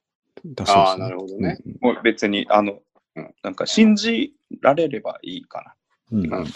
[0.46, 1.58] だそうですあーなるほどね。
[1.66, 2.80] うんもう別に、あの
[3.16, 5.81] うん、なんか信じられればいいかうん
[6.12, 6.48] うんうんうん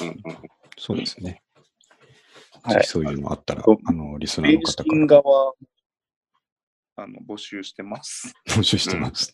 [0.78, 1.42] そうですね。
[2.66, 2.74] な。
[2.74, 5.54] ぜひそういうのあったら、あの、リスナー霊の方か神ら側、
[6.98, 8.34] あの、募集してます。
[8.48, 9.34] 募集してます。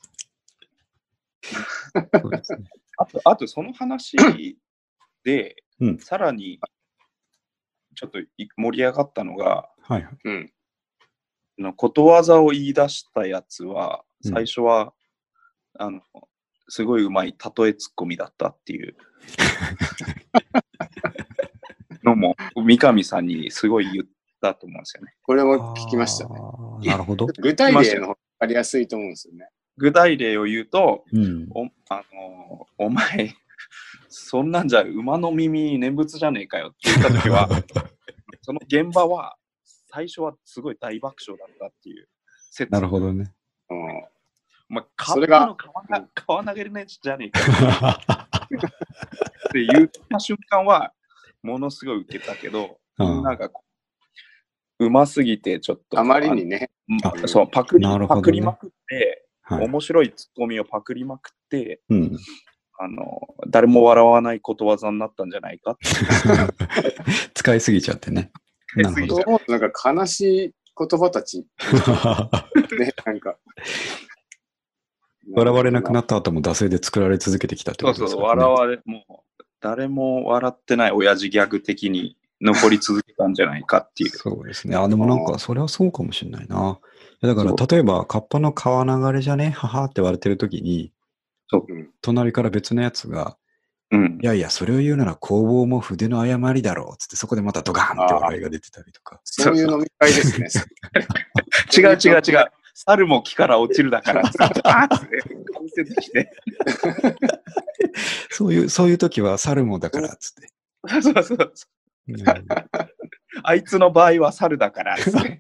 [1.44, 2.70] そうですね。
[2.98, 4.16] あと、あとその話
[5.24, 6.60] で、うんさらに、
[7.96, 10.18] ちょっとい盛り上がったのが、はいはい。
[10.24, 10.54] うん。
[11.60, 14.94] あのことわざを言い出したやつは、うん最初は、
[15.80, 16.02] あの、
[16.68, 18.96] すごいうまい例えツッコミだったっていう
[22.04, 24.06] のも、三上さんにすごい言っ
[24.42, 25.14] たと思うんですよね。
[25.24, 26.40] これも聞きましたね。
[26.84, 27.28] なるほど。
[27.40, 29.50] 具体例の方が分かりやすいと思うんですよね。
[29.78, 31.48] 具体例を言うと、うん。
[31.54, 33.36] おあのお前、
[34.10, 37.50] そんなんじゃ馬の耳念仏じゃねえかよって言った時は、
[38.42, 42.08] その現場は最初はすごい大爆笑だったっていう
[42.52, 42.72] 説。
[42.72, 43.34] なるほどね。
[43.70, 43.78] うん。
[44.70, 47.46] お前、それがの川が川投げるねじゃねえかよ
[48.56, 50.94] って言った瞬間は、
[51.44, 53.64] ものすごい受けたけど、うんみんながこ
[54.80, 56.00] う、うますぎてちょっと。
[56.00, 56.70] あまりにね。
[57.26, 59.66] そう、パクリ、ねパクリまくって、はい。
[59.66, 62.18] 面白いツッコミをパクりまくって、うん。
[62.80, 65.88] あの、誰も笑わないことわざになったんじゃないかって。
[67.34, 68.32] 使いすぎちゃってね。
[68.76, 69.24] なるほどそう。
[69.28, 71.46] 思うとなんか悲しい言葉たち、
[72.80, 73.38] ね、なんか。
[75.34, 78.44] 笑われなくなった後も惰性で作られ続けてきたってそうそう、ことですからね。
[78.44, 79.14] 笑われ、もう、
[79.62, 84.10] 誰も笑ってない親父ギャグ的に残り続けたんじゃないかっていう。
[84.10, 84.76] そうですね。
[84.76, 86.80] あ、でもなんか、それはそうかもしれないな。
[87.22, 89.52] だから、例えば、カッパの川流れじゃね？
[89.52, 90.92] ははって言われてる時に、
[91.54, 93.38] うん隣から別のやつが、
[93.92, 94.26] うんい。
[94.26, 99.20] やいや、それを言うなら工房も筆の誤りだろうっつって、そこでまたドカーンって笑いが出てたりとか。
[99.26, 100.48] そういう飲み会ですね。
[101.78, 102.46] 違う違う違う。
[102.74, 104.40] 猿も木から落ちるだから、って、
[106.12, 106.32] て。
[108.30, 111.02] そういう、そういう時は猿もだからっつって。
[111.02, 111.48] そうそうそう。
[112.10, 112.24] うん
[113.44, 115.38] あいつの場合は猿だからっつって。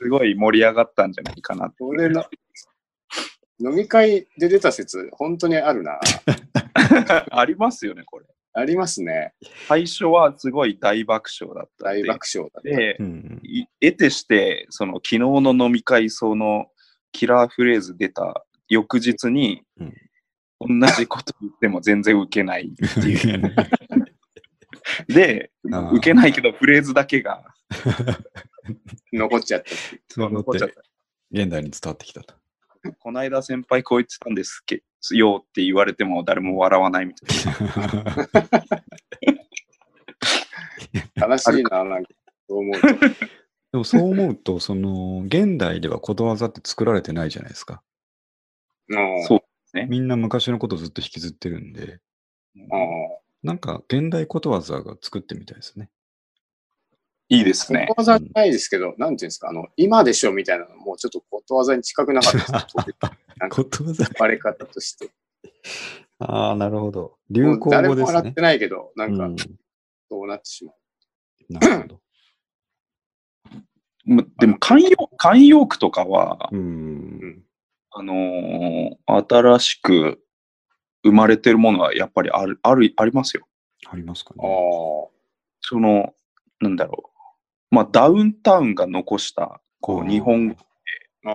[0.00, 1.72] すごい盛り上がったんじゃないかな。
[1.80, 2.24] 俺の
[3.58, 6.00] 飲み会で出た説、本当にあるな。
[7.30, 8.26] ありますよね、これ。
[8.52, 9.32] ありますね。
[9.68, 12.68] 最初はすごい大爆笑だった大爆笑だった。
[12.68, 16.66] で、うんい得てして、その昨日の飲み会、その
[17.12, 19.62] キラーフレーズ出た翌日に、
[20.60, 23.54] 同じこと言っても全然受けないっていう。
[25.08, 27.44] で、あー受けないけどフレーズだけが
[29.12, 30.70] 残っちゃった残っちゃっ
[31.30, 32.34] 現代に伝わってきたと。
[32.82, 32.92] た。
[32.98, 34.82] こないだ先輩こう言ってたんですけ
[35.16, 37.38] よって言われても誰も笑わないみたい
[41.16, 41.26] な。
[41.28, 42.10] 悲しいな、なんか、
[42.48, 42.88] そう思うと。
[43.72, 47.82] でもそう思うと、その、現代ではことわざって作られてないじゃないですか。
[48.88, 49.40] うんそう
[49.86, 52.00] みんな昔のことずっと引きずってるんで、
[52.56, 52.68] うん
[53.42, 55.88] なんか現代ことわざが作ってみたいですね。
[57.30, 57.86] いいですね。
[57.88, 62.38] ことわざじゃないですけど、なんていうんですか、あの、今でしょみたいなのもうちょっとことわざに近くなかった
[62.84, 65.10] ですことわざ割れ方として。
[66.18, 67.00] ああ、なるほど。
[67.02, 68.40] も流行語ですねも笑って。
[68.40, 69.36] ないけど、なんかうん、
[70.10, 70.76] そうなってしまう。
[71.50, 72.00] なるほど。
[74.04, 77.44] む でも慣用慣用句とかは、うん。
[77.92, 80.20] あのー新しく
[81.04, 83.46] 生まれてるものはやっぱりある、ある、ありますよ。
[83.88, 84.48] ありますかあね。
[84.48, 85.08] あ。
[85.60, 86.14] その、
[86.60, 87.09] なんだろう。
[87.70, 90.56] まあ、ダウンタウンが残した、こう、日本語、
[91.26, 91.34] ああ。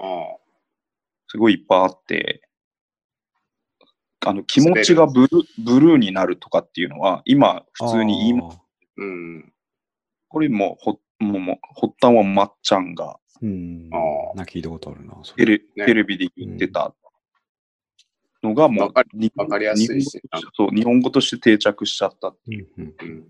[1.28, 2.42] すごいいっぱいあって、
[4.26, 5.30] あの、気持ちがブル
[5.64, 8.60] ブルーになるとかっていうのは、今、普通に言います。
[8.98, 9.54] うん。
[10.28, 13.90] これもほ、もう、もう発端はまっちゃんがうん。
[13.92, 15.14] あーな聞いたことあるな。
[15.36, 16.94] テレ,、ねテレビで言ってた
[18.44, 23.28] のがもうわかりにわかりやすいし日本語としてそう、日本語として定着しちゃったっうんうんうん。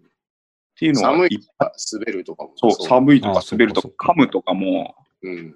[0.78, 2.52] ていうのは寒いいっぱい滑るとかも。
[2.56, 5.56] そう、寒いとか滑るとそうかそうかか噛むとかもうん。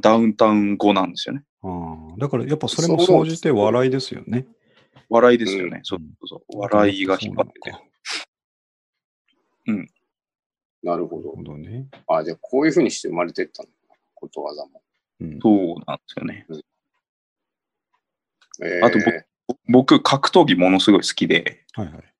[0.00, 1.44] ダウンタウン語なんですよね。
[1.62, 4.46] ああだからやっぱそれも総じて笑いですよね。
[5.08, 5.78] 笑いですよね。
[5.78, 6.58] うんそうそうそう。
[6.58, 7.70] 笑いが引っ張ってて。
[10.82, 11.42] ななるほどるほ。
[11.42, 11.86] どね。
[12.08, 13.68] あじゃあこういうふうにして生まれてったの
[14.14, 14.82] ことわざも。
[15.20, 16.46] うん、そうなんですよね。
[18.62, 18.98] えー、あと
[19.68, 21.94] 僕、格闘技ものすごい好きで、はいはい。
[21.96, 22.13] はい。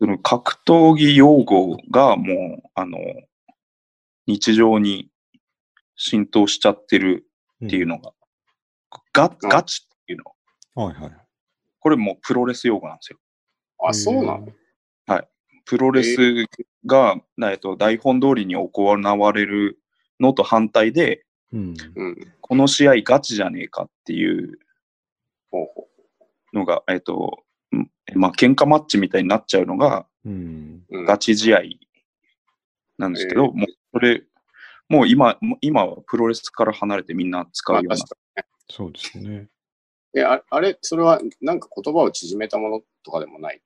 [0.00, 2.98] その格闘技用語がもう、あの、
[4.26, 5.10] 日常に
[5.96, 7.26] 浸透しちゃってる
[7.64, 8.12] っていうのが、
[9.12, 11.12] ガうんガチっていうの、はいはい。
[11.80, 13.18] これもうプロレス用語なんですよ。
[13.84, 14.48] あ、そうなの
[15.64, 16.46] プロレス
[16.86, 19.78] が、えっと、台本通りに行われる
[20.18, 21.74] のと反対で、うん。
[21.94, 22.34] うん。
[22.40, 24.58] この試合ガチじゃねえかっていう
[26.54, 27.47] のが、えっと、うん
[28.14, 30.84] まあ、喧嘩マッチみたいになっちゃうのがうん。
[30.90, 30.98] う。
[30.98, 31.62] うん、ガチ試合
[32.96, 34.22] なんですけど、えもうそれ、
[34.88, 38.16] もう今、もう今はプロレスから離れてみんな使うまあような確か
[38.70, 39.28] そうですね。
[39.40, 39.46] に
[40.14, 43.60] えああれ、それはなんか言葉を縮めたものとかでもない？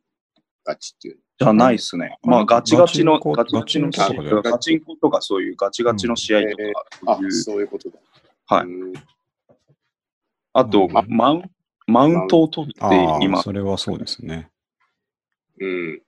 [0.65, 1.19] ガチっていう。
[1.39, 2.19] じゃないですね。
[2.25, 7.99] うんまあ、ガチガチの、ガガチガチの試合ガチンコとかでガチンコとかそういうガチガチの試合とかあそういう、そういうことだ。
[8.47, 8.93] はいうん
[10.55, 11.51] あと、うんマウン
[11.93, 14.51] マウントを取って今、それはそうですね。
[15.61, 16.03] うん。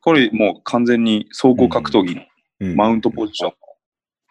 [0.00, 2.22] これもう完全に総合格闘技の
[2.60, 3.52] うんマウントポジション、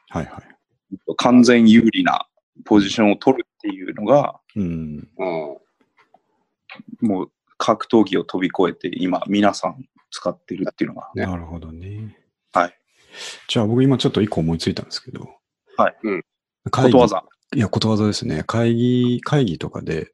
[0.10, 1.16] はいはい。
[1.18, 2.28] 完全有利な
[2.66, 5.10] ポジションを取るっていうのが、うん。
[5.18, 7.08] うん。
[7.08, 12.16] もう格闘技を飛び越えて今皆さん使ってるっていうのが、ねなるほどね。
[12.54, 12.74] はい。
[13.48, 15.28] じゃあ僕今ちょっと一個思いついたんですけど。
[15.76, 16.24] はいうん
[16.70, 17.24] ことわざ。
[17.56, 18.44] いや、ことわざですね。
[18.46, 20.12] 会議、会議とかで、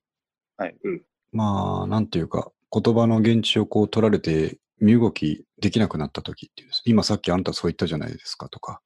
[0.58, 1.02] はいうん
[1.32, 6.82] まあ、なんていうか、言葉の現地をこう取られて、身動きできなくなった時っていうんです。
[6.86, 8.82] 今さっきあんたそう言ったじゃないですかとか、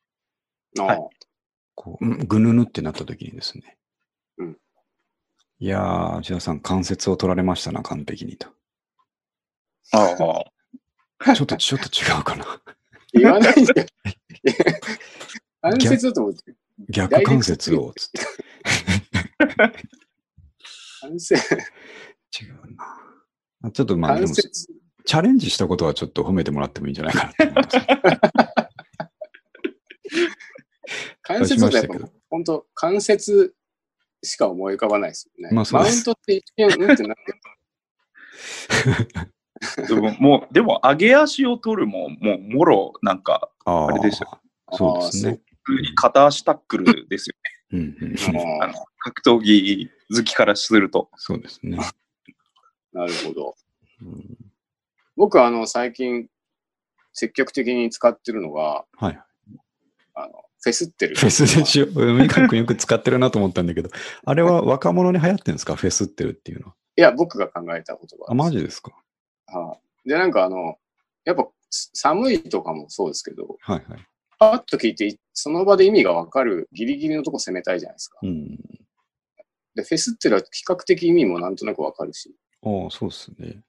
[0.79, 0.99] あはい
[1.75, 3.77] こう、うんぐぬぬってなった時にですね。
[4.37, 4.57] うん
[5.61, 8.47] いやー、内田さん、関節を取られましたな、完璧にと。
[9.91, 10.15] あ
[11.21, 11.35] あ。
[11.35, 12.61] ちょっと、ちょっと違うかな。
[13.11, 13.87] 言わないんだよ。
[15.61, 16.55] 関節だと思って。
[16.89, 18.21] 逆関節を、つって。
[21.01, 22.75] 関節、違う
[23.61, 23.71] な。
[23.71, 24.33] ちょっとまあ、でも。
[25.05, 27.77] チャレンジしたことはちょっと褒めてもらってもいいんじゃないかなと思います。
[31.23, 33.55] 関節だとやっぱ本当関節
[34.23, 35.55] しか思い浮かばないですよね。
[35.55, 37.39] まあそうですマウントって一見、うんってなってる。
[39.87, 44.39] でも、もう、でも、上げ足を取るも、もう、もろ、なんか、ああれですよ
[44.71, 45.41] そうですね。
[45.63, 47.35] 普通に片足タックルですよ
[47.71, 51.09] うんうん、あの格闘技好きからすると。
[51.17, 51.77] そうですね。
[52.93, 53.55] なるほど。
[54.01, 54.37] うん
[55.15, 56.27] 僕はあの最近
[57.11, 59.19] 積極的に使ってるのが、はい。
[60.15, 60.31] あの
[60.61, 61.15] フェスってる。
[61.17, 61.87] フェスでしょ。
[61.87, 63.89] 三上君よく使ってるなと思ったんだけど、
[64.23, 65.75] あれは若者に流行ってるんですか？
[65.75, 66.75] フェスってるっていうのは。
[66.95, 68.93] いや、僕が考えた言葉あ、マジですか？
[69.47, 70.77] はいで、なんかあの、
[71.25, 74.07] やっぱ寒いとかもそうですけど、はいはい。
[74.39, 78.19] パッと聞いて、その場で意味がわかるギリギリのとこ攻めたいじゃないですか。
[78.21, 78.57] うん。
[79.75, 83.61] で、フェスってるは比較的意味もなんとなくわかるし、ああ、そうですね。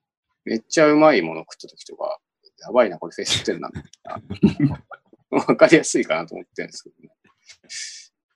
[0.45, 2.19] めっちゃうまいもの食った時とか、
[2.59, 3.71] やばいな、これフェスってるな。
[5.31, 7.11] わかりやすいかなと思ってるんですけどね。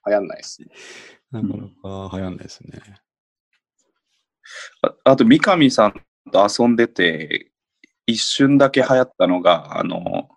[0.07, 0.67] 流行んないですね。
[1.31, 1.53] なかな
[2.09, 2.79] か流行んないですね。
[4.81, 5.93] ああと、三上さん
[6.31, 7.51] と遊んでて、
[8.05, 10.29] 一瞬だけ流行ったのが、あの、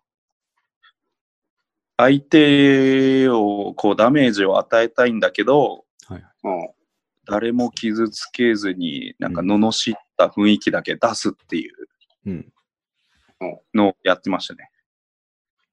[1.99, 6.25] 相手をこうダメージを与えたいんだけど、はい。
[6.45, 6.69] うん
[7.31, 11.75] 誰も傷つけずに、なんか罵った雰囲気だけ出すっていう
[12.25, 12.53] うん。
[13.75, 14.71] のをやってましたね。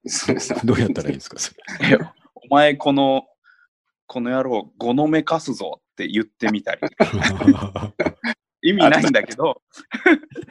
[0.66, 1.38] どうやったらいいんですか？
[1.38, 1.98] それ。
[2.50, 3.26] お前この、
[4.06, 6.80] この野郎、ごのめかすぞって言ってみたり。
[8.60, 9.62] 意味ないんだけど、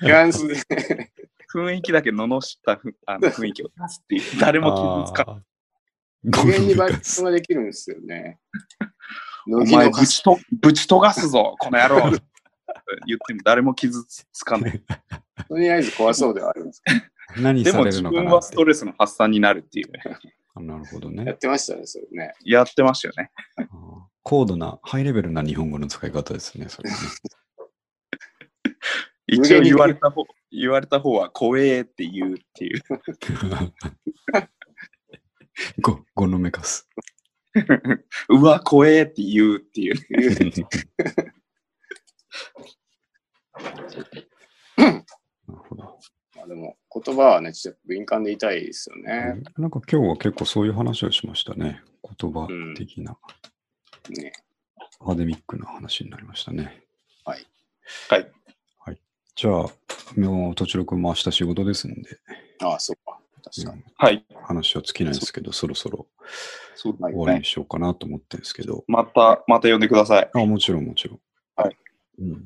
[0.02, 0.56] ニュアンスで。
[1.54, 4.40] 雰囲気だけ罵ったふあの雰囲気を出すっていう。
[4.40, 5.40] 誰も傷つか
[6.26, 8.40] 無限にバリエーゴムションができるんですよね。
[9.48, 12.18] お前ぶちと、ぶちとがすぞ、 この野郎言っ
[13.28, 14.82] ても誰も傷つかない。
[15.48, 19.92] とりあえず怖そうではあるんですけ何でもされるのか自分はストレスの発散になるっていう
[20.62, 21.34] なるほどど、やっね。
[21.34, 22.34] てましたね、それね。
[22.44, 23.30] やってましたよね。
[24.24, 26.96] 高度な、ハイレベルな日本語の使い方ですね、それね。
[29.28, 32.82] 一応言われた方、言われた方は怖えって言うっていう。
[35.82, 36.90] ご、ごのめかす。
[38.30, 39.96] うわ、怖えって言うっていう。
[44.78, 45.04] なる
[45.48, 46.00] ほど。
[46.36, 49.42] まあでも、言葉はね、ちょっと敏感でいたいですよね。
[49.58, 51.82] なんか今日は結構そういう話をしましたね。
[52.20, 53.18] 言葉的な、
[54.10, 54.34] ね
[55.00, 56.84] アカデミックな話になりましたね。
[57.24, 57.46] はい。
[59.36, 59.66] じゃあ、
[60.18, 62.18] もう、とちろくんも明日仕事ですんで、
[62.62, 63.15] ああ、そうか。
[63.46, 63.84] 確かに。
[63.96, 64.26] はい。
[64.44, 66.08] 話は尽きないですけど、そろそろ
[66.76, 70.30] 終わりにしようかなと思ってるんですけど、また、また呼んでください。
[70.34, 71.20] あ、もちろんもちろん。
[71.56, 71.78] はい。
[72.20, 72.46] うん。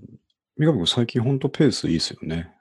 [0.58, 2.52] 三上君、最近本当ペースいいですよね。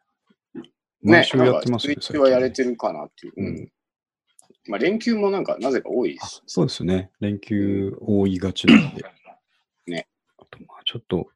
[0.54, 0.62] ね
[1.02, 2.70] 毎週やってますよね、なんかツイッチはやれてる。
[2.70, 3.32] るかなっていう。
[3.36, 3.72] ううんん。
[4.68, 6.42] まあ、連休もなんか、なぜか多いであす。
[6.46, 7.10] そうですね。
[7.20, 9.02] 連休多いがちなんで。
[9.86, 10.06] ね。
[10.38, 11.28] あと、まあちょっと、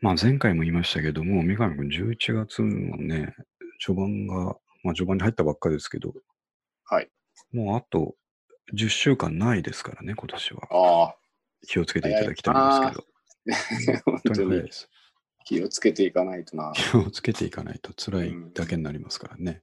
[0.00, 3.34] まあ前回も言いましたけども、三上君11月のね、
[3.78, 6.14] 序盤が、まあ序盤に入ったばっかですけど、
[6.84, 7.10] はい。
[7.52, 8.14] もうあと
[8.74, 10.68] 10週間ないですからね、今年は。
[10.70, 11.16] ああ、
[11.66, 13.04] 気をつけていただきたいんです
[13.46, 14.02] けど。
[14.04, 14.88] 本本当当にに早いです。
[15.44, 16.72] 気をつけていかないとな。
[16.74, 19.62] 気をつけていかないと辛いだけになりますからね。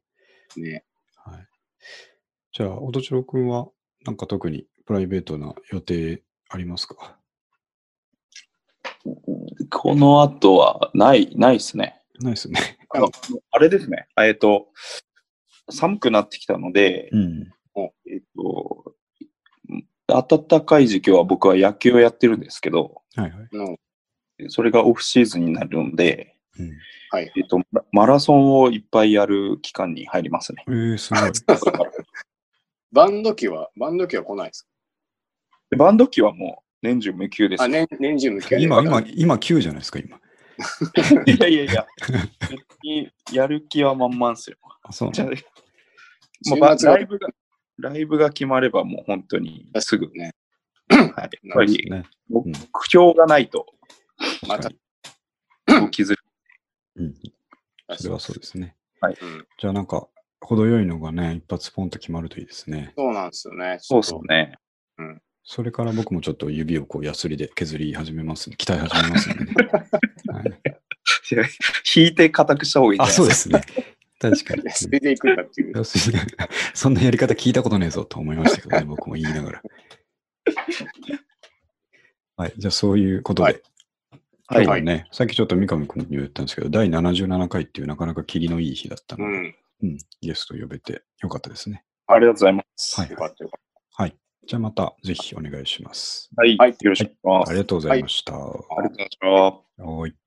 [0.55, 0.85] ね。
[1.15, 1.47] はい。
[2.53, 3.67] じゃあ、おとちろくんは、
[4.05, 7.17] なんか特にプライベートな予定ありますか？
[9.69, 12.01] この後は、ない、ないですね。
[12.19, 12.77] ないですね。
[12.89, 13.09] あの
[13.51, 14.07] あれですね。
[14.17, 14.67] えっと、
[15.69, 17.53] 寒くなってきたので、うん。
[18.07, 18.95] えっと、
[20.07, 23.56] 暖かい時期は僕は野球をやってるんですけど、はいはい。
[23.56, 23.77] の、
[24.49, 26.72] それがオフシーズンになるので、うん、
[27.10, 27.31] はい。
[27.35, 30.64] えっと、ママラソンをいっぱいやる期間に入りますね。
[30.68, 31.31] えー、すごい。
[32.91, 34.68] バンド機は、バンド機は来ないです
[35.72, 37.73] でバンド機はもう年中無休ですかあ、よ。
[37.73, 40.19] 年年中無休で今、今、今9じゃないですか、今。
[41.26, 41.88] いやいやいや、
[43.34, 44.57] やる気は満々ですよ。
[44.84, 45.52] あ、そうじゃなんだあ
[46.49, 47.28] もうライブが、
[47.80, 50.34] ライブが決まればもう本当にすぐ、ね。
[50.90, 52.03] はい、やっぱりね。
[52.30, 53.65] 目標がないと、
[54.48, 54.70] また、
[55.68, 56.18] 動きづらい
[56.98, 57.14] うん。
[57.98, 58.76] それはそうですね。
[59.02, 59.48] うん。
[59.57, 60.07] じゃあ、なんか、
[60.41, 62.94] 程よいのがね、一発ポンと決まるといいですね。
[62.98, 63.78] そうなんですよね。
[63.80, 64.57] そうですね。
[65.45, 68.56] それから僕もちょっと指をこう、ヤスリで削り始めますね。
[68.57, 69.36] 鍛え始めますね。
[70.32, 71.49] はい、
[71.95, 73.61] 引いて固くした方がいいんじゃあ、そうですね。
[74.31, 74.63] 確かに。
[74.71, 75.83] それでいくんだっていう。
[76.73, 79.61] そんなやり方聞いたことねえぞと思いましたけどね、 僕も言いながら。
[82.37, 83.61] はい、じゃあそういうことで。
[84.47, 89.55] はいはね、さっきちょっと三上君に言ったんですけど、第77回っていうなかなか霧のいい日だったので、うん。
[89.83, 91.83] うん、ゲスト呼べてよかったですね。
[92.07, 93.01] ありがとうございます。
[93.01, 93.61] はいよかったよかっ
[93.95, 94.15] はい。
[94.45, 96.29] じゃあまたぜひお願いします。
[96.35, 97.49] はい、はいよろしくお願いします。
[97.49, 98.33] ありがとうございました。
[98.33, 99.17] ありがとうございまし
[99.77, 99.83] た。
[99.83, 100.22] はい